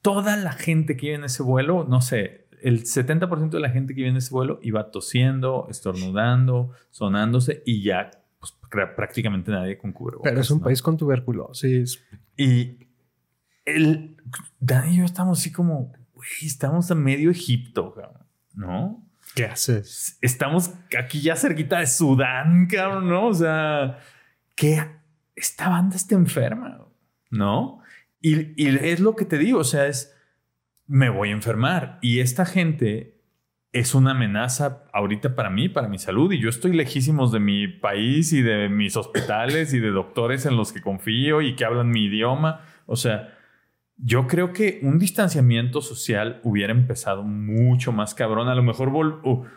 toda 0.00 0.36
la 0.36 0.52
gente 0.52 0.96
que 0.96 1.06
iba 1.06 1.16
en 1.16 1.24
ese 1.24 1.42
vuelo, 1.42 1.84
no 1.88 2.00
sé, 2.00 2.46
el 2.62 2.84
70% 2.84 3.50
de 3.50 3.60
la 3.60 3.70
gente 3.70 3.94
que 3.94 4.02
iba 4.02 4.10
en 4.10 4.16
ese 4.16 4.32
vuelo 4.32 4.60
iba 4.62 4.90
tosiendo, 4.90 5.66
estornudando, 5.70 6.70
sonándose 6.90 7.62
y 7.66 7.82
ya 7.82 8.10
pues, 8.38 8.56
prácticamente 8.96 9.50
nadie 9.50 9.76
con 9.76 9.92
cubrebocas. 9.92 10.30
Pero 10.30 10.40
es 10.40 10.50
un 10.50 10.60
país 10.60 10.82
con 10.82 10.96
tuberculosis. 10.96 12.04
Y 12.36 12.78
el, 13.64 14.16
Dani 14.58 14.94
y 14.94 14.98
yo 14.98 15.04
estamos 15.04 15.40
así 15.40 15.52
como, 15.52 15.92
güey, 16.20 16.46
estamos 16.46 16.90
a 16.90 16.94
medio 16.94 17.30
Egipto, 17.30 17.94
¿no? 18.52 19.08
¿Qué 19.34 19.46
haces? 19.46 20.18
Estamos 20.20 20.74
aquí 20.98 21.22
ya 21.22 21.34
cerquita 21.34 21.78
de 21.78 21.86
Sudán, 21.86 22.66
cabrón, 22.66 23.08
¿no? 23.08 23.28
O 23.28 23.34
sea, 23.34 23.98
que 24.54 24.84
esta 25.34 25.70
banda 25.70 25.96
está 25.96 26.16
enferma, 26.16 26.86
¿no? 27.30 27.80
Y, 28.20 28.52
y 28.62 28.68
es 28.68 29.00
lo 29.00 29.16
que 29.16 29.24
te 29.24 29.38
digo, 29.38 29.60
o 29.60 29.64
sea, 29.64 29.86
es, 29.86 30.14
me 30.86 31.08
voy 31.08 31.30
a 31.30 31.32
enfermar. 31.32 31.98
Y 32.02 32.20
esta 32.20 32.44
gente 32.44 33.22
es 33.72 33.94
una 33.94 34.10
amenaza 34.10 34.84
ahorita 34.92 35.34
para 35.34 35.48
mí, 35.48 35.70
para 35.70 35.88
mi 35.88 35.98
salud, 35.98 36.30
y 36.32 36.40
yo 36.40 36.50
estoy 36.50 36.74
lejísimos 36.74 37.32
de 37.32 37.40
mi 37.40 37.66
país 37.66 38.34
y 38.34 38.42
de 38.42 38.68
mis 38.68 38.94
hospitales 38.96 39.72
y 39.72 39.78
de 39.78 39.90
doctores 39.90 40.44
en 40.44 40.58
los 40.58 40.72
que 40.72 40.82
confío 40.82 41.40
y 41.40 41.56
que 41.56 41.64
hablan 41.64 41.88
mi 41.88 42.04
idioma. 42.04 42.60
O 42.84 42.96
sea, 42.96 43.39
yo 44.02 44.26
creo 44.26 44.52
que 44.52 44.80
un 44.82 44.98
distanciamiento 44.98 45.82
social 45.82 46.40
hubiera 46.42 46.72
empezado 46.72 47.22
mucho 47.22 47.92
más 47.92 48.14
cabrón. 48.14 48.48
A 48.48 48.54
lo 48.54 48.62
mejor 48.62 48.88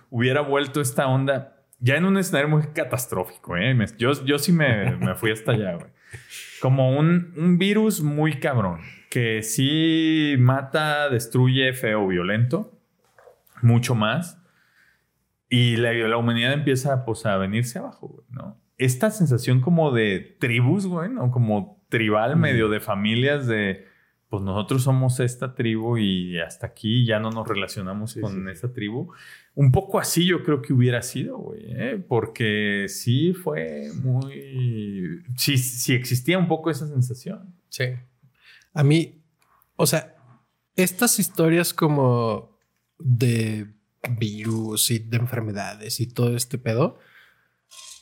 hubiera 0.10 0.42
vuelto 0.42 0.82
esta 0.82 1.08
onda 1.08 1.66
ya 1.80 1.96
en 1.96 2.06
un 2.06 2.18
escenario 2.18 2.50
muy 2.50 2.64
catastrófico. 2.74 3.58
¿eh? 3.58 3.76
yo, 3.98 4.12
yo 4.26 4.40
sí 4.40 4.52
me, 4.52 4.96
me 4.98 5.16
fui 5.16 5.32
hasta 5.32 5.52
allá, 5.52 5.76
güey. 5.76 5.88
Como 6.62 6.98
un, 6.98 7.34
un 7.38 7.58
virus 7.58 8.02
muy 8.02 8.40
cabrón 8.40 8.82
que 9.10 9.44
sí 9.44 10.36
mata, 10.40 11.10
destruye, 11.10 11.74
feo, 11.74 12.08
violento 12.08 12.80
mucho 13.62 13.96
más. 13.96 14.40
Y 15.50 15.78
la, 15.78 15.94
la 15.94 16.18
humanidad 16.18 16.54
empieza 16.54 17.06
pues, 17.06 17.26
a 17.26 17.38
venirse 17.38 17.80
abajo, 17.80 18.24
¿no? 18.30 18.60
Esta 18.78 19.12
sensación 19.12 19.62
como 19.62 19.92
de 19.92 20.36
tribus, 20.40 20.88
güey, 20.88 21.10
¿no? 21.10 21.32
Como 21.32 21.84
tribal, 21.90 22.36
medio 22.38 22.70
de 22.70 22.80
familias 22.80 23.46
de, 23.46 23.88
pues 24.34 24.42
nosotros 24.42 24.82
somos 24.82 25.20
esta 25.20 25.54
tribu 25.54 26.00
y 26.00 26.40
hasta 26.40 26.66
aquí 26.66 27.06
ya 27.06 27.20
no 27.20 27.30
nos 27.30 27.48
relacionamos 27.48 28.16
con 28.20 28.50
esta 28.50 28.74
tribu. 28.74 29.14
Un 29.54 29.72
poco 29.72 30.00
así 30.00 30.26
yo 30.26 30.44
creo 30.44 30.60
que 30.60 30.74
hubiera 30.74 31.04
sido, 31.04 31.38
güey, 31.38 31.62
¿eh? 31.68 32.04
porque 32.08 32.88
sí 32.90 33.34
fue 33.36 33.92
muy... 34.02 35.22
Sí, 35.38 35.60
sí 35.60 35.94
existía 35.94 36.40
un 36.40 36.48
poco 36.48 36.72
esa 36.72 36.88
sensación. 36.88 37.54
Sí. 37.70 37.84
A 38.74 38.84
mí, 38.84 39.22
o 39.76 39.86
sea, 39.86 40.16
estas 40.76 41.20
historias 41.20 41.72
como 41.72 42.58
de 42.98 43.68
virus 44.18 44.90
y 44.90 44.98
de 44.98 45.18
enfermedades 45.18 46.00
y 46.00 46.08
todo 46.08 46.36
este 46.36 46.58
pedo 46.58 46.98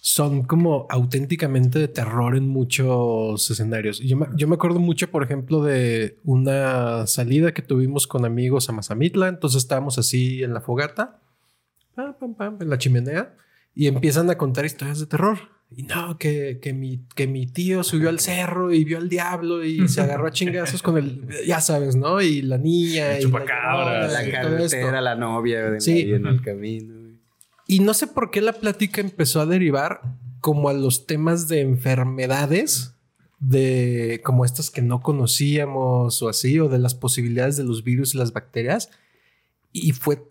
son 0.04 0.42
como 0.42 0.88
auténticamente 0.90 1.78
de 1.78 1.88
terror 1.88 2.36
en 2.36 2.48
muchos 2.48 3.52
escenarios. 3.52 4.00
Yo 4.00 4.18
me, 4.18 4.26
yo 4.36 4.48
me 4.48 4.56
acuerdo 4.56 4.80
mucho, 4.80 5.12
por 5.12 5.24
ejemplo, 5.24 5.64
de 5.64 6.18
una 6.24 7.06
salida 7.06 7.54
que 7.54 7.62
tuvimos 7.62 8.08
con 8.08 8.26
amigos 8.26 8.68
a 8.68 8.72
Mazamitla. 8.72 9.28
Entonces 9.28 9.62
estábamos 9.62 10.00
así 10.00 10.42
en 10.42 10.56
la 10.56 10.62
fogata, 10.62 11.20
en 11.96 12.68
la 12.68 12.80
chimenea, 12.80 13.36
y 13.76 13.86
empiezan 13.86 14.28
a 14.32 14.40
contar 14.40 14.66
historias 14.66 15.00
de 15.00 15.06
terror. 15.06 15.38
Y 15.70 15.84
no, 15.84 16.18
que, 16.18 16.58
que, 16.60 16.74
mi, 16.74 17.06
que 17.16 17.28
mi 17.28 17.46
tío 17.46 17.84
subió 17.84 18.10
al 18.10 18.20
cerro 18.20 18.74
y 18.74 18.84
vio 18.84 18.98
al 18.98 19.08
diablo 19.08 19.64
y 19.64 19.88
se 19.88 20.02
agarró 20.02 20.26
a 20.26 20.32
chingazos 20.32 20.82
con 20.82 20.98
el, 20.98 21.28
ya 21.46 21.62
sabes, 21.62 21.96
¿no? 21.96 22.22
Y 22.22 22.42
la 22.42 22.58
niña. 22.58 23.20
y 23.20 23.26
la, 23.26 24.08
la 24.08 24.32
carretera, 24.32 25.00
la 25.00 25.14
novia 25.14 25.70
de 25.70 25.80
sí. 25.80 26.12
en 26.12 26.26
el 26.26 26.42
camino. 26.42 27.01
Y 27.72 27.80
no 27.80 27.94
sé 27.94 28.06
por 28.06 28.32
qué 28.32 28.42
la 28.42 28.52
plática 28.52 29.00
empezó 29.00 29.40
a 29.40 29.46
derivar 29.46 30.02
como 30.42 30.68
a 30.68 30.74
los 30.74 31.08
temas 31.08 31.48
de 31.48 31.62
enfermedades, 31.62 32.96
de 33.40 34.20
como 34.26 34.44
estas 34.44 34.70
que 34.70 34.82
no 34.82 35.00
conocíamos 35.00 36.22
o 36.22 36.28
así, 36.28 36.60
o 36.60 36.68
de 36.68 36.80
las 36.80 36.96
posibilidades 36.96 37.56
de 37.56 37.64
los 37.64 37.86
virus 37.86 38.14
y 38.14 38.18
las 38.18 38.34
bacterias. 38.34 38.90
Y 39.72 39.94
fue, 39.94 40.22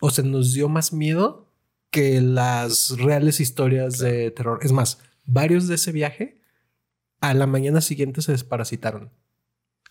o 0.00 0.10
se 0.10 0.24
nos 0.24 0.54
dio 0.54 0.68
más 0.68 0.92
miedo 0.92 1.46
que 1.92 2.20
las 2.20 2.90
reales 2.98 3.38
historias 3.38 3.98
de 3.98 4.32
terror. 4.32 4.58
Es 4.62 4.72
más, 4.72 4.98
varios 5.24 5.68
de 5.68 5.76
ese 5.76 5.92
viaje 5.92 6.40
a 7.20 7.32
la 7.32 7.46
mañana 7.46 7.80
siguiente 7.80 8.22
se 8.22 8.32
desparasitaron. 8.32 9.12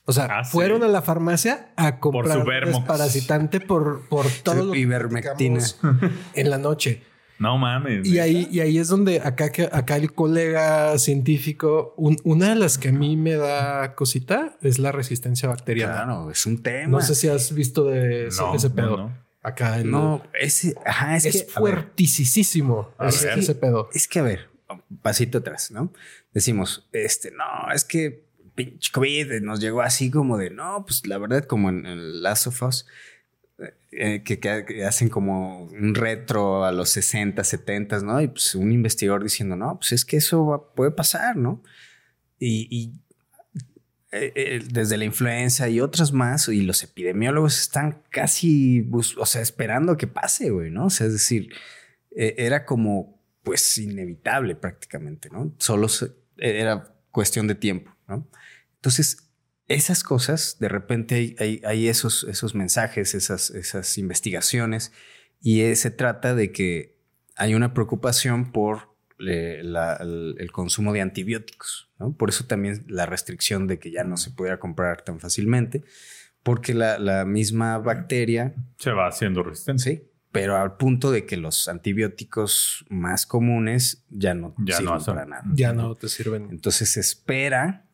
O 0.09 0.13
sea, 0.13 0.27
ah, 0.31 0.43
fueron 0.45 0.83
a 0.83 0.87
la 0.87 1.01
farmacia 1.01 1.67
a 1.75 1.99
comprar 1.99 2.45
por 2.45 2.65
desparasitante 2.65 3.59
por, 3.59 4.07
por 4.07 4.25
todo 4.41 4.63
lo 4.63 4.71
que 4.71 4.79
en 6.33 6.49
la 6.49 6.57
noche. 6.57 7.03
No 7.39 7.57
mames. 7.57 8.07
Y 8.07 8.19
ahí, 8.19 8.47
y 8.49 8.61
ahí 8.61 8.77
es 8.77 8.87
donde 8.87 9.19
acá, 9.19 9.51
acá 9.73 9.97
el 9.97 10.13
colega 10.13 10.97
científico, 10.97 11.93
una 11.97 12.49
de 12.49 12.55
las 12.55 12.77
que 12.77 12.87
a 12.87 12.91
mí 12.93 13.17
me 13.17 13.35
da 13.35 13.95
cosita 13.95 14.57
es 14.61 14.79
la 14.79 14.93
resistencia 14.93 15.49
bacteriana. 15.49 15.93
Claro, 15.93 16.31
es 16.31 16.45
un 16.45 16.63
tema. 16.63 16.87
No 16.87 17.01
sé 17.01 17.13
si 17.13 17.27
has 17.27 17.53
visto 17.53 17.83
de 17.83 18.27
ese, 18.27 18.69
pedo. 18.69 19.11
Acá 19.43 19.83
no, 19.83 20.23
ese, 20.39 20.73
ajá, 20.85 21.17
es, 21.17 21.25
es 21.25 21.51
fuertisísimo 21.51 22.91
ese, 23.01 23.55
pedo. 23.55 23.89
Es 23.93 24.07
que 24.07 24.19
a 24.19 24.23
ver, 24.23 24.49
pasito 25.01 25.39
atrás, 25.39 25.69
¿no? 25.69 25.91
Decimos, 26.33 26.87
este, 26.93 27.31
no, 27.31 27.73
es 27.73 27.83
que 27.83 28.26
pinche 28.57 28.91
COVID 28.91 29.39
nos 29.41 29.61
llegó 29.61 29.81
así 29.81 30.09
como 30.09 30.37
de, 30.37 30.49
no, 30.49 30.83
pues 30.85 31.05
la 31.07 31.17
verdad, 31.19 31.45
como 31.45 31.69
en, 31.69 31.85
el 31.85 32.23
Last 32.23 32.47
of 32.47 32.63
Us, 32.63 32.87
eh, 33.91 34.23
que, 34.23 34.85
hacen 34.85 35.09
como 35.09 35.63
un 35.65 35.95
retro 35.95 36.65
a 36.65 36.71
los 36.71 36.89
60, 36.89 37.43
70, 37.43 37.99
¿no? 38.01 38.19
Y 38.19 38.27
pues 38.27 38.55
un 38.55 38.71
investigador 38.71 39.23
diciendo, 39.23 39.55
no, 39.55 39.77
pues 39.79 39.93
es 39.93 40.03
que 40.03 40.17
eso 40.17 40.73
puede 40.75 40.91
pasar, 40.91 41.37
¿no? 41.37 41.63
Y, 42.39 42.93
eh, 44.11 44.33
eh, 44.35 44.63
desde 44.71 44.97
la 44.97 45.05
influenza 45.05 45.69
y 45.69 45.79
otras 45.79 46.11
más, 46.11 46.47
y 46.49 46.61
los 46.63 46.83
epidemiólogos 46.83 47.59
están 47.59 48.01
casi, 48.09 48.89
o 48.91 49.25
sea, 49.25 49.41
esperando 49.41 49.97
que 49.97 50.07
pase, 50.07 50.49
güey, 50.49 50.71
¿no? 50.71 50.87
O 50.87 50.89
sea, 50.89 51.07
es 51.07 51.13
decir, 51.13 51.53
era 52.11 52.65
como, 52.65 53.21
pues, 53.43 53.77
inevitable 53.77 54.55
prácticamente, 54.55 55.29
¿no? 55.29 55.53
Solo 55.59 55.87
era 56.37 56.95
cuestión 57.11 57.47
de 57.47 57.55
tiempo, 57.55 57.95
¿no? 58.07 58.27
Entonces, 58.77 59.27
esas 59.67 60.03
cosas, 60.03 60.57
de 60.59 60.69
repente 60.69 61.35
hay, 61.63 61.87
esos, 61.87 62.23
esos 62.23 62.55
mensajes, 62.55 63.13
esas, 63.13 63.49
esas 63.49 63.97
investigaciones, 63.97 64.93
y 65.41 65.75
se 65.75 65.91
trata 65.91 66.33
de 66.35 66.51
que 66.51 66.97
hay 67.35 67.53
una 67.53 67.73
preocupación 67.73 68.51
por 68.51 68.95
el, 69.19 70.49
consumo 70.51 70.93
de 70.93 71.01
antibióticos. 71.01 71.91
Por 72.17 72.29
eso 72.29 72.45
también 72.45 72.85
la 72.87 73.05
restricción 73.05 73.67
de 73.67 73.79
que 73.79 73.91
ya 73.91 74.03
no 74.03 74.17
se 74.17 74.31
pudiera 74.31 74.59
comprar 74.59 75.01
tan 75.01 75.19
fácilmente, 75.19 75.83
porque 76.43 76.73
la, 76.73 77.25
misma 77.25 77.77
bacteria... 77.77 78.55
Se 78.77 78.91
va 78.91 79.07
haciendo 79.07 79.43
resistente. 79.43 79.83
Sí, 79.83 80.03
pero 80.31 80.57
al 80.57 80.77
punto 80.77 81.11
de 81.11 81.25
que 81.25 81.35
los 81.37 81.67
antibióticos 81.67 82.85
más 82.89 83.25
comunes 83.25 84.05
ya 84.09 84.33
no 84.33 84.55
ya 84.59 84.77
sirven 84.77 84.93
no 84.93 85.05
para 85.05 85.25
nada. 85.25 85.43
Ya 85.53 85.73
no 85.73 85.95
te 85.95 86.09
sirven. 86.09 86.47
Entonces 86.51 86.91
se 86.91 86.99
espera 86.99 87.86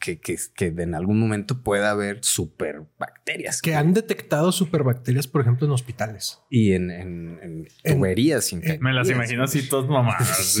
que, 0.00 0.18
que, 0.18 0.36
que, 0.54 0.66
en 0.66 0.94
algún 0.94 1.20
momento 1.20 1.62
pueda 1.62 1.90
haber 1.90 2.18
superbacterias. 2.22 3.62
Que 3.62 3.74
han 3.74 3.94
detectado 3.94 4.50
superbacterias, 4.50 5.28
por 5.28 5.40
ejemplo, 5.40 5.66
en 5.66 5.72
hospitales. 5.72 6.40
Y 6.50 6.72
en, 6.72 6.90
en, 6.90 7.68
tuberías. 7.84 8.52
me 8.80 8.92
las 8.92 9.08
imagino 9.08 9.44
así 9.44 9.68
todas 9.68 9.88
mamadas. 9.88 10.60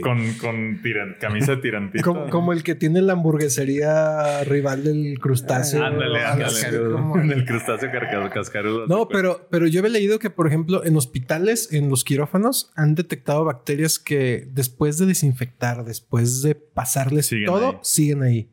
con 0.00 0.34
con 0.34 0.80
camisa 1.20 1.56
de 1.56 1.62
tirantito. 1.62 2.04
Como, 2.04 2.28
como, 2.28 2.52
el 2.52 2.62
que 2.62 2.74
tiene 2.74 3.02
la 3.02 3.12
hamburguesería 3.12 4.44
rival 4.44 4.84
del 4.84 5.18
crustáceo. 5.20 5.84
ándale, 5.84 6.24
ándale. 6.24 6.56
El 7.36 7.44
crustáceo 7.44 7.90
cascarudo. 8.32 8.86
No, 8.86 9.08
pero, 9.08 9.48
pero 9.50 9.66
yo 9.66 9.84
he 9.84 9.90
leído 9.90 10.18
que, 10.18 10.30
por 10.30 10.46
ejemplo, 10.46 10.84
en 10.84 10.96
hospitales, 10.96 11.72
en 11.72 11.88
los 11.88 12.04
quirófanos, 12.04 12.72
han 12.76 12.94
detectado 12.94 13.44
bacterias 13.44 13.98
que 13.98 14.48
después 14.50 14.98
de 14.98 15.06
desinfectar, 15.06 15.84
después 15.84 16.42
de 16.42 16.54
pasarles 16.54 17.30
todo, 17.46 17.75
siguen 17.82 18.22
ahí. 18.22 18.50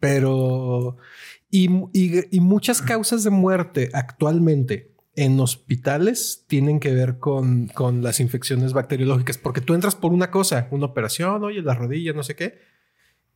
Pero. 0.00 0.96
Y, 1.50 1.68
muchas 2.40 2.80
causas 2.80 3.24
de 3.24 3.30
muerte 3.30 3.90
actualmente 3.92 4.94
en 5.14 5.38
hospitales 5.38 6.44
tienen 6.46 6.80
que 6.80 6.94
ver 6.94 7.18
con, 7.18 7.68
con, 7.68 8.02
las 8.02 8.20
infecciones 8.20 8.72
bacteriológicas, 8.72 9.36
porque 9.36 9.60
tú 9.60 9.74
entras 9.74 9.94
por 9.94 10.12
una 10.12 10.30
cosa, 10.30 10.68
una 10.70 10.86
operación, 10.86 11.44
oye, 11.44 11.60
la 11.60 11.74
rodilla, 11.74 12.14
no 12.14 12.22
sé 12.22 12.34
qué, 12.34 12.58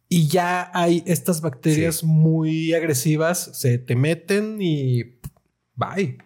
y 0.09 0.29
ya 0.29 0.70
hay 0.72 1.03
estas 1.07 1.41
bacterias 1.41 2.05
muy 2.05 2.72
agresivas, 2.74 3.59
se 3.61 3.79
te 3.79 3.97
meten 3.97 4.59
y 4.61 5.18
bye. 5.74 6.18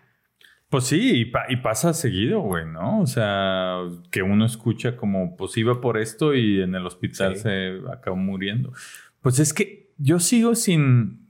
Pues 0.71 0.85
sí, 0.85 1.27
y, 1.49 1.57
pasa 1.57 1.93
seguido, 1.93 2.41
güey, 2.43 2.65
¿no? 2.65 3.01
O 3.01 3.07
sea, 3.07 3.81
que 4.13 4.23
uno 4.23 4.47
escucha 4.47 4.97
como, 4.97 5.37
pues 5.37 5.57
iba 5.57 5.81
por 5.81 5.99
esto 5.99 6.33
y 6.33 6.63
en 6.63 6.77
el 6.77 6.87
hospital 6.87 7.37
se 7.37 7.81
acabó 7.93 8.17
muriendo. 8.17 8.73
Pues 9.21 9.41
es 9.41 9.53
que 9.53 9.91
yo 9.99 10.21
sigo 10.21 10.55
sin... 10.55 11.29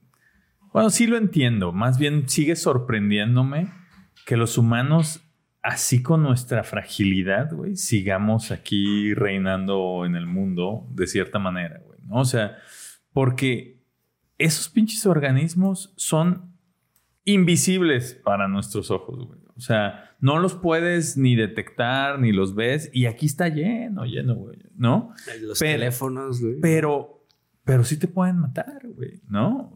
Bueno, 0.74 0.91
sí 0.91 1.07
lo 1.07 1.16
entiendo, 1.16 1.72
más 1.72 1.99
bien 1.99 2.28
sigue 2.28 2.55
sorprendiéndome 2.55 3.72
que 4.26 4.36
los 4.36 4.59
humanos, 4.59 5.22
así 5.62 6.03
con 6.03 6.22
nuestra 6.22 6.62
fragilidad, 6.62 7.51
güey, 7.51 7.76
sigamos 7.76 8.51
aquí 8.51 9.14
reinando 9.14 10.05
en 10.05 10.16
el 10.16 10.26
mundo 10.26 10.86
de 10.91 11.07
cierta 11.07 11.38
manera, 11.38 11.80
güey, 11.86 11.99
¿no? 12.05 12.20
O 12.20 12.24
sea, 12.26 12.59
porque 13.14 13.80
esos 14.36 14.68
pinches 14.68 15.07
organismos 15.07 15.95
son 15.97 16.49
invisibles 17.25 18.14
para 18.14 18.49
nuestros 18.49 18.91
ojos, 18.91 19.27
güey. 19.27 19.41
O 19.57 19.61
sea, 19.62 20.16
no 20.21 20.39
los 20.39 20.55
puedes 20.55 21.18
ni 21.18 21.37
detectar, 21.37 22.18
ni 22.18 22.33
los 22.33 22.55
ves. 22.55 22.91
Y 22.95 23.05
aquí 23.05 23.27
está 23.27 23.49
lleno, 23.49 24.07
lleno, 24.07 24.35
güey. 24.35 24.59
¿No? 24.75 25.12
Los 25.43 25.59
teléfonos, 25.59 26.41
güey. 26.41 26.61
Pero, 26.62 27.27
pero 27.64 27.85
sí 27.85 27.99
te 27.99 28.09
pueden 28.09 28.39
matar, 28.39 28.81
güey. 28.85 29.21
¿No? 29.29 29.71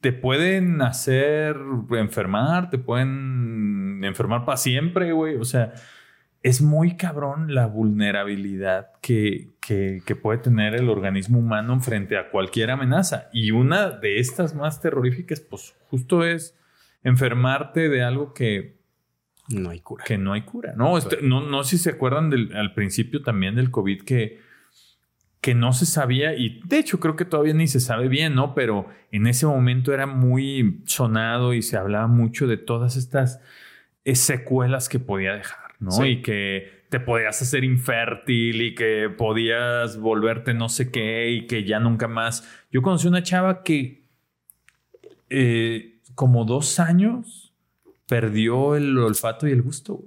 Te 0.00 0.12
pueden 0.12 0.82
hacer 0.82 1.56
enfermar, 1.90 2.68
te 2.70 2.78
pueden 2.78 4.02
enfermar 4.02 4.44
para 4.44 4.56
siempre, 4.56 5.12
güey. 5.12 5.36
O 5.36 5.44
sea, 5.44 5.72
es 6.42 6.60
muy 6.60 6.96
cabrón 6.96 7.54
la 7.54 7.68
vulnerabilidad 7.68 8.90
que, 9.00 9.50
que, 9.60 10.02
que, 10.04 10.16
puede 10.16 10.38
tener 10.38 10.74
el 10.74 10.88
organismo 10.88 11.38
humano 11.38 11.78
frente 11.78 12.18
a 12.18 12.30
cualquier 12.30 12.72
amenaza. 12.72 13.28
Y 13.32 13.52
una 13.52 13.90
de 13.90 14.18
estas 14.18 14.56
más 14.56 14.80
terroríficas, 14.80 15.38
pues 15.40 15.76
justo 15.90 16.24
es 16.24 16.57
enfermarte 17.02 17.88
de 17.88 18.02
algo 18.02 18.34
que 18.34 18.78
no 19.48 19.70
hay 19.70 19.80
cura. 19.80 20.04
Que 20.04 20.18
no 20.18 20.32
hay 20.32 20.42
cura. 20.42 20.74
No, 20.76 20.98
este, 20.98 21.18
no, 21.22 21.40
no 21.40 21.64
sé 21.64 21.78
si 21.78 21.84
se 21.84 21.90
acuerdan 21.90 22.30
del, 22.30 22.54
al 22.54 22.74
principio 22.74 23.22
también 23.22 23.54
del 23.54 23.70
COVID 23.70 24.02
que, 24.02 24.40
que 25.40 25.54
no 25.54 25.72
se 25.72 25.86
sabía 25.86 26.34
y 26.34 26.60
de 26.64 26.78
hecho 26.78 27.00
creo 27.00 27.16
que 27.16 27.24
todavía 27.24 27.54
ni 27.54 27.66
se 27.66 27.80
sabe 27.80 28.08
bien, 28.08 28.34
¿no? 28.34 28.54
Pero 28.54 28.88
en 29.10 29.26
ese 29.26 29.46
momento 29.46 29.94
era 29.94 30.06
muy 30.06 30.82
sonado 30.84 31.54
y 31.54 31.62
se 31.62 31.76
hablaba 31.76 32.08
mucho 32.08 32.46
de 32.46 32.58
todas 32.58 32.96
estas 32.96 33.40
eh, 34.04 34.14
secuelas 34.14 34.88
que 34.88 34.98
podía 34.98 35.34
dejar, 35.34 35.74
¿no? 35.78 36.04
Y 36.04 36.20
que 36.20 36.84
te 36.90 37.00
podías 37.00 37.40
hacer 37.40 37.64
infértil 37.64 38.62
y 38.62 38.74
que 38.74 39.10
podías 39.16 39.98
volverte 39.98 40.54
no 40.54 40.68
sé 40.68 40.90
qué 40.90 41.30
y 41.30 41.46
que 41.46 41.64
ya 41.64 41.80
nunca 41.80 42.08
más. 42.08 42.46
Yo 42.70 42.82
conocí 42.82 43.08
una 43.08 43.22
chava 43.22 43.62
que 43.62 44.04
eh, 45.30 45.97
como 46.18 46.44
dos 46.44 46.80
años 46.80 47.54
perdió 48.08 48.74
el 48.74 48.98
olfato 48.98 49.46
y 49.46 49.52
el 49.52 49.62
gusto. 49.62 50.02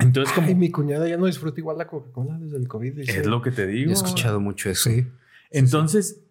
Entonces, 0.00 0.34
como. 0.34 0.52
mi 0.56 0.68
cuñada 0.72 1.08
ya 1.08 1.16
no 1.16 1.26
disfruta 1.26 1.60
igual 1.60 1.78
la 1.78 1.86
Coca-Cola 1.86 2.36
desde 2.40 2.56
el 2.56 2.66
COVID. 2.66 2.98
Es 2.98 3.24
lo 3.24 3.40
que 3.40 3.52
te 3.52 3.68
digo. 3.68 3.90
He 3.90 3.92
escuchado 3.92 4.40
mucho 4.40 4.68
eso. 4.70 4.90
Entonces, 5.52 6.22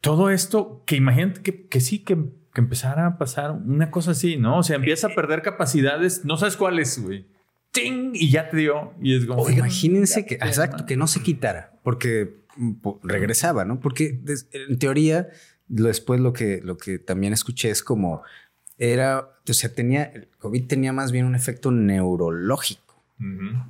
todo 0.00 0.28
esto 0.30 0.82
que 0.86 0.96
imagínate 0.96 1.68
que, 1.68 1.80
sí, 1.80 2.00
que, 2.00 2.18
empezara 2.56 3.06
a 3.06 3.16
pasar 3.16 3.52
una 3.52 3.92
cosa 3.92 4.10
así, 4.10 4.36
¿no? 4.36 4.58
O 4.58 4.62
sea, 4.64 4.74
empieza 4.74 5.06
a 5.06 5.14
perder 5.14 5.42
capacidades, 5.42 6.24
no 6.24 6.36
sabes 6.36 6.56
cuáles, 6.56 7.00
güey. 7.00 7.26
¡Ting! 7.70 8.10
Y 8.12 8.32
ya 8.32 8.50
te 8.50 8.56
dio. 8.56 8.92
Y 9.00 9.14
es 9.14 9.24
como. 9.24 9.48
imagínense 9.48 10.26
que, 10.26 10.34
exacto, 10.34 10.84
que 10.84 10.96
no 10.96 11.06
se 11.06 11.22
quitara, 11.22 11.78
porque 11.84 12.42
mm, 12.56 12.74
regresaba, 13.04 13.64
¿no? 13.64 13.78
Porque 13.78 14.20
en 14.50 14.78
teoría 14.80 15.28
Después 15.68 16.20
lo 16.20 16.32
que, 16.32 16.60
lo 16.62 16.78
que 16.78 16.98
también 16.98 17.32
escuché 17.32 17.70
es 17.70 17.82
como 17.82 18.22
era, 18.78 19.28
o 19.48 19.52
sea, 19.52 19.72
tenía, 19.72 20.04
el 20.04 20.28
COVID 20.38 20.66
tenía 20.66 20.92
más 20.92 21.12
bien 21.12 21.26
un 21.26 21.34
efecto 21.34 21.70
neurológico. 21.70 23.02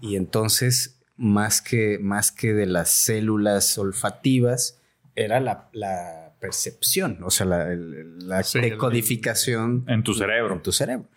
Y 0.02 0.16
entonces, 0.16 1.00
más 1.16 1.62
que, 1.62 1.98
más 1.98 2.32
que 2.32 2.52
de 2.52 2.66
las 2.66 2.90
células 2.90 3.78
olfativas, 3.78 4.78
era 5.14 5.40
la, 5.40 5.70
la 5.72 6.34
percepción, 6.38 7.18
o 7.22 7.30
sea, 7.30 7.46
la, 7.46 7.74
la 7.74 8.42
decodificación. 8.42 9.84
en 9.88 10.02
tu 10.02 10.12
cerebro. 10.12 10.54
En 10.54 10.62
tu 10.62 10.70
cerebro. 10.70 11.08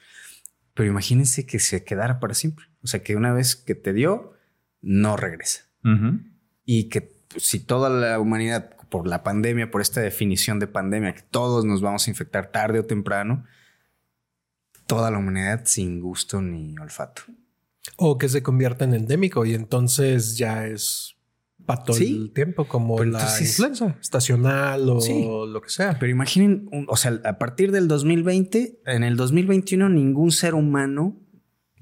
Pero 0.73 0.89
imagínense 0.89 1.45
que 1.45 1.59
se 1.59 1.83
quedara 1.83 2.19
para 2.21 2.33
siempre. 2.33 2.65
O 2.83 2.87
sea, 2.87 3.03
que 3.03 3.17
una 3.17 3.33
vez 3.33 3.57
que 3.57 3.75
te 3.75 3.91
dio, 3.91 4.33
no 4.81 5.17
regresa. 5.17 5.65
Y 6.65 6.85
que 6.85 7.01
pues, 7.01 7.43
si 7.43 7.59
toda 7.59 7.89
la 7.89 8.19
humanidad 8.19 8.75
por 8.91 9.07
la 9.07 9.23
pandemia, 9.23 9.71
por 9.71 9.81
esta 9.81 10.01
definición 10.01 10.59
de 10.59 10.67
pandemia, 10.67 11.15
que 11.15 11.21
todos 11.21 11.63
nos 11.63 11.81
vamos 11.81 12.05
a 12.05 12.11
infectar 12.11 12.51
tarde 12.51 12.79
o 12.79 12.85
temprano, 12.85 13.45
toda 14.85 15.09
la 15.09 15.17
humanidad 15.17 15.61
sin 15.63 16.01
gusto 16.01 16.41
ni 16.41 16.77
olfato. 16.77 17.21
O 17.95 18.17
que 18.17 18.27
se 18.27 18.43
convierta 18.43 18.83
en 18.83 18.93
endémico 18.93 19.45
y 19.45 19.55
entonces 19.55 20.37
ya 20.37 20.67
es 20.67 21.15
para 21.65 21.83
todo 21.83 21.97
el 21.97 22.33
tiempo, 22.33 22.67
como 22.67 23.01
la 23.03 23.25
influenza 23.39 23.95
estacional 24.01 24.89
o 24.89 25.45
lo 25.47 25.61
que 25.61 25.69
sea. 25.69 25.97
Pero 25.97 26.11
imaginen, 26.11 26.69
o 26.87 26.97
sea, 26.97 27.21
a 27.23 27.37
partir 27.37 27.71
del 27.71 27.87
2020, 27.87 28.81
en 28.85 29.03
el 29.03 29.15
2021 29.15 29.87
ningún 29.87 30.33
ser 30.33 30.53
humano 30.53 31.17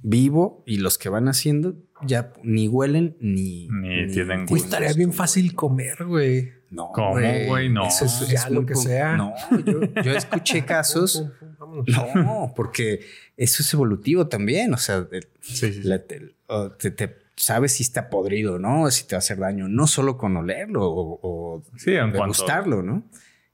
vivo 0.03 0.63
y 0.67 0.77
los 0.77 0.99
que 0.99 1.09
van 1.09 1.27
haciendo 1.27 1.75
ya 2.05 2.33
ni 2.43 2.67
huelen 2.67 3.17
ni, 3.19 3.67
Ni 3.67 4.07
tienen 4.11 4.45
gusto. 4.45 4.63
estaría 4.63 4.93
bien 4.93 5.11
fácil 5.11 5.55
comer, 5.55 6.05
güey. 6.05 6.58
No, 6.71 6.91
¿Cómo, 6.93 7.11
güey? 7.13 7.69
No. 7.69 7.87
Eso 7.87 8.05
es 8.05 8.27
ya 8.29 8.49
lo 8.49 8.65
que 8.65 8.75
sea. 8.75 9.17
No, 9.17 9.33
yo, 9.65 9.81
yo 10.03 10.11
escuché 10.13 10.63
casos. 10.65 11.25
No, 12.15 12.53
porque 12.55 13.01
eso 13.37 13.63
es 13.63 13.73
evolutivo 13.73 14.27
también. 14.27 14.73
O 14.73 14.77
sea, 14.77 15.07
el- 15.11 15.27
Sí, 15.41 15.55
sí, 15.55 15.73
sí. 15.73 15.81
la- 15.83 16.03
te, 16.03 16.35
o 16.47 16.71
te- 16.71 16.91
te- 16.91 17.15
sabes 17.35 17.73
si 17.73 17.83
está 17.83 18.09
podrido, 18.09 18.59
¿no? 18.59 18.89
Si 18.91 19.07
te 19.07 19.15
va 19.15 19.17
a 19.17 19.19
hacer 19.19 19.37
daño, 19.39 19.67
no 19.67 19.87
solo 19.87 20.17
con 20.17 20.35
olerlo 20.37 20.85
o, 20.85 21.19
o 21.23 21.63
Sí, 21.77 21.91
en 21.91 22.11
cuanto. 22.11 22.17
degustarlo, 22.21 22.83
¿no? 22.83 23.03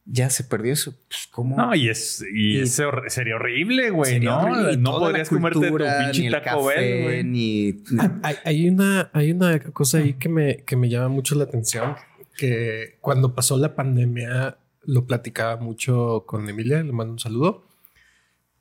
Ya 0.07 0.29
se 0.29 0.43
perdió 0.43 0.73
eso. 0.73 0.93
Pues, 1.07 1.27
¿cómo? 1.31 1.55
No, 1.57 1.73
y, 1.73 1.89
es, 1.89 2.23
y, 2.33 2.57
Y- 2.57 2.61
es 2.61 2.79
hor- 2.79 3.09
sería 3.09 3.35
horrible, 3.35 3.89
güey, 3.91 4.13
Sería 4.13 4.29
¿no? 4.31 4.39
horrible. 4.41 4.77
No 4.77 4.99
podrías 4.99 5.29
comerte 5.29 5.59
tu 5.59 5.61
cultura, 5.69 5.99
pinche 6.03 6.21
ni 6.21 6.27
el 6.27 6.33
Taco 6.33 6.65
café, 6.67 6.79
Bell, 6.79 7.03
güey. 7.03 7.23
Ni, 7.23 7.71
ni- 7.71 7.99
Hay, 8.23 8.35
hay 8.43 8.69
una, 8.69 9.09
hay 9.13 9.31
una 9.31 9.59
cosa 9.59 9.99
ahí 9.99 10.13
que 10.13 10.29
me, 10.29 10.57
que 10.57 10.75
me 10.75 10.89
llama 10.89 11.07
mucho 11.07 11.33
la 11.35 11.45
atención, 11.45 11.95
que 12.37 12.97
cuando 13.01 13.33
pasó 13.33 13.57
la 13.57 13.75
pandemia 13.75 14.57
lo 14.83 15.05
platicaba 15.05 15.57
mucho 15.57 16.23
con 16.27 16.47
Emilia, 16.49 16.83
le 16.83 16.91
mando 16.91 17.13
un 17.13 17.19
saludo, 17.19 17.63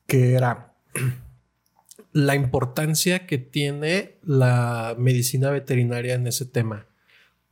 que 0.07 0.35
era 0.35 0.73
la 2.13 2.35
importancia 2.35 3.27
que 3.27 3.39
tiene 3.39 4.17
la 4.23 4.95
medicina 4.99 5.51
veterinaria 5.51 6.15
en 6.15 6.27
ese 6.27 6.45
tema. 6.47 6.87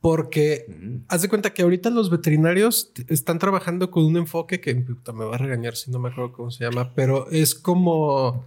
Porque 0.01 0.65
Mm. 0.67 1.05
haz 1.07 1.21
de 1.21 1.29
cuenta 1.29 1.53
que 1.53 1.61
ahorita 1.61 1.89
los 1.89 2.09
veterinarios 2.09 2.91
están 3.07 3.39
trabajando 3.39 3.89
con 3.89 4.03
un 4.03 4.17
enfoque 4.17 4.59
que 4.59 4.75
puta, 4.75 5.13
me 5.13 5.23
va 5.23 5.35
a 5.35 5.37
regañar 5.37 5.75
si 5.75 5.91
no 5.91 5.99
me 5.99 6.09
acuerdo 6.09 6.33
cómo 6.33 6.51
se 6.51 6.65
llama, 6.65 6.93
pero 6.93 7.29
es 7.31 7.55
como 7.55 8.45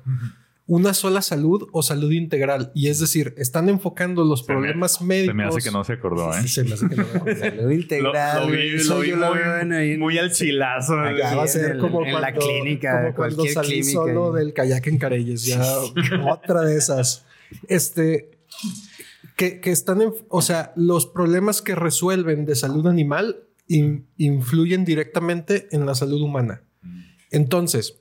una 0.69 0.95
sola 0.95 1.23
salud 1.23 1.69
o 1.73 1.83
salud 1.83 2.11
integral. 2.11 2.73
Y 2.75 2.89
es 2.89 2.99
decir, 2.99 3.35
están 3.37 3.69
enfocando 3.69 4.25
los 4.25 4.45
Se 4.45 4.53
me- 4.53 4.59
problemas 4.59 5.01
médicos. 5.01 5.29
Se 5.33 5.35
me 5.35 5.45
hace 5.45 5.63
que 5.63 5.71
no 5.71 5.85
se 5.85 5.93
acordó, 5.93 6.33
¿eh? 6.37 6.43
Sí, 6.43 6.49
se 6.49 6.65
me 6.65 6.75
hace 6.75 6.89
que 6.89 6.97
no 6.97 7.05
me. 7.25 7.37
Salud 7.37 7.63
Lo, 7.63 7.73
integral. 7.73 8.47
lo 8.51 8.53
vi, 8.57 8.85
lo 8.85 8.99
vi 9.01 9.11
lo 9.13 9.17
muy, 9.35 9.73
ahí 9.75 9.91
en- 9.93 10.01
muy 10.01 10.19
al 10.19 10.33
chilazo. 10.33 10.97
Va 10.97 11.43
a 11.43 11.47
ser 11.47 11.79
como 11.79 12.05
en 12.05 12.11
cuando, 12.11 12.21
la 12.21 12.33
clínica, 12.35 13.03
como 13.03 13.15
cuando 13.15 13.47
salí 13.47 13.69
clínica 13.69 13.93
solo 13.93 14.33
del 14.33 14.53
kayak 14.55 14.87
en 14.89 14.99
Careyes. 14.99 15.45
Ya 15.45 15.63
otra 16.33 16.63
de 16.63 16.77
esas. 16.77 17.25
Este 17.69 18.31
que, 19.37 19.61
que 19.61 19.71
están 19.71 20.01
en, 20.03 20.13
o 20.29 20.43
sea, 20.43 20.73
los 20.77 21.07
problemas 21.07 21.63
que 21.63 21.75
resuelven 21.75 22.45
de 22.47 22.55
salud 22.57 22.87
animal 22.89 23.45
in- 23.69 24.07
influyen 24.17 24.85
directamente 24.85 25.69
en 25.71 25.85
la 25.87 25.95
salud 25.95 26.21
humana. 26.23 26.63
Entonces, 27.31 27.99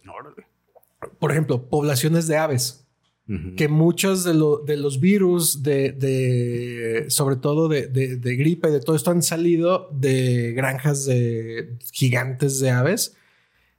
por 1.20 1.32
ejemplo, 1.32 1.70
poblaciones 1.70 2.28
de 2.28 2.38
aves 2.38 2.88
Ujú. 3.28 3.56
que 3.56 3.68
muchos 3.68 4.24
de, 4.24 4.34
lo- 4.36 4.58
de 4.60 4.78
los 4.78 5.00
virus, 5.00 5.64
de, 5.64 5.92
de- 5.92 7.06
sobre 7.10 7.36
todo 7.38 7.68
de, 7.68 7.88
de- 7.88 8.36
gripe, 8.36 8.70
de 8.70 8.80
todo 8.80 8.96
esto 8.96 9.12
han 9.12 9.24
salido 9.24 9.90
de 9.92 10.54
granjas 10.54 11.06
de 11.06 11.78
gigantes 11.92 12.60
de 12.60 12.70
aves. 12.70 13.16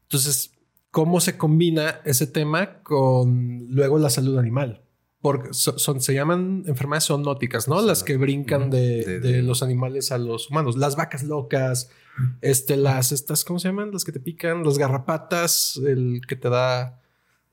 Entonces, 0.02 0.52
¿cómo 0.90 1.20
se 1.20 1.36
combina 1.36 2.00
ese 2.04 2.26
tema 2.26 2.82
con 2.82 3.66
luego 3.70 3.98
la 3.98 4.10
salud 4.10 4.38
animal? 4.38 4.82
Porque 5.20 5.48
so- 5.52 5.78
son, 5.78 6.00
se 6.00 6.14
llaman 6.14 6.64
enfermedades 6.66 7.04
zoonóticas, 7.06 7.68
¿no? 7.68 7.80
Las 7.82 8.02
que 8.04 8.16
brincan 8.16 8.70
de- 8.70 9.42
los 9.42 9.62
animales 9.62 10.12
a 10.12 10.18
los 10.18 10.50
humanos. 10.50 10.76
Las 10.76 10.94
vacas 10.96 11.22
locas, 11.24 11.88
este, 12.40 12.76
las, 12.76 13.12
estas, 13.12 13.44
¿cómo 13.44 13.58
se 13.58 13.68
llaman? 13.68 13.90
Las 13.92 14.04
que 14.04 14.12
te 14.12 14.20
pican, 14.20 14.64
las 14.64 14.78
garrapatas, 14.78 15.80
el 15.86 16.20
que 16.28 16.34
te 16.36 16.48
da... 16.48 17.00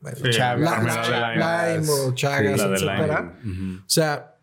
bueno, 0.03 0.17
Sí, 0.23 0.29
Chagas, 0.29 0.85
la- 0.85 1.73
Lyme, 1.73 1.79
Lyme. 1.81 1.91
o 1.91 2.13
Chagas, 2.13 2.57
la 2.59 2.67
de 2.67 2.73
etcétera. 2.75 3.39
Ujú. 3.43 3.77
O 3.79 3.89
sea, 3.89 4.35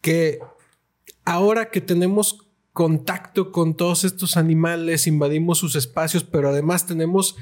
que 0.00 0.40
ahora 1.24 1.70
que 1.70 1.80
tenemos 1.80 2.42
contacto 2.72 3.52
con 3.52 3.76
todos 3.76 4.04
estos 4.04 4.36
animales, 4.36 5.06
invadimos 5.06 5.58
sus 5.58 5.76
espacios, 5.76 6.24
pero 6.24 6.48
además 6.50 6.86
tenemos 6.86 7.36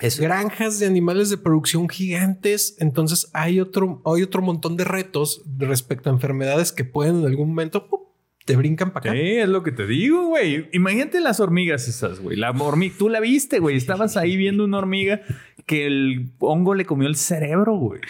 Eso- 0.00 0.22
granjas 0.22 0.78
de 0.78 0.86
animales 0.86 1.28
de 1.30 1.36
producción 1.38 1.88
gigantes, 1.88 2.76
entonces 2.78 3.28
hay 3.34 3.60
otro, 3.60 4.00
hay 4.06 4.22
otro 4.22 4.40
montón 4.42 4.76
de 4.76 4.84
retos 4.84 5.42
respecto 5.58 6.08
a 6.10 6.12
enfermedades 6.12 6.72
que 6.72 6.84
pueden 6.84 7.20
en 7.20 7.26
algún 7.26 7.48
momento 7.48 7.88
¡pum! 7.88 8.00
te 8.46 8.56
brincan 8.56 8.92
para 8.92 9.10
acá. 9.10 9.20
Sí, 9.20 9.26
es 9.36 9.48
lo 9.48 9.62
que 9.62 9.70
te 9.70 9.86
digo, 9.86 10.26
güey. 10.28 10.68
Imagínate 10.72 11.20
las 11.20 11.38
hormigas 11.40 11.86
esas, 11.86 12.18
güey. 12.18 12.36
La 12.36 12.50
hormiga, 12.50 12.94
tú 12.98 13.08
la 13.08 13.20
viste, 13.20 13.58
güey. 13.60 13.76
Estabas 13.76 14.16
ahí 14.16 14.36
viendo 14.36 14.64
una 14.64 14.78
hormiga 14.78 15.20
que 15.66 15.86
el 15.86 16.30
hongo 16.38 16.74
le 16.74 16.84
comió 16.84 17.08
el 17.08 17.16
cerebro, 17.16 17.74
güey. 17.74 18.00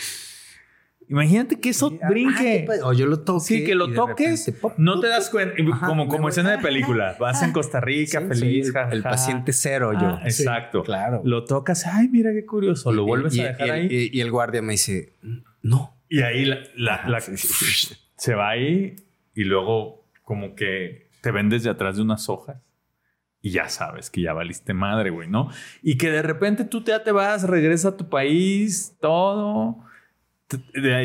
Imagínate 1.09 1.59
que 1.59 1.71
eso 1.71 1.99
Ah, 2.03 2.09
brinque. 2.09 2.61
qué 2.61 2.65
padre. 2.67 2.83
O 2.85 2.93
yo 2.93 3.07
lo 3.07 3.21
toque. 3.25 3.45
Sí, 3.45 3.65
que 3.65 3.75
lo 3.75 3.89
de 3.89 3.97
toques, 3.97 4.47
repente, 4.47 4.75
no 4.79 5.01
te 5.01 5.09
das 5.09 5.29
cuenta. 5.29 5.55
Ajá, 5.73 5.87
como 5.89 6.07
como 6.07 6.29
escena 6.29 6.53
de 6.53 6.59
película. 6.59 7.17
Vas 7.19 7.43
en 7.43 7.51
Costa 7.51 7.81
Rica, 7.81 8.21
Sí, 8.21 8.27
feliz, 8.29 8.67
sí, 8.69 8.73
el 8.93 9.03
paciente 9.03 9.53
cero 9.53 9.93
yo. 9.93 10.07
Ah, 10.07 10.21
exacto. 10.25 10.85
Claro. 10.85 11.21
Lo 11.25 11.45
tocas, 11.45 11.85
ay, 11.89 12.07
mira 12.09 12.31
qué 12.33 12.47
curioso. 12.47 12.93
Lo 12.93 13.05
vuelves 13.05 13.35
y- 13.35 13.41
a 13.41 13.49
dejar 13.49 13.67
y- 13.67 13.71
ahí. 13.71 13.89
Y, 13.91 14.19
y 14.19 14.21
el 14.21 14.31
guardia 14.31 14.63
me 14.63 14.73
dice, 14.75 15.15
no. 15.63 15.97
Y 16.09 16.23
ahí 16.23 16.45
la, 16.45 17.19
se 18.17 18.35
va 18.35 18.51
ahí 18.51 18.95
y 19.35 19.45
luego 19.45 20.05
como 20.23 20.55
que 20.55 21.09
te 21.23 21.33
ven 21.33 21.49
desde 21.49 21.71
atrás 21.71 21.97
de 21.97 22.03
unas 22.03 22.29
hojas 22.29 22.59
y 23.43 23.51
ya 23.51 23.69
sabes 23.69 24.11
que 24.11 24.21
ya 24.21 24.33
valiste 24.33 24.75
madre, 24.75 25.11
güey, 25.11 25.29
¿no? 25.29 25.49
Y 25.83 25.97
que 25.97 26.11
de 26.11 26.23
repente 26.23 26.65
tú 26.65 26.83
ya 26.85 27.03
te 27.03 27.13
vas, 27.13 27.45
regresas 27.45 27.95
a 27.95 27.97
tu 27.97 28.09
país, 28.09 28.97
todo, 29.01 29.79
te- 30.47 30.59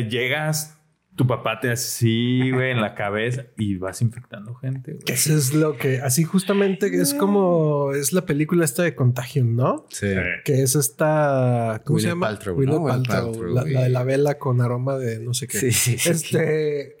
llegas, 0.08 0.78
tu 1.14 1.26
papá 1.26 1.60
te 1.60 1.70
hace 1.70 1.86
así, 1.86 2.50
güey, 2.50 2.72
en 2.72 2.82
la 2.82 2.94
cabeza 2.94 3.44
y 3.56 3.76
vas 3.76 4.02
infectando 4.02 4.54
gente, 4.56 4.92
güey. 4.92 5.04
Eso 5.06 5.34
es 5.34 5.54
lo 5.54 5.78
que, 5.78 6.00
así 6.00 6.24
justamente 6.24 6.88
es 6.94 7.14
como 7.14 7.92
es 7.94 8.12
la 8.12 8.26
película 8.26 8.66
esta 8.66 8.82
de 8.82 8.94
Contagion, 8.94 9.56
¿no? 9.56 9.86
Sí. 9.88 10.08
Que 10.44 10.62
es 10.62 10.74
esta, 10.76 11.80
¿cómo 11.86 11.98
se 12.00 12.08
llama? 12.08 12.26
Paltrow, 12.26 12.60
¿no? 12.62 12.84
Paltrow, 12.84 13.32
Paltrow, 13.32 13.54
la, 13.54 13.60
güey. 13.62 13.72
la 13.72 13.82
de 13.84 13.88
la 13.88 14.04
vela 14.04 14.34
con 14.38 14.60
aroma 14.60 14.98
de 14.98 15.20
no 15.20 15.32
sé 15.32 15.48
qué. 15.48 15.56
Sí, 15.58 15.70
sí, 15.72 15.96
sí. 15.96 16.10
Este, 16.10 16.95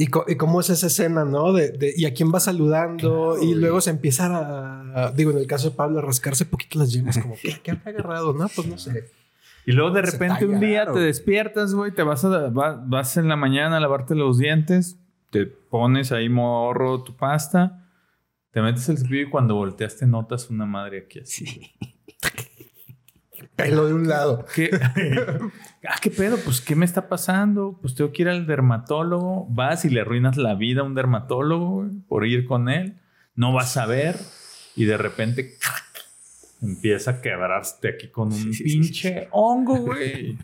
y, 0.00 0.06
co- 0.06 0.24
y 0.28 0.36
cómo 0.36 0.60
es 0.60 0.70
esa 0.70 0.86
escena, 0.86 1.24
¿no? 1.24 1.52
De, 1.52 1.70
de- 1.72 1.92
y 1.96 2.06
a 2.06 2.14
quién 2.14 2.32
va 2.32 2.38
saludando 2.40 3.34
Claro, 3.34 3.42
y 3.42 3.54
luego 3.54 3.80
se 3.80 3.90
empieza 3.90 4.26
a, 4.26 5.06
a- 5.08 5.10
digo, 5.12 5.32
en 5.32 5.38
el 5.38 5.46
caso 5.46 5.70
de 5.70 5.76
Pablo, 5.76 5.98
a 5.98 6.02
rascarse 6.02 6.46
poquito 6.46 6.78
las 6.78 6.92
yemas, 6.92 7.18
como, 7.18 7.34
¿qué, 7.42 7.58
qué 7.62 7.72
habrá 7.72 7.90
agarrado? 7.90 8.32
No, 8.32 8.48
pues 8.48 8.66
no 8.68 8.78
sé. 8.78 9.10
Y 9.66 9.72
luego 9.72 9.90
de 9.90 10.02
repente 10.02 10.46
un 10.46 10.60
día 10.60 10.84
te 10.90 11.00
despiertas, 11.00 11.74
güey, 11.74 11.92
te 11.92 12.02
vas, 12.04 12.24
a, 12.24 12.48
va- 12.48 12.82
vas 12.86 13.16
en 13.16 13.28
la 13.28 13.36
mañana 13.36 13.76
a 13.76 13.80
lavarte 13.80 14.14
los 14.14 14.38
dientes, 14.38 14.98
te 15.30 15.46
pones 15.46 16.12
ahí 16.12 16.28
morro 16.28 17.02
tu 17.02 17.16
pasta, 17.16 17.84
te 18.52 18.62
metes 18.62 18.88
el 18.88 18.98
cepillo 18.98 19.22
y 19.22 19.30
cuando 19.30 19.56
volteas 19.56 19.96
te 19.96 20.06
notas 20.06 20.48
una 20.48 20.64
madre 20.64 21.00
aquí 21.06 21.18
así. 21.20 21.44
Pelo 23.58 23.86
de 23.86 23.92
un 23.94 24.08
lado. 24.08 24.46
¿Qué? 24.54 24.70
ah, 25.88 25.96
¿qué 26.00 26.10
pedo? 26.10 26.38
Pues, 26.44 26.60
¿qué 26.60 26.74
me 26.74 26.84
está 26.84 27.08
pasando? 27.08 27.76
Pues 27.82 27.94
tengo 27.94 28.12
que 28.12 28.22
ir 28.22 28.28
al 28.28 28.46
dermatólogo. 28.46 29.46
Vas 29.50 29.84
y 29.84 29.90
le 29.90 30.00
arruinas 30.00 30.36
la 30.36 30.54
vida 30.54 30.80
a 30.80 30.84
un 30.84 30.94
dermatólogo 30.94 31.82
güey, 31.82 31.90
por 32.08 32.26
ir 32.26 32.46
con 32.46 32.68
él. 32.68 32.94
No 33.34 33.52
vas 33.52 33.76
a 33.76 33.84
ver 33.86 34.16
y 34.76 34.84
de 34.84 34.96
repente 34.96 35.56
empieza 36.62 37.10
a 37.12 37.20
quebrarte 37.20 37.88
aquí 37.88 38.08
con 38.08 38.28
un 38.28 38.34
Sí, 38.34 38.54
sí, 38.54 38.64
pinche 38.64 39.28
hongo, 39.32 39.76
güey. 39.78 40.38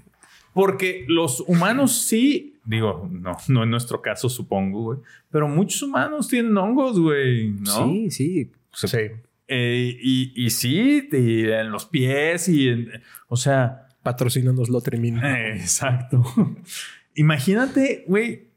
Porque 0.52 1.04
los 1.08 1.40
humanos 1.48 1.92
sí, 2.02 2.58
digo, 2.64 3.08
no, 3.10 3.36
no 3.48 3.62
en 3.64 3.70
nuestro 3.70 4.00
caso 4.02 4.28
supongo, 4.28 4.82
güey, 4.82 4.98
pero 5.30 5.48
muchos 5.48 5.82
humanos 5.82 6.28
tienen 6.28 6.56
hongos, 6.56 6.98
güey, 7.00 7.48
¿no? 7.48 7.86
Sí, 7.86 8.10
sí. 8.10 8.52
Se- 8.72 8.86
Sí. 8.88 8.98
Eh, 9.46 9.96
y, 10.00 10.32
y 10.34 10.50
sí, 10.50 11.08
y 11.12 11.50
en 11.50 11.70
los 11.70 11.86
pies 11.86 12.48
y 12.48 12.68
en, 12.68 12.88
o 13.28 13.36
sea, 13.36 13.88
Patrocínanos 14.04 14.68
Lotremin. 14.68 15.18
eh, 15.18 15.56
exacto. 15.56 16.22
Imagínate, 17.14 18.04
güey, 18.06 18.50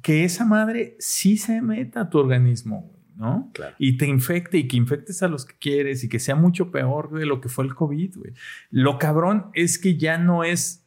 que 0.00 0.24
esa 0.24 0.44
madre 0.46 0.96
sí 0.98 1.36
se 1.36 1.60
meta 1.60 2.02
a 2.02 2.10
tu 2.10 2.18
organismo, 2.18 2.82
güey, 2.82 3.02
¿no? 3.16 3.50
Claro. 3.52 3.74
Y 3.78 3.96
te 3.98 4.06
infecte 4.06 4.58
y 4.58 4.68
que 4.68 4.76
infectes 4.76 5.22
a 5.22 5.28
los 5.28 5.44
que 5.44 5.54
quieres 5.58 6.04
y 6.04 6.08
que 6.08 6.18
sea 6.18 6.34
mucho 6.34 6.70
peor 6.70 7.10
de 7.12 7.26
lo 7.26 7.40
que 7.40 7.48
fue 7.48 7.64
el 7.64 7.74
COVID, 7.74 8.16
güey. 8.16 8.32
Lo 8.70 8.98
cabrón 8.98 9.46
es 9.54 9.78
que 9.78 9.96
ya 9.96 10.18
no 10.18 10.44
es, 10.44 10.86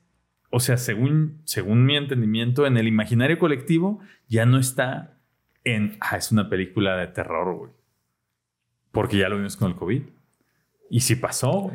o 0.50 0.60
sea, 0.60 0.78
según, 0.78 1.42
según 1.44 1.86
mi 1.86 1.98
entendimiento, 1.98 2.66
en 2.66 2.78
el 2.78 2.88
imaginario 2.88 3.38
colectivo, 3.38 4.00
ya 4.28 4.46
no 4.46 4.60
está 4.60 5.20
en, 5.64 5.98
ah, 6.00 6.18
es 6.18 6.32
una 6.32 6.50
película 6.50 6.96
de 6.98 7.08
terror, 7.08 7.58
güey. 7.58 7.72
Porque 8.96 9.18
ya 9.18 9.30
lo 9.30 9.36
vimos 9.36 9.58
con 9.58 9.72
el 9.72 9.78
COVID. 9.78 10.02
Y 10.90 11.02
sí 11.02 11.16
pasó. 11.16 11.72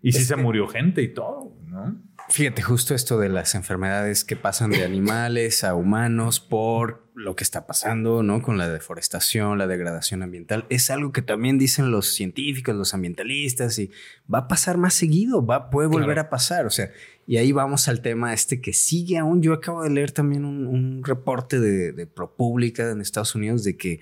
Y 0.00 0.10
sí 0.10 0.24
se 0.24 0.34
murió 0.34 0.66
gente 0.66 1.00
y 1.00 1.14
todo, 1.14 1.56
¿no? 1.66 2.02
Fíjate, 2.28 2.62
justo 2.62 2.94
esto 2.94 3.18
de 3.18 3.28
las 3.28 3.54
enfermedades 3.54 4.24
que 4.24 4.34
pasan 4.34 4.70
de 4.70 4.84
animales 4.84 5.62
a 5.62 5.74
humanos 5.74 6.40
por 6.40 7.08
lo 7.14 7.36
que 7.36 7.44
está 7.44 7.66
pasando, 7.66 8.22
¿no? 8.22 8.42
Con 8.42 8.58
la 8.58 8.68
deforestación, 8.68 9.58
la 9.58 9.66
degradación 9.66 10.22
ambiental, 10.22 10.66
es 10.70 10.90
algo 10.90 11.12
que 11.12 11.22
también 11.22 11.58
dicen 11.58 11.90
los 11.90 12.14
científicos, 12.14 12.74
los 12.74 12.94
ambientalistas, 12.94 13.78
y 13.78 13.90
va 14.32 14.38
a 14.38 14.48
pasar 14.48 14.78
más 14.78 14.94
seguido, 14.94 15.44
va, 15.44 15.70
puede 15.70 15.88
volver 15.88 16.18
a 16.18 16.30
pasar, 16.30 16.66
o 16.66 16.70
sea, 16.70 16.90
y 17.26 17.36
ahí 17.36 17.52
vamos 17.52 17.86
al 17.86 18.02
tema 18.02 18.32
este 18.32 18.60
que 18.60 18.72
sigue 18.72 19.18
aún. 19.18 19.42
Yo 19.42 19.52
acabo 19.52 19.82
de 19.82 19.90
leer 19.90 20.10
también 20.10 20.44
un, 20.44 21.04
reporte 21.04 21.60
de, 21.60 21.92
de 21.92 22.06
ProPublica 22.06 22.90
en 22.90 23.00
Estados 23.00 23.34
Unidos 23.34 23.62
de 23.62 23.76
que 23.76 24.00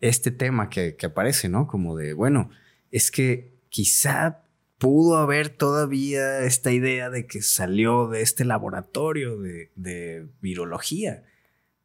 este 0.00 0.30
tema 0.30 0.70
que, 0.70 0.96
que 0.96 1.06
aparece, 1.06 1.48
¿no? 1.48 1.66
Como 1.66 1.96
de, 1.96 2.12
bueno, 2.12 2.50
es 2.90 3.10
que 3.10 3.54
quizá 3.68 4.44
pudo 4.78 5.16
haber 5.16 5.48
todavía 5.48 6.40
esta 6.40 6.70
idea 6.70 7.10
de 7.10 7.26
que 7.26 7.42
salió 7.42 8.08
de 8.08 8.22
este 8.22 8.44
laboratorio 8.44 9.38
de, 9.38 10.28
virología, 10.40 11.24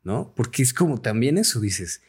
¿no? 0.03 0.34
Porque 0.36 0.64
es 0.64 0.74
como 0.74 0.99
también 0.99 1.38
eso, 1.38 1.60
dices, 1.60 2.01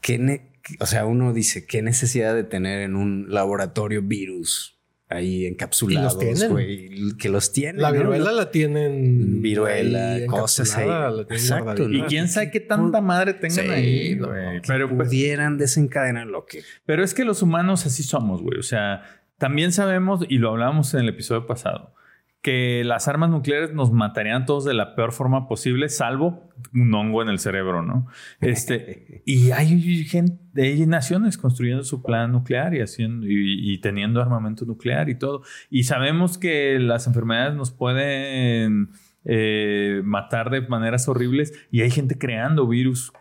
¿qué 0.00 0.50
o 0.78 0.86
sea, 0.86 1.06
uno 1.06 1.32
dice, 1.32 1.66
¿qué 1.66 1.82
necesidad 1.82 2.34
de 2.34 2.44
tener 2.44 2.82
en 2.82 2.96
un 2.96 3.32
laboratorio 3.32 4.02
virus 4.02 4.78
ahí 5.12 5.46
encapsulados, 5.46 6.16
güey, 6.48 7.16
que 7.18 7.28
los 7.28 7.52
tienen. 7.52 7.80
La 7.80 7.90
viruela 7.90 8.32
la 8.32 8.50
tienen. 8.50 9.42
Viruela, 9.42 10.18
cosas 10.26 10.76
ahí. 10.76 10.88
Exacto. 11.30 11.88
Y 11.90 12.02
quién 12.02 12.28
sabe 12.28 12.50
qué 12.50 12.60
tanta 12.60 13.00
madre 13.00 13.34
tengan 13.34 13.70
ahí, 13.70 14.18
güey. 14.18 14.60
pero 14.66 14.88
pues 14.88 15.08
pudieran 15.08 15.58
desencadenar 15.58 16.26
lo 16.26 16.46
que. 16.46 16.62
Pero 16.84 17.04
es 17.04 17.14
que 17.14 17.24
los 17.24 17.42
humanos 17.42 17.86
así 17.86 18.02
somos, 18.02 18.42
güey. 18.42 18.58
O 18.58 18.62
sea, 18.62 19.02
también 19.38 19.72
sabemos, 19.72 20.24
y 20.28 20.38
lo 20.38 20.50
hablábamos 20.50 20.94
en 20.94 21.00
el 21.00 21.08
episodio 21.08 21.46
pasado, 21.46 21.94
que 22.42 22.82
las 22.84 23.06
armas 23.06 23.30
nucleares 23.30 23.72
nos 23.72 23.92
matarían 23.92 24.46
todos 24.46 24.64
de 24.64 24.74
la 24.74 24.96
peor 24.96 25.12
forma 25.12 25.46
posible, 25.46 25.88
salvo 25.88 26.50
un 26.74 26.92
hongo 26.92 27.22
en 27.22 27.28
el 27.28 27.38
cerebro, 27.38 27.82
¿no? 27.82 28.08
Este, 28.40 29.22
y 29.26 29.52
hay 29.52 30.04
gente, 30.04 30.38
hay 30.60 30.84
naciones 30.86 31.38
construyendo 31.38 31.84
su 31.84 32.02
plan 32.02 32.32
nuclear 32.32 32.74
y 32.74 32.80
haciendo 32.80 33.26
y, 33.28 33.78
teniendo 33.78 34.20
armamento 34.20 34.64
nuclear 34.64 35.08
y 35.08 35.14
todo. 35.14 35.42
Y 35.70 35.84
sabemos 35.84 36.36
que 36.36 36.78
las 36.80 37.06
enfermedades 37.06 37.54
nos 37.54 37.70
pueden 37.70 38.90
eh, 39.24 40.02
matar 40.04 40.50
de 40.50 40.62
maneras 40.62 41.06
horribles 41.08 41.52
y 41.70 41.82
hay 41.82 41.90
gente 41.90 42.18
creando 42.18 42.66
virus 42.66 43.12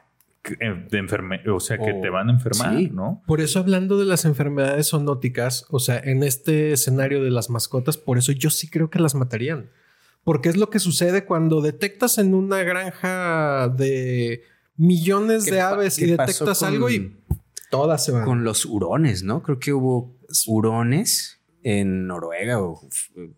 de 0.44 0.98
enferme 0.98 1.42
o 1.50 1.60
sea, 1.60 1.78
que 1.78 1.94
te 1.94 2.10
van 2.10 2.30
a 2.30 2.34
enfermar, 2.34 2.74
¿no? 2.92 3.22
Por 3.28 3.42
eso 3.42 3.60
hablando 3.60 4.00
de 4.00 4.06
las 4.06 4.26
enfermedades 4.26 4.90
zoonóticas, 4.90 5.66
o 5.70 5.80
sea, 5.80 6.00
en 6.00 6.24
este 6.24 6.72
escenario 6.72 7.24
de 7.24 7.30
las 7.30 7.50
mascotas, 7.50 7.98
por 7.98 8.18
eso 8.18 8.32
yo 8.32 8.50
sí 8.50 8.70
creo 8.70 8.90
que 8.90 9.00
las 9.00 9.14
matarían. 9.14 9.70
Porque 10.24 10.50
es 10.50 10.58
lo 10.58 10.70
que 10.70 10.80
sucede 10.80 11.26
cuando 11.26 11.62
detectas 11.62 12.18
en 12.20 12.36
una 12.36 12.62
granja 12.64 13.70
de 13.70 14.44
millones 14.78 15.46
de 15.46 15.62
aves 15.62 15.98
y 16.00 16.06
detectas 16.06 16.62
algo 16.64 16.90
y 16.90 17.18
todas 17.72 18.06
se 18.06 18.12
van. 18.12 18.26
Con 18.26 18.44
los 18.44 18.66
hurones, 18.66 19.24
¿no? 19.24 19.42
Creo 19.42 19.60
que 19.60 19.74
hubo 19.74 20.16
hurones 20.48 21.42
en 21.64 22.08
Noruega 22.08 22.62
o 22.62 22.82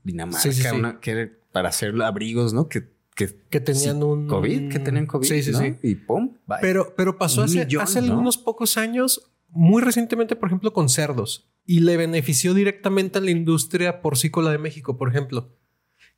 Dinamarca, 0.03 0.99
que 0.99 1.31
para 1.51 1.69
hacer 1.69 2.01
abrigos, 2.01 2.53
¿no? 2.53 2.67
Que 2.67 2.92
que, 3.15 3.59
tenían 3.59 4.01
un 4.01 4.27
COVID, 4.27 4.71
que 4.71 4.79
tenían 4.79 5.05
COVID. 5.05 5.27
Sí, 5.27 5.43
sí, 5.43 5.53
sí. 5.53 5.75
Y 5.83 5.95
pum. 5.95 6.35
Pero, 6.61 6.93
pero 6.97 7.17
pasó 7.17 7.43
hace, 7.43 7.67
hace 7.79 7.99
algunos 7.99 8.37
pocos 8.37 8.77
años, 8.77 9.31
muy 9.49 9.81
recientemente, 9.83 10.35
por 10.35 10.49
ejemplo, 10.49 10.73
con 10.73 10.89
cerdos. 10.89 11.47
Y 11.65 11.81
le 11.81 11.95
benefició 11.95 12.53
directamente 12.53 13.19
a 13.19 13.21
la 13.21 13.31
industria 13.31 14.01
porcícola 14.01 14.51
de 14.51 14.57
México, 14.57 14.97
por 14.97 15.09
ejemplo. 15.09 15.55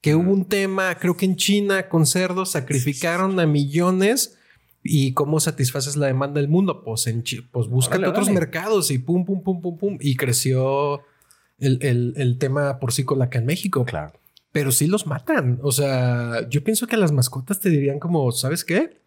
Que 0.01 0.15
hubo 0.15 0.31
un 0.31 0.45
tema, 0.45 0.95
creo 0.95 1.17
que 1.17 1.25
en 1.25 1.35
China, 1.35 1.89
con 1.89 2.05
cerdos, 2.05 2.51
sacrificaron 2.51 3.39
a 3.39 3.45
millones. 3.45 4.37
¿Y 4.81 5.13
cómo 5.13 5.39
satisfaces 5.39 5.95
la 5.97 6.07
demanda 6.07 6.39
del 6.39 6.49
mundo? 6.49 6.83
Pues, 6.83 7.07
en 7.07 7.23
pues 7.51 7.67
búscate 7.67 8.05
otros 8.05 8.29
mercados 8.29 8.91
y 8.91 8.99
pum, 8.99 9.25
pum, 9.25 9.41
pum, 9.43 9.61
pum, 9.61 9.77
pum. 9.77 9.97
Y 9.99 10.15
creció 10.15 11.01
el, 11.57 11.79
el, 11.81 12.13
el 12.17 12.37
tema 12.37 12.79
porcícola 12.79 13.25
acá 13.25 13.39
en 13.39 13.47
México. 13.47 13.83
Claro 13.83 14.13
pero 14.55 14.71
sí 14.71 14.87
los 14.87 15.05
matan. 15.05 15.59
O 15.63 15.73
sea, 15.73 16.47
yo 16.47 16.63
pienso 16.63 16.87
que 16.87 16.95
las 16.95 17.11
mascotas 17.11 17.59
te 17.59 17.69
dirían 17.69 17.99
como, 17.99 18.31
¿sabes 18.31 18.63
qué? 18.63 19.01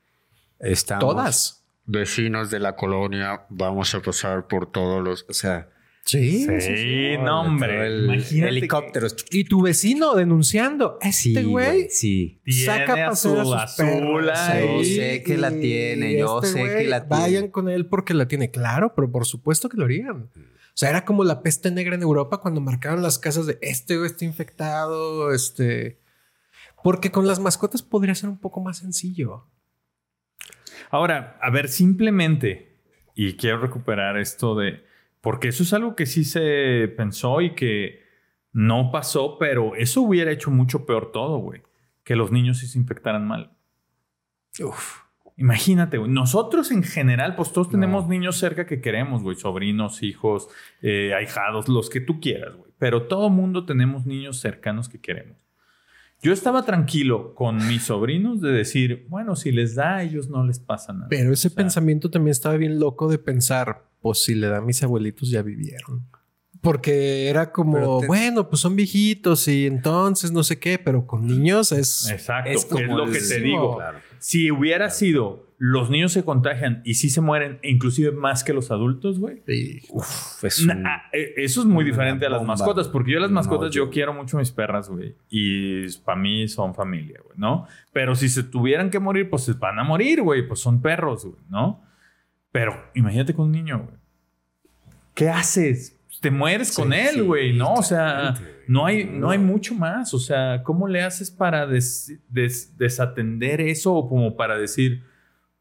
Estamos 0.58 1.00
Todas. 1.00 1.64
Vecinos 1.86 2.50
de 2.50 2.58
la 2.58 2.76
colonia, 2.76 3.46
vamos 3.48 3.94
a 3.94 4.02
pasar 4.02 4.46
por 4.46 4.70
todos 4.70 5.02
los, 5.02 5.24
o 5.26 5.32
sea, 5.32 5.70
Sí, 6.04 6.46
sí, 6.60 7.16
no, 7.18 7.42
hombre. 7.42 7.86
helicópteros. 7.86 9.16
Y 9.30 9.44
tu 9.44 9.62
vecino 9.62 10.14
denunciando. 10.14 10.98
Este 11.00 11.42
güey 11.44 11.88
sí, 11.88 12.42
saca 12.66 13.16
su 13.16 13.54
azul. 13.54 14.26
Yo 14.26 14.84
sé 14.84 15.22
que 15.22 15.38
la 15.38 15.50
tiene, 15.50 16.18
yo 16.18 16.42
este 16.42 16.62
sé 16.62 16.76
que 16.78 16.84
la 16.88 17.08
tiene. 17.08 17.22
Vayan 17.22 17.48
con 17.48 17.70
él 17.70 17.86
porque 17.86 18.12
la 18.12 18.28
tiene, 18.28 18.50
claro, 18.50 18.92
pero 18.94 19.10
por 19.10 19.24
supuesto 19.24 19.70
que 19.70 19.78
lo 19.78 19.86
harían. 19.86 20.28
O 20.78 20.80
sea, 20.80 20.90
era 20.90 21.04
como 21.04 21.24
la 21.24 21.42
peste 21.42 21.72
negra 21.72 21.96
en 21.96 22.02
Europa 22.02 22.38
cuando 22.40 22.60
marcaban 22.60 23.02
las 23.02 23.18
casas 23.18 23.46
de 23.46 23.58
este 23.62 23.96
o 23.98 24.04
este 24.04 24.24
infectado, 24.24 25.34
este. 25.34 26.00
Porque 26.84 27.10
con 27.10 27.26
las 27.26 27.40
mascotas 27.40 27.82
podría 27.82 28.14
ser 28.14 28.28
un 28.30 28.38
poco 28.38 28.60
más 28.60 28.78
sencillo. 28.78 29.48
Ahora, 30.90 31.36
a 31.42 31.50
ver, 31.50 31.68
simplemente, 31.68 32.80
y 33.16 33.32
quiero 33.34 33.58
recuperar 33.58 34.18
esto 34.18 34.54
de. 34.54 34.84
Porque 35.20 35.48
eso 35.48 35.64
es 35.64 35.72
algo 35.72 35.96
que 35.96 36.06
sí 36.06 36.22
se 36.22 36.86
pensó 36.96 37.40
y 37.40 37.56
que 37.56 38.04
no 38.52 38.92
pasó, 38.92 39.36
pero 39.36 39.74
eso 39.74 40.02
hubiera 40.02 40.30
hecho 40.30 40.52
mucho 40.52 40.86
peor 40.86 41.10
todo, 41.10 41.38
güey. 41.38 41.64
Que 42.04 42.14
los 42.14 42.30
niños 42.30 42.58
se 42.58 42.78
infectaran 42.78 43.26
mal. 43.26 43.50
Uf. 44.60 45.07
Imagínate, 45.38 45.98
güey. 45.98 46.10
Nosotros 46.10 46.72
en 46.72 46.82
general, 46.82 47.36
pues 47.36 47.52
todos 47.52 47.70
tenemos 47.70 48.08
niños 48.08 48.36
cerca 48.36 48.66
que 48.66 48.80
queremos, 48.80 49.22
güey. 49.22 49.36
Sobrinos, 49.36 50.02
hijos, 50.02 50.48
eh, 50.82 51.14
ahijados, 51.14 51.68
los 51.68 51.88
que 51.88 52.00
tú 52.00 52.20
quieras, 52.20 52.56
güey. 52.56 52.72
Pero 52.76 53.04
todo 53.04 53.30
mundo 53.30 53.64
tenemos 53.64 54.04
niños 54.04 54.40
cercanos 54.40 54.88
que 54.88 55.00
queremos. 55.00 55.36
Yo 56.20 56.32
estaba 56.32 56.64
tranquilo 56.64 57.36
con 57.36 57.68
mis 57.68 57.84
sobrinos 57.84 58.40
de 58.40 58.50
decir, 58.50 59.06
bueno, 59.08 59.36
si 59.36 59.52
les 59.52 59.76
da 59.76 59.98
a 59.98 60.02
ellos 60.02 60.28
no 60.28 60.44
les 60.44 60.58
pasa 60.58 60.92
nada. 60.92 61.06
Pero 61.08 61.32
ese 61.32 61.50
pensamiento 61.50 62.10
también 62.10 62.32
estaba 62.32 62.56
bien 62.56 62.80
loco 62.80 63.08
de 63.08 63.18
pensar, 63.18 63.84
pues 64.00 64.24
si 64.24 64.34
le 64.34 64.48
da 64.48 64.58
a 64.58 64.60
mis 64.60 64.82
abuelitos 64.82 65.30
ya 65.30 65.42
vivieron. 65.42 66.08
Porque 66.60 67.28
era 67.28 67.52
como, 67.52 68.02
bueno, 68.06 68.48
pues 68.48 68.60
son 68.60 68.74
viejitos 68.74 69.46
y 69.48 69.66
entonces 69.66 70.32
no 70.32 70.42
sé 70.42 70.58
qué, 70.58 70.78
pero 70.78 71.06
con 71.06 71.26
niños 71.26 71.72
es. 71.72 72.10
Exacto, 72.10 72.50
es, 72.50 72.88
lo 72.88 73.06
que 73.06 73.20
te 73.20 73.40
digo. 73.40 73.78
Si 74.18 74.50
hubiera 74.50 74.90
sido 74.90 75.48
los 75.58 75.90
niños 75.90 76.12
se 76.12 76.24
contagian 76.24 76.82
y 76.84 76.94
sí 76.94 77.10
se 77.10 77.20
mueren, 77.20 77.58
inclusive 77.64 78.12
más 78.12 78.44
que 78.44 78.52
los 78.52 78.70
adultos, 78.70 79.18
güey. 79.18 79.42
Ah, 80.84 81.02
eh, 81.12 81.34
eso 81.36 81.60
es 81.60 81.66
muy 81.66 81.84
diferente 81.84 82.24
a 82.26 82.30
las 82.30 82.44
mascotas, 82.44 82.86
porque 82.86 83.12
yo 83.12 83.18
las 83.18 83.32
mascotas, 83.32 83.72
yo... 83.72 83.90
quiero 83.90 84.14
mucho 84.14 84.36
a 84.36 84.40
mis 84.40 84.52
perras, 84.52 84.88
güey. 84.88 85.16
Y 85.28 85.90
para 85.98 86.16
mí 86.16 86.46
son 86.46 86.76
familia, 86.76 87.20
güey, 87.24 87.36
¿no? 87.36 87.66
Pero 87.92 88.14
si 88.14 88.28
se 88.28 88.44
tuvieran 88.44 88.90
que 88.90 89.00
morir, 89.00 89.28
pues 89.28 89.42
se 89.42 89.54
van 89.54 89.80
a 89.80 89.84
morir, 89.84 90.22
güey. 90.22 90.46
Pues 90.46 90.60
son 90.60 90.80
perros, 90.80 91.24
güey, 91.24 91.42
¿no? 91.48 91.82
Pero 92.52 92.90
imagínate 92.94 93.34
con 93.34 93.46
un 93.46 93.52
niño, 93.52 93.78
güey. 93.78 93.96
¿Qué 95.14 95.28
haces? 95.28 95.97
Te 96.20 96.30
mueres 96.30 96.74
con 96.74 96.92
él, 96.92 97.24
güey, 97.24 97.52
¿no? 97.52 97.74
O 97.74 97.82
sea, 97.82 98.34
no 98.66 98.86
hay, 98.86 99.04
no 99.04 99.30
hay 99.30 99.38
mucho 99.38 99.74
más. 99.74 100.12
O 100.14 100.18
sea, 100.18 100.62
¿cómo 100.62 100.88
le 100.88 101.02
haces 101.02 101.30
para 101.30 101.66
desatender 101.66 103.60
eso 103.60 103.94
o 103.94 104.08
como 104.08 104.36
para 104.36 104.58
decir, 104.58 105.04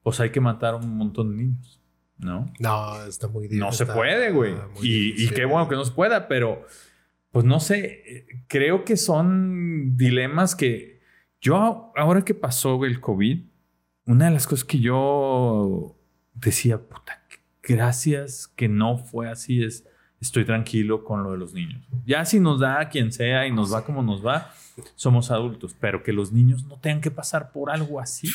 pues 0.04 0.20
hay 0.20 0.32
que 0.32 0.42
matar 0.42 0.74
a 0.74 0.78
un 0.78 0.98
montón 0.98 1.32
de 1.32 1.44
niños, 1.44 1.82
¿no? 2.18 2.46
No, 2.60 3.06
está 3.06 3.28
muy 3.28 3.44
difícil. 3.44 3.60
No 3.60 3.72
se 3.72 3.86
puede, 3.86 4.32
güey. 4.32 4.56
Y, 4.82 5.24
y, 5.24 5.30
qué 5.30 5.46
bueno 5.46 5.68
que 5.68 5.76
no 5.76 5.86
se 5.86 5.92
pueda, 5.92 6.28
pero 6.28 6.66
pues 7.32 7.46
no 7.46 7.60
sé, 7.60 8.26
creo 8.48 8.84
que 8.84 8.98
son 8.98 9.96
dilemas 9.96 10.56
que 10.56 11.02
yo, 11.40 11.92
ahora 11.96 12.24
que 12.24 12.34
pasó 12.34 12.84
el 12.86 13.00
COVID, 13.00 13.46
una 14.06 14.26
de 14.26 14.32
las 14.32 14.48
cosas 14.48 14.66
que 14.66 14.80
yo 14.80 16.00
decía, 16.34 16.80
puta, 16.80 17.24
gracias 17.62 18.48
que 18.48 18.68
no 18.70 18.98
fue 18.98 19.30
así 19.30 19.64
es 19.64 19.86
estoy 20.20 20.46
tranquilo 20.46 21.04
con 21.04 21.24
lo 21.24 21.32
de 21.32 21.38
los 21.38 21.54
niños. 21.54 21.84
Ya 22.06 22.26
si 22.26 22.40
nos 22.40 22.60
da 22.60 22.80
a 22.80 22.90
quien 22.90 23.12
sea 23.12 23.48
y 23.48 23.52
nos 23.52 23.74
va 23.74 23.84
como 23.86 24.02
nos 24.02 24.26
va, 24.26 24.52
somos 24.96 25.32
adultos, 25.32 25.76
pero 25.80 26.04
que 26.04 26.14
los 26.14 26.32
niños 26.32 26.66
no 26.66 26.80
tengan 26.80 27.02
que 27.02 27.12
pasar 27.12 27.52
por 27.52 27.70
algo 27.70 28.00
así. 28.00 28.30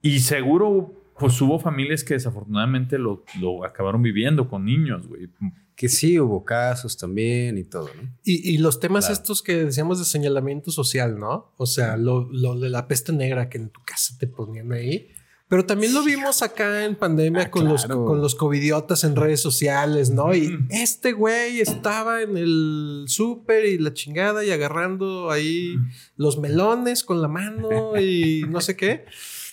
Y 0.00 0.20
seguro, 0.20 0.92
pues 1.18 1.40
hubo 1.40 1.58
familias 1.58 2.04
que 2.04 2.14
desafortunadamente 2.14 2.98
lo, 2.98 3.24
lo 3.40 3.64
acabaron 3.64 4.02
viviendo 4.02 4.48
con 4.48 4.64
niños, 4.64 5.06
güey. 5.06 5.28
Que 5.74 5.88
sí, 5.88 6.18
hubo 6.18 6.44
casos 6.44 6.96
también 6.96 7.56
y 7.56 7.64
todo, 7.64 7.88
¿no? 7.94 8.10
Y, 8.24 8.54
y 8.54 8.58
los 8.58 8.80
temas 8.80 9.10
estos 9.10 9.42
que 9.42 9.64
decíamos 9.64 9.98
de 9.98 10.04
señalamiento 10.04 10.72
social, 10.72 11.18
¿no? 11.18 11.52
O 11.56 11.66
sea, 11.66 11.96
lo, 11.96 12.28
lo 12.32 12.58
de 12.58 12.68
la 12.68 12.88
peste 12.88 13.12
negra 13.12 13.48
que 13.48 13.58
en 13.58 13.70
tu 13.70 13.80
casa 13.84 14.16
te 14.18 14.26
ponían 14.26 14.72
ahí 14.72 15.08
Pero 15.48 15.64
también 15.64 15.94
lo 15.94 16.02
vimos 16.04 16.42
acá 16.42 16.84
en 16.84 16.94
pandemia 16.94 17.44
Ah, 17.44 17.50
con, 17.50 17.66
los, 17.66 17.86
con 17.86 18.20
los 18.20 18.34
covidiotas 18.34 19.02
en 19.04 19.16
redes 19.16 19.40
sociales, 19.40 20.10
¿no? 20.10 20.34
Y 20.34 20.58
este 20.68 21.12
güey 21.12 21.60
estaba 21.60 22.20
en 22.20 22.36
el 22.36 23.04
súper 23.06 23.64
y 23.64 23.78
la 23.78 23.94
chingada 23.94 24.44
y 24.44 24.50
agarrando 24.50 25.30
ahí 25.30 25.76
los 26.16 26.38
melones 26.38 27.02
con 27.02 27.22
la 27.22 27.28
mano 27.28 27.98
y 27.98 28.42
no 28.48 28.60
sé 28.60 28.76
qué. 28.76 29.06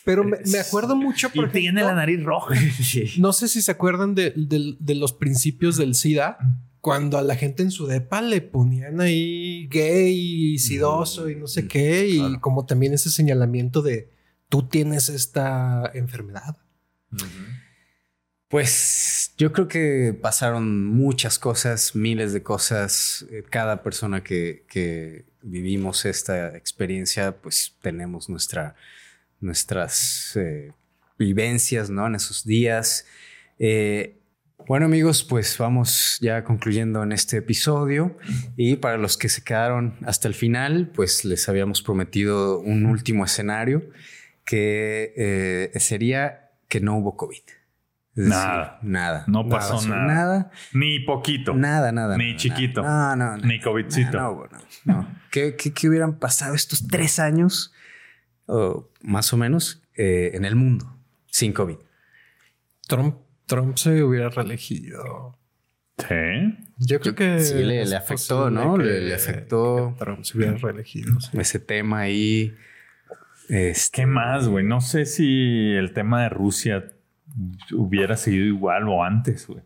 Pero 0.04 0.24
me, 0.26 0.38
me 0.52 0.60
acuerdo 0.60 0.96
mucho, 0.98 1.30
por 1.30 1.46
ejemplo, 1.46 1.96
nariz 1.96 2.22
roja. 2.24 2.56
no 3.18 3.32
sé 3.32 3.48
si 3.48 3.62
se 3.62 3.72
acuerdan 3.72 4.16
de, 4.16 4.32
de- 4.36 4.76
de 4.78 4.96
los 4.96 5.14
principios 5.14 5.78
del 5.78 5.96
SIDA, 5.96 6.38
cuando 6.82 7.18
a 7.18 7.22
la 7.24 7.36
gente 7.36 7.64
en 7.64 7.72
su 7.72 7.88
depa 7.88 8.22
le 8.22 8.42
ponían 8.42 9.00
ahí 9.02 9.66
gay 9.70 10.54
y 10.54 10.60
sidoso 10.60 11.30
y 11.30 11.36
no 11.36 11.48
sé 11.48 11.68
qué, 11.68 12.08
y 12.08 12.38
como 12.40 12.66
también 12.66 12.94
ese 12.94 13.10
señalamiento 13.10 13.82
de 13.82 14.14
tú 14.50 14.68
tienes 14.68 15.10
esta 15.10 15.90
enfermedad. 15.94 16.58
Pues 18.48 19.34
yo 19.38 19.52
creo 19.52 19.68
que 19.68 20.18
pasaron 20.20 20.86
muchas 20.86 21.40
cosas, 21.40 21.96
miles 21.96 22.32
de 22.32 22.44
cosas. 22.44 23.26
Eh, 23.32 23.44
Cada 23.50 23.84
persona 23.84 24.24
que, 24.24 25.26
vivimos 25.42 26.06
esta 26.06 26.56
experiencia, 26.58 27.38
pues 27.38 27.76
tenemos 27.82 28.30
nuestra, 28.30 28.76
nuestras 29.40 30.36
eh, 30.36 30.72
vivencias, 31.20 31.90
¿no? 31.90 32.08
En 32.08 32.16
esos 32.16 32.46
días. 32.46 33.06
Eh, 33.60 34.18
bueno 34.68 34.88
amigos, 34.88 35.24
pues 35.24 35.58
vamos 35.60 36.18
ya 36.22 36.44
concluyendo 36.44 37.04
en 37.04 37.12
este 37.12 37.38
episodio 37.38 38.18
y 38.58 38.78
para 38.78 38.98
los 38.98 39.18
que 39.18 39.30
se 39.30 39.44
quedaron 39.44 39.96
hasta 40.06 40.28
el 40.28 40.34
final, 40.34 40.90
pues 40.96 41.24
les 41.26 41.48
habíamos 41.48 41.84
prometido 41.84 42.60
un 42.60 42.88
último 42.88 43.24
escenario 43.26 43.84
que 44.46 45.14
eh, 45.74 45.80
sería 45.80 46.52
que 46.70 46.80
no 46.80 46.98
hubo 46.98 47.18
COVID. 47.18 47.38
Es 48.18 48.24
decir, 48.24 48.30
Nada. 48.30 48.80
Nada. 48.82 49.26
No 49.28 49.50
pasó 49.50 49.86
nada. 49.88 50.06
Nada. 50.06 50.52
Ni 50.74 51.00
poquito. 51.00 51.54
Nada, 51.54 51.92
nada. 51.92 52.18
Ni 52.18 52.28
nada, 52.28 52.38
chiquito. 52.38 52.82
nada. 52.82 53.16
No, 53.18 53.26
no, 53.32 53.38
no. 53.38 53.46
Ni 53.46 53.60
covidcito. 53.60 54.18
No, 54.18 54.32
no, 54.36 54.48
no, 54.86 55.02
no. 55.02 55.08
¿Qué, 55.32 55.56
qué, 55.58 55.74
qué 55.74 55.90
hubieran 55.90 56.18
pasado 56.18 56.56
estos 56.56 56.88
tres 56.88 57.20
años, 57.20 57.74
o 58.46 58.90
más 59.02 59.34
o 59.34 59.38
menos, 59.38 59.84
eh, 59.98 60.32
en 60.34 60.46
el 60.46 60.56
mundo 60.56 60.96
sin 61.28 61.52
COVID? 61.52 61.76
Trump, 62.88 63.18
Trump 63.48 63.76
se 63.78 64.02
hubiera 64.04 64.30
reelegido. 64.30 65.38
Sí. 65.98 66.58
Yo 66.78 67.00
creo 67.00 67.16
que 67.16 67.40
Sí, 67.42 67.56
le- 67.64 67.96
afectó, 67.96 68.50
¿no? 68.50 68.78
que- 68.78 68.84
Le- 68.84 69.02
le 69.02 69.16
afectó. 69.16 69.96
Trump 70.00 70.24
se 70.24 70.38
hubiera 70.38 70.54
reelegido. 70.58 71.20
sí. 71.20 71.38
Ese 71.38 71.60
tema 71.60 72.00
ahí. 72.02 72.56
Este, 73.50 74.02
¿Qué 74.02 74.06
más, 74.06 74.48
güey? 74.48 74.66
No 74.66 74.82
sé 74.82 75.06
si 75.06 75.74
el 75.74 75.94
tema 75.94 76.24
de 76.24 76.30
Rusia 76.30 76.86
hubiera 77.74 78.16
seguido 78.18 78.46
igual 78.46 78.88
o 78.88 79.04
antes, 79.04 79.48
güey. 79.48 79.62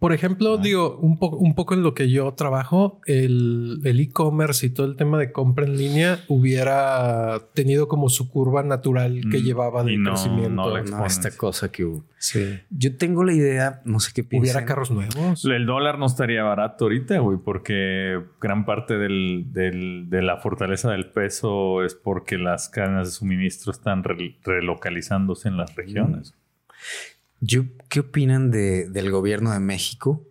Por 0.00 0.12
ejemplo, 0.14 0.56
digo, 0.56 0.96
un, 0.96 1.18
poco 1.18 1.36
un 1.36 1.54
poco 1.54 1.74
en 1.74 1.82
lo 1.84 1.94
que 1.94 2.10
yo 2.10 2.32
trabajo, 2.32 3.00
el 3.06 3.80
el 3.84 4.00
e-commerce 4.00 4.66
y 4.66 4.70
todo 4.70 4.86
el 4.86 4.96
tema 4.96 5.18
de 5.18 5.30
compra 5.30 5.66
en 5.66 5.76
línea 5.76 6.20
hubiera 6.26 7.38
tenido 7.54 7.86
como 7.86 8.08
su 8.08 8.30
curva 8.30 8.62
natural 8.62 9.20
que 9.30 9.38
Mm, 9.38 9.42
llevaba 9.42 9.84
de 9.84 9.96
no- 9.98 10.10
crecimiento. 10.12 10.50
no 10.90 11.06
esta 11.06 11.36
cosa 11.36 11.70
que 11.70 11.84
hubo. 11.84 12.04
Sí. 12.18 12.58
Yo 12.70 12.96
tengo 12.96 13.24
la 13.24 13.32
idea, 13.32 13.82
no 13.84 14.00
sé 14.00 14.12
qué 14.14 14.24
piensan. 14.24 14.42
Hubiera 14.50 14.64
carros 14.66 14.90
nuevos. 14.90 15.44
El 15.44 15.66
dólar 15.66 15.98
no 15.98 16.06
estaría 16.06 16.42
barato 16.42 16.86
ahorita, 16.86 17.18
güey, 17.18 17.38
porque 17.44 18.20
gran 18.40 18.64
parte 18.64 18.96
del- 18.98 19.52
del- 19.52 20.08
de 20.10 20.22
la 20.22 20.38
fortaleza 20.38 20.90
del 20.90 21.10
peso 21.10 21.84
es 21.84 21.94
porque 21.94 22.36
las 22.38 22.68
cadenas 22.68 23.08
de 23.08 23.12
suministro 23.12 23.70
están 23.72 24.02
re- 24.04 24.36
relocalizándose 24.44 25.48
en 25.48 25.56
las 25.56 25.74
regiones. 25.76 26.34
Yo, 27.40 27.64
¿Qué 27.88 28.00
opinan 28.00 28.50
de, 28.50 28.88
del 28.88 29.10
gobierno 29.10 29.52
de 29.52 29.60
México 29.60 30.26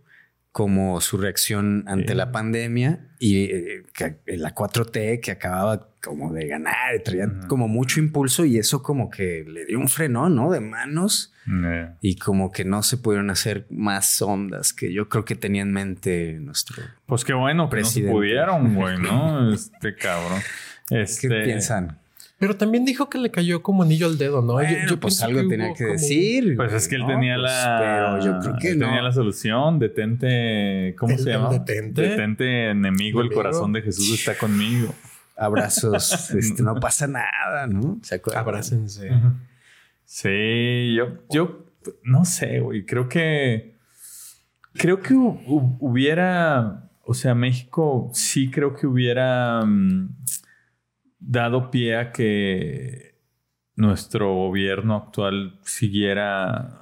como 0.51 0.99
su 1.01 1.17
reacción 1.17 1.83
ante 1.87 2.09
Sí. 2.13 2.17
la 2.17 2.31
pandemia 2.31 3.07
y 3.19 3.43
eh, 3.45 3.83
que- 3.93 4.17
la 4.37 4.53
4T 4.55 5.19
que 5.21 5.31
acababa 5.31 5.89
como 6.01 6.31
de 6.33 6.47
ganar, 6.47 6.95
y 6.95 7.03
traía 7.03 7.27
Ujú. 7.27 7.47
como 7.47 7.67
mucho 7.67 7.99
impulso 7.99 8.45
y 8.45 8.57
eso 8.57 8.81
como 8.81 9.09
que 9.09 9.43
le 9.47 9.65
dio 9.65 9.77
un 9.77 9.89
frenón, 9.89 10.35
¿no? 10.35 10.49
De 10.51 10.59
manos 10.61 11.33
Eh, 11.51 11.89
y 12.01 12.15
como 12.15 12.51
que 12.51 12.63
no 12.63 12.83
se 12.83 12.97
pudieron 12.97 13.29
hacer 13.31 13.65
más 13.71 14.21
ondas 14.21 14.71
que 14.71 14.93
yo 14.93 15.09
creo 15.09 15.25
que 15.25 15.35
tenía 15.35 15.63
en 15.63 15.71
mente 15.73 16.37
nuestro... 16.39 16.83
Pues 17.07 17.25
qué 17.25 17.33
bueno 17.33 17.69
que 17.69 17.77
no 17.77 17.83
se 17.83 17.89
Presidente. 17.91 18.11
pudieron, 18.13 18.75
güey, 18.75 18.97
¿no? 18.99 19.51
Este 19.53 19.95
cabrón. 19.95 20.39
¿Qué 20.87 21.01
Este, 21.01 21.43
piensan? 21.43 21.99
Pero 22.39 22.55
también 22.55 22.85
dijo 22.85 23.09
que 23.09 23.17
le 23.17 23.29
cayó 23.31 23.61
como 23.61 23.83
anillo 23.83 24.07
al 24.07 24.17
dedo, 24.17 24.41
¿no? 24.41 24.53
Bueno, 24.53 24.69
yo, 24.71 24.77
yo 24.91 24.99
pues 24.99 25.15
pienso 25.15 25.25
algo 25.25 25.41
que 25.41 25.47
tenía 25.57 25.73
que 25.73 25.83
como- 25.83 25.91
decir. 25.93 26.55
Pues 26.55 26.71
es 26.73 26.87
que 26.87 26.95
él 26.95 27.01
¿no? 27.01 27.07
tenía 27.07 27.35
Pues, 27.35 27.51
la. 27.51 27.77
Pero 27.79 28.25
yo 28.25 28.39
creo 28.39 28.55
que 28.61 28.69
él 28.69 28.79
no. 28.79 28.85
tenía 28.85 29.01
la 29.01 29.11
solución. 29.11 29.77
Detente. 29.77 30.95
¿Cómo 30.97 31.13
¿El- 31.13 31.19
se 31.19 31.29
llama? 31.31 31.49
detente? 31.49 32.01
Detente, 32.01 32.69
enemigo. 32.69 33.21
El 33.21 33.31
corazón 33.31 33.73
de 33.73 33.81
Jesús 33.81 34.11
está 34.17 34.37
conmigo. 34.37 34.93
Abrazos, 35.35 36.31
este, 36.35 36.63
no 36.63 36.75
pasa 36.75 37.07
nada, 37.07 37.67
¿no? 37.67 37.99
¿Se 38.03 38.15
acuerdan? 38.15 38.41
Abrácense. 38.43 39.09
Sí, 40.05 40.95
yo, 40.95 41.19
yo 41.29 41.65
no 42.03 42.25
sé, 42.25 42.59
güey. 42.59 42.85
Creo 42.85 43.07
que. 43.09 43.75
Creo 44.73 45.01
que 45.01 45.13
hu- 45.13 45.43
hu- 45.45 45.77
hubiera. 45.79 46.89
O 47.03 47.13
sea, 47.13 47.33
México 47.35 48.09
sí 48.13 48.49
creo 48.51 48.75
que 48.75 48.85
hubiera 48.85 49.65
mm, 49.65 50.15
dado 51.19 51.69
pie 51.71 51.97
a 51.97 52.11
que 52.11 53.15
nuestro 53.75 54.33
gobierno 54.33 54.95
actual 54.95 55.59
siguiera 55.63 56.75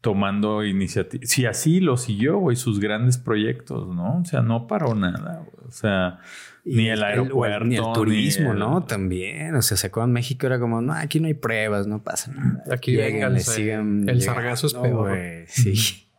tomando 0.00 0.64
iniciativa. 0.64 1.22
Si 1.26 1.46
así 1.46 1.80
lo 1.80 1.96
siguió, 1.96 2.38
güey, 2.38 2.56
sus 2.56 2.80
grandes 2.80 3.18
proyectos, 3.18 3.86
¿no? 3.94 4.20
O 4.20 4.24
sea, 4.24 4.42
no 4.42 4.66
paró 4.66 4.94
nada, 4.94 5.44
güey. 5.44 5.66
O 5.68 5.70
sea, 5.70 6.18
ni 6.64 6.88
el 6.88 7.02
aeropuerto, 7.02 7.64
ni 7.64 7.76
el 7.76 7.84
turismo, 7.94 8.52
el- 8.52 8.58
¿no? 8.58 8.84
También. 8.84 9.54
O 9.56 9.62
sea, 9.62 9.76
se 9.76 9.86
acuerdan 9.86 10.12
México 10.12 10.46
era 10.46 10.58
como, 10.58 10.80
no, 10.82 10.92
aquí 10.92 11.20
no 11.20 11.26
hay 11.26 11.34
pruebas, 11.34 11.86
no 11.86 12.02
pasa 12.02 12.32
nada. 12.32 12.62
Aquí 12.72 12.92
Lleguen, 12.92 13.32
le 13.32 13.40
sigan 13.40 14.08
El 14.08 14.20
sargazo 14.22 14.66
es 14.66 14.74
peor. 14.74 15.08
güey. 15.10 15.44
Sí. 15.46 16.00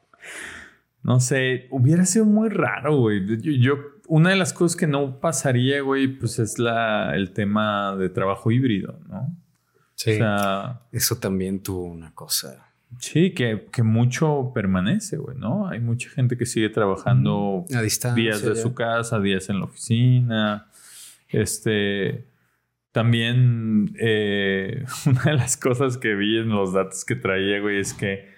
No 1.04 1.20
sé, 1.20 1.68
hubiera 1.70 2.04
sido 2.06 2.26
muy 2.26 2.50
raro, 2.50 2.98
güey. 2.98 3.24
Yo, 3.40 3.52
yo- 3.52 3.78
una 4.08 4.30
de 4.32 4.36
las 4.36 4.54
cosas 4.54 4.76
que 4.76 4.88
no 4.88 5.20
pasaría, 5.20 5.82
güey, 5.82 6.08
pues 6.08 6.40
es 6.40 6.60
la, 6.60 7.16
el 7.16 7.32
tema 7.32 7.96
de 7.96 8.10
trabajo 8.10 8.52
híbrido, 8.52 9.00
¿no? 9.08 9.36
Sí. 9.96 10.12
O 10.12 10.16
sea, 10.18 10.82
Eso 10.92 11.18
también 11.18 11.62
tuvo 11.64 11.84
una 11.86 12.14
cosa. 12.14 12.68
sí, 13.00 13.34
que, 13.34 13.68
que 13.72 13.84
mucho 13.84 14.52
permanece, 14.54 15.18
güey, 15.18 15.38
¿no? 15.38 15.68
Hay 15.68 15.80
mucha 15.80 16.10
gente 16.10 16.38
que 16.38 16.46
sigue 16.46 16.70
trabajando 16.70 17.66
A 17.76 17.82
distancia. 17.82 18.22
días 18.24 18.42
de 18.42 18.56
ya. 18.56 18.62
su 18.62 18.74
casa, 18.74 19.20
días 19.20 19.50
en 19.50 19.60
la 19.60 19.66
oficina. 19.66 20.68
Este. 21.30 22.28
También 22.92 23.94
eh, 24.00 24.86
una 25.06 25.24
de 25.24 25.34
las 25.34 25.58
cosas 25.58 25.98
que 25.98 26.16
vi 26.16 26.38
en 26.38 26.50
los 26.50 26.72
datos 26.74 27.04
que 27.04 27.16
traía, 27.16 27.60
güey, 27.60 27.80
es 27.80 27.94
que 27.94 28.30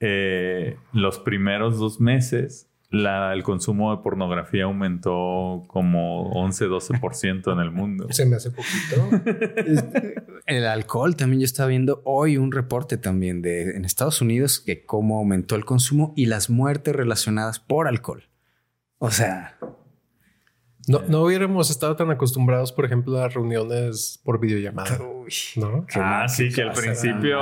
eh, 0.00 0.76
los 0.92 1.18
primeros 1.20 1.78
dos 1.78 2.00
meses 2.00 2.68
la- 2.92 3.32
el 3.32 3.42
consumo 3.42 3.94
de 3.96 4.02
pornografía 4.02 4.64
aumentó 4.64 5.64
como 5.66 6.30
11-12% 6.34 7.52
en 7.52 7.58
el 7.58 7.70
mundo. 7.72 8.06
Se 8.10 8.24
me 8.26 8.36
hace 8.36 8.50
poquito. 8.50 9.08
El 10.46 10.66
alcohol 10.66 11.16
también 11.16 11.40
yo 11.40 11.44
estaba 11.44 11.68
viendo 11.68 12.02
hoy 12.04 12.36
un 12.36 12.52
reporte 12.52 12.96
también 12.98 13.42
de 13.42 13.76
en 13.76 13.84
Estados 13.84 14.20
Unidos 14.20 14.58
que 14.60 14.84
cómo 14.84 15.18
aumentó 15.18 15.54
el 15.56 15.64
consumo 15.64 16.12
y 16.16 16.26
las 16.26 16.50
muertes 16.50 16.94
relacionadas 16.94 17.58
por 17.60 17.88
alcohol. 17.88 18.24
O 18.98 19.10
sea, 19.10 19.56
No, 20.88 21.00
no 21.08 21.22
hubiéramos 21.22 21.70
estado 21.70 21.94
tan 21.94 22.10
acostumbrados, 22.10 22.72
por 22.72 22.84
ejemplo, 22.84 23.16
a 23.22 23.28
reuniones 23.28 24.20
por 24.24 24.40
videollamada, 24.40 25.00
uy, 25.00 25.32
¿no? 25.56 25.86
ah, 25.94 26.26
sí, 26.28 26.50
que 26.52 26.62
al 26.62 26.72
principio 26.72 27.38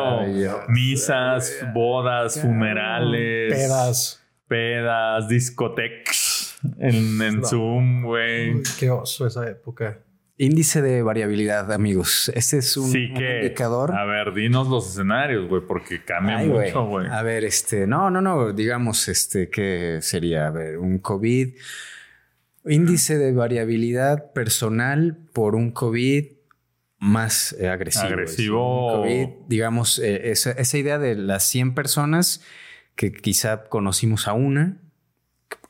misas, 0.68 1.50
bodas, 1.74 2.38
funerales, 2.40 3.54
Pedas. 3.54 4.19
Pedas, 4.50 5.28
discotecas 5.28 6.58
en, 6.78 7.22
en 7.22 7.40
No. 7.40 7.46
Zoom, 7.46 8.02
güey. 8.02 8.54
Uy, 8.56 8.62
qué 8.80 8.90
oso 8.90 9.28
esa 9.28 9.48
época. 9.48 10.00
Índice 10.38 10.82
de 10.82 11.02
variabilidad, 11.02 11.70
amigos. 11.72 12.32
Este 12.34 12.58
es 12.58 12.76
un, 12.76 12.90
Sí 12.90 13.12
un 13.14 13.22
indicador. 13.22 13.92
a 13.94 14.04
ver, 14.04 14.34
dinos 14.34 14.66
los 14.66 14.90
escenarios, 14.90 15.48
güey, 15.48 15.62
porque 15.64 16.02
cambia 16.04 16.38
mucho, 16.38 16.84
güey. 16.84 17.06
A 17.06 17.22
ver, 17.22 17.44
este, 17.44 17.86
no, 17.86 18.10
no, 18.10 18.20
no, 18.20 18.52
digamos, 18.52 19.06
este, 19.06 19.50
¿qué 19.50 19.98
sería? 20.02 20.48
A 20.48 20.50
ver, 20.50 20.78
un 20.78 20.98
COVID, 20.98 21.54
índice 22.66 23.18
de 23.18 23.32
variabilidad 23.32 24.32
personal 24.32 25.16
por 25.32 25.54
un 25.54 25.70
COVID 25.70 26.24
más 26.98 27.54
eh, 27.60 27.68
agresivo. 27.68 28.06
Agresivo. 28.06 28.86
Un 28.86 29.02
COVID, 29.02 29.28
digamos, 29.46 30.00
eh, 30.00 30.32
esa, 30.32 30.50
esa 30.52 30.76
idea 30.76 30.98
de 30.98 31.14
las 31.14 31.44
100 31.44 31.74
personas 31.74 32.42
que 33.00 33.12
quizá 33.12 33.64
conocimos 33.70 34.28
a 34.28 34.34
una, 34.34 34.76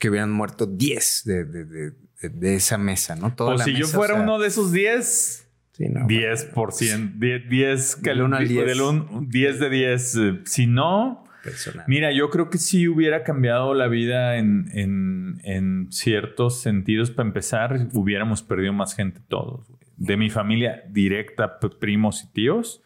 que, 0.01 0.11
hubieran 0.11 0.33
muerto 0.33 0.67
10 0.67 1.23
de, 1.27 1.45
de- 1.45 1.65
de- 1.65 1.93
de- 2.29 2.55
esa 2.57 2.77
mesa, 2.77 3.15
¿no? 3.15 3.37
Toda 3.37 3.55
O 3.55 3.57
la 3.57 3.63
si 3.65 3.73
yo 3.73 3.87
mesa, 3.87 3.97
fuera 3.97 4.15
o 4.15 4.17
sea, 4.17 4.25
uno 4.25 4.39
de 4.41 4.49
esos 4.49 4.73
10, 4.73 5.47
Sí, 5.71 5.89
no, 5.89 6.09
10%, 6.09 7.13
10, 7.21 7.49
10, 7.49 7.97
que 8.03 8.11
del 8.11 8.23
1 8.23 8.37
al 8.37 8.49
10. 8.49 8.67
Del 8.67 8.81
10 9.29 9.61
de 9.61 9.71
10. 9.71 10.17
Eh, 10.17 10.41
si 10.45 10.67
no, 10.67 11.23
Personal. 11.45 11.85
mira, 11.87 12.11
yo 12.13 12.31
creo 12.31 12.51
que 12.51 12.59
sí 12.59 12.89
hubiera 12.89 13.23
cambiado 13.23 13.75
la 13.75 13.87
vida 13.87 14.37
en, 14.37 14.69
en, 14.73 15.41
en 15.45 15.87
ciertos 15.93 16.61
sentidos. 16.61 17.13
Para 17.13 17.29
empezar, 17.29 17.87
hubiéramos 17.93 18.43
perdido 18.43 18.73
más 18.73 18.97
gente 18.97 19.21
todos. 19.29 19.69
De 19.97 20.17
mi 20.17 20.31
familia 20.31 20.83
directa, 20.91 21.61
primos 21.79 22.25
y 22.25 22.33
tíos, 22.33 22.83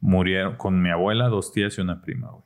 murieron 0.00 0.56
con 0.56 0.82
mi 0.82 0.90
abuela, 0.90 1.28
dos 1.28 1.50
tías 1.50 1.78
y 1.78 1.80
una 1.80 2.02
prima, 2.02 2.28
güey. 2.30 2.45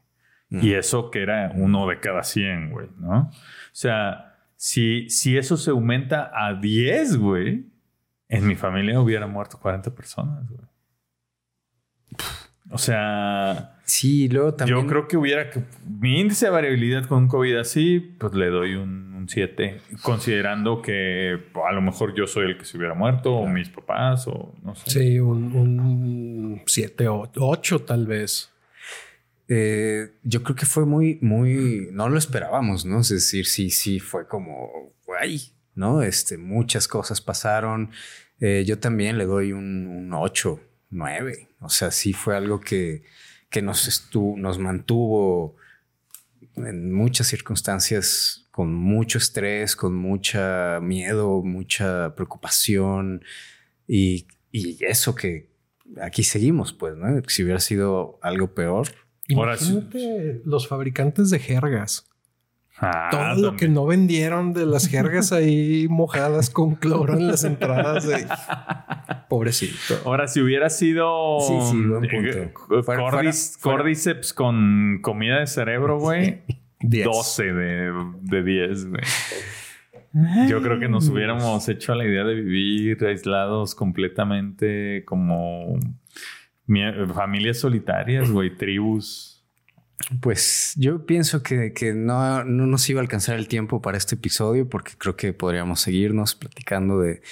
Y 0.51 0.75
eso 0.75 1.11
que 1.11 1.23
era 1.23 1.53
uno 1.55 1.87
de 1.87 2.01
cada 2.01 2.25
100, 2.25 2.71
güey, 2.71 2.89
¿no? 2.99 3.31
O 3.31 3.33
sea, 3.73 4.35
si, 4.57 5.09
si 5.09 5.39
eso 5.39 5.57
se 5.57 5.71
aumenta 5.71 6.31
a 6.35 6.55
10, 6.55 7.19
güey, 7.19 7.67
en 8.29 8.47
mi 8.47 8.57
familia 8.57 9.01
hubiera 9.01 9.27
muerto 9.27 9.59
40 9.59 9.95
personas, 9.95 10.49
güey. 10.49 10.67
O 12.71 12.79
sea. 12.79 13.77
Sí, 13.85 14.29
luego 14.29 14.55
también. 14.55 14.81
Yo 14.81 14.87
creo 14.87 15.09
que 15.09 15.17
hubiera 15.17 15.51
que. 15.51 15.63
Mi 15.87 16.21
índice 16.21 16.47
de 16.47 16.53
variabilidad 16.53 17.07
con 17.07 17.25
un 17.25 17.29
COVID 17.29 17.57
así, 17.57 17.99
pues 18.01 18.35
le 18.35 18.49
doy 18.49 18.75
un 18.75 19.27
7. 19.29 19.81
Considerando 20.03 20.81
que 20.81 21.39
a 21.67 21.73
lo 21.73 21.83
mejor 21.83 22.15
yo 22.15 22.27
soy 22.27 22.47
el 22.47 22.59
que 22.59 22.65
se 22.65 22.77
hubiera 22.79 22.95
muerto, 22.95 23.33
o 23.35 23.47
mis 23.47 23.69
papás, 23.69 24.27
o 24.27 24.55
no 24.63 24.75
sé. 24.75 24.91
Sí, 24.91 25.21
un 25.21 26.63
7 26.67 27.09
o 27.09 27.31
8 27.37 27.81
tal 27.81 28.07
vez. 28.07 28.50
Eh, 29.53 30.13
yo 30.23 30.45
creo 30.45 30.55
que 30.55 30.65
fue 30.65 30.87
muy, 30.87 31.19
muy. 31.21 31.89
No 31.91 32.09
lo 32.09 32.17
esperábamos, 32.17 32.87
¿no? 32.87 33.01
Es 33.01 33.09
decir, 33.09 33.47
sí, 33.47 33.69
sí, 33.71 33.99
fue 33.99 34.29
como. 34.29 34.95
Ay, 35.21 35.53
¿no? 35.75 36.03
Este, 36.03 36.39
muchas 36.39 36.87
cosas 36.87 37.21
pasaron. 37.21 37.91
Eh, 38.39 38.63
yo 38.65 38.79
también 38.79 39.19
le 39.19 39.27
doy 39.27 39.53
un, 39.53 39.89
un 39.89 40.15
8, 40.15 40.61
9. 40.91 41.49
O 41.59 41.69
sea, 41.69 41.91
sí 41.91 42.13
fue 42.13 42.37
algo 42.37 42.61
que, 42.61 43.03
que 43.51 43.61
nos, 43.61 43.89
estuvo, 43.89 44.39
nos 44.39 44.61
mantuvo 44.61 45.57
en 46.55 46.93
muchas 46.93 47.27
circunstancias 47.27 48.47
con 48.53 48.73
mucho 48.73 49.19
estrés, 49.19 49.75
con 49.75 49.97
mucha 49.97 50.79
miedo, 50.81 51.43
mucha 51.43 52.15
preocupación 52.15 53.25
y, 53.89 54.29
y 54.53 54.85
eso 54.85 55.17
que 55.17 55.51
aquí 56.01 56.23
seguimos, 56.23 56.73
pues, 56.73 56.97
¿no? 56.97 57.21
Si 57.27 57.43
hubiera 57.43 57.59
sido 57.59 58.21
algo 58.23 58.55
peor. 58.55 58.87
Imagínate 59.33 60.43
los 60.45 60.69
fabricantes 60.69 61.31
de 61.31 61.39
jergas. 61.39 62.07
Ah, 62.83 63.09
Todo 63.11 63.51
lo 63.51 63.57
que 63.57 63.69
no 63.69 63.85
vendieron 63.85 64.55
de 64.55 64.65
las 64.65 64.89
jergas 64.89 65.33
ahí 65.33 65.87
mojadas 65.91 66.49
con 66.49 66.77
cloro 66.77 67.15
en 67.15 67.27
las 67.27 67.45
entradas 67.45 68.07
de 68.07 68.27
pobrecito. 69.29 70.01
Ahora, 70.07 70.29
si 70.29 70.41
hubiera 70.41 70.71
sido 70.71 71.41
sí, 71.41 71.55
sí, 71.71 71.83
buen 71.83 72.05
eh, 72.05 72.53
cordyceps 73.63 74.33
con 74.33 75.01
comida 75.03 75.41
de 75.41 75.47
cerebro, 75.47 75.99
güey, 75.99 76.41
12 76.81 77.53
de, 77.53 77.93
de 78.23 78.43
10, 78.43 78.87
güey. 78.89 79.03
Yo 80.49 80.61
creo 80.61 80.81
que 80.81 80.89
nos 80.89 81.09
hubiéramos 81.09 81.69
hecho 81.69 81.93
a 81.93 81.97
la 81.97 82.05
idea 82.05 82.25
de 82.25 82.35
vivir 82.35 83.05
aislados 83.05 83.77
completamente 83.77 85.05
como 85.05 85.79
familias 87.15 87.59
solitarias, 87.59 88.31
güey, 88.31 88.57
tribus 88.57 89.41
pues 90.21 90.73
yo 90.77 91.07
pienso 91.07 91.43
que, 91.43 91.73
no, 91.95 92.45
nos 92.45 92.89
iba 92.89 93.01
a 93.01 93.03
alcanzar 93.03 93.37
el 93.37 93.49
tiempo 93.49 93.83
para 93.83 93.99
este 93.99 94.15
episodio 94.15 94.69
porque 94.69 94.93
creo 94.97 95.15
que 95.15 95.33
podríamos 95.33 95.81
seguirnos 95.81 96.35
platicando 96.35 97.01
de, 97.01 97.23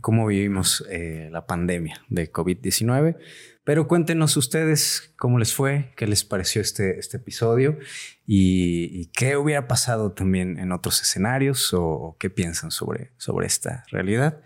cómo 0.00 0.26
vivimos 0.26 0.84
eh, 0.88 1.28
la 1.30 1.46
pandemia 1.46 2.02
de 2.08 2.32
COVID-19. 2.32 3.18
Pero 3.64 3.86
cuéntenos 3.86 4.36
ustedes 4.36 5.12
cómo 5.18 5.38
les 5.38 5.54
fue, 5.54 5.92
qué 5.96 6.06
les 6.06 6.24
pareció 6.24 6.62
este, 6.62 6.98
este 6.98 7.18
episodio 7.18 7.78
y, 8.26 9.06
qué 9.08 9.36
hubiera 9.36 9.68
pasado 9.68 10.12
también 10.12 10.58
en 10.58 10.72
otros 10.72 11.02
escenarios 11.02 11.70
o, 11.74 12.16
qué 12.18 12.30
piensan 12.30 12.70
sobre, 12.70 13.12
sobre 13.18 13.46
esta 13.46 13.84
realidad. 13.90 14.40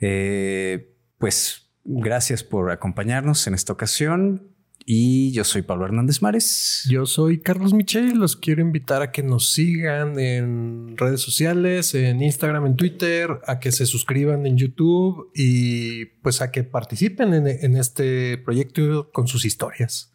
Eh, 0.00 0.94
pues 1.18 1.69
gracias 1.98 2.44
por 2.44 2.70
acompañarnos 2.70 3.46
en 3.46 3.54
esta 3.54 3.72
ocasión. 3.72 4.50
Y 4.86 5.30
yo 5.32 5.44
soy 5.44 5.62
Pablo 5.62 5.84
Hernández 5.84 6.22
Mares. 6.22 6.86
Yo 6.90 7.06
soy 7.06 7.40
Carlos 7.40 7.74
Michel. 7.74 8.18
Los 8.18 8.34
quiero 8.34 8.62
invitar 8.62 9.02
a 9.02 9.12
que 9.12 9.22
nos 9.22 9.52
sigan 9.52 10.18
en 10.18 10.96
redes 10.96 11.20
sociales, 11.20 11.94
en 11.94 12.22
Instagram, 12.22 12.66
en 12.66 12.76
Twitter, 12.76 13.40
a 13.46 13.60
que 13.60 13.72
se 13.72 13.86
suscriban 13.86 14.46
en 14.46 14.56
YouTube 14.56 15.30
y 15.34 16.06
pues 16.22 16.40
a 16.40 16.50
que 16.50 16.64
participen 16.64 17.34
en, 17.34 17.76
este 17.76 18.38
proyecto 18.38 19.10
con 19.12 19.28
sus 19.28 19.44
historias. 19.44 20.12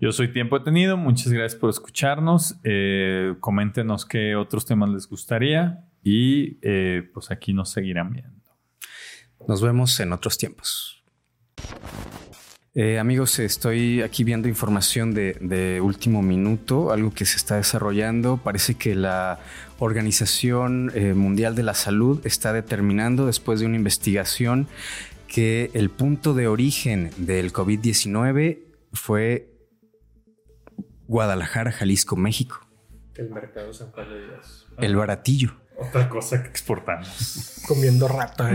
Yo 0.00 0.10
soy 0.10 0.32
Tiempo 0.32 0.58
Detenido. 0.58 0.96
Muchas 0.96 1.32
gracias 1.32 1.58
por 1.58 1.70
escucharnos. 1.70 2.56
Eh, 2.64 3.34
coméntenos 3.40 4.04
qué 4.04 4.34
otros 4.34 4.66
temas 4.66 4.90
les 4.90 5.08
gustaría 5.08 5.86
y 6.02 6.58
eh, 6.62 7.08
pues 7.14 7.30
aquí 7.30 7.54
nos 7.54 7.70
seguirán 7.70 8.12
viendo. 8.12 8.42
Nos 9.48 9.62
vemos 9.62 9.98
en 10.00 10.12
otros 10.12 10.36
tiempos. 10.36 11.01
Eh, 12.74 12.98
amigos, 12.98 13.38
estoy 13.38 14.00
aquí 14.00 14.24
viendo 14.24 14.48
información 14.48 15.12
de, 15.12 15.80
último 15.82 16.22
minuto, 16.22 16.90
algo 16.90 17.12
que 17.12 17.26
se 17.26 17.36
está 17.36 17.56
desarrollando. 17.56 18.38
Parece 18.38 18.76
que 18.76 18.94
la 18.94 19.40
Organización 19.78 20.90
eh, 20.94 21.12
Mundial 21.12 21.54
de 21.54 21.64
la 21.64 21.74
Salud 21.74 22.20
está 22.24 22.54
determinando, 22.54 23.26
después 23.26 23.60
de 23.60 23.66
una 23.66 23.76
investigación, 23.76 24.68
que 25.28 25.70
el 25.74 25.90
punto 25.90 26.32
de 26.32 26.46
origen 26.46 27.10
del 27.18 27.52
COVID-19 27.52 28.60
fue 28.94 29.52
Guadalajara, 31.08 31.72
Jalisco, 31.72 32.16
México. 32.16 32.66
El 33.16 33.28
mercado 33.28 33.74
San 33.74 33.92
de 33.92 34.26
Dios. 34.26 34.66
El 34.78 34.96
baratillo. 34.96 35.54
Otra 35.76 36.08
cosa 36.08 36.42
que 36.42 36.48
exportamos. 36.48 37.60
Comiendo 37.68 38.08
rata. 38.08 38.50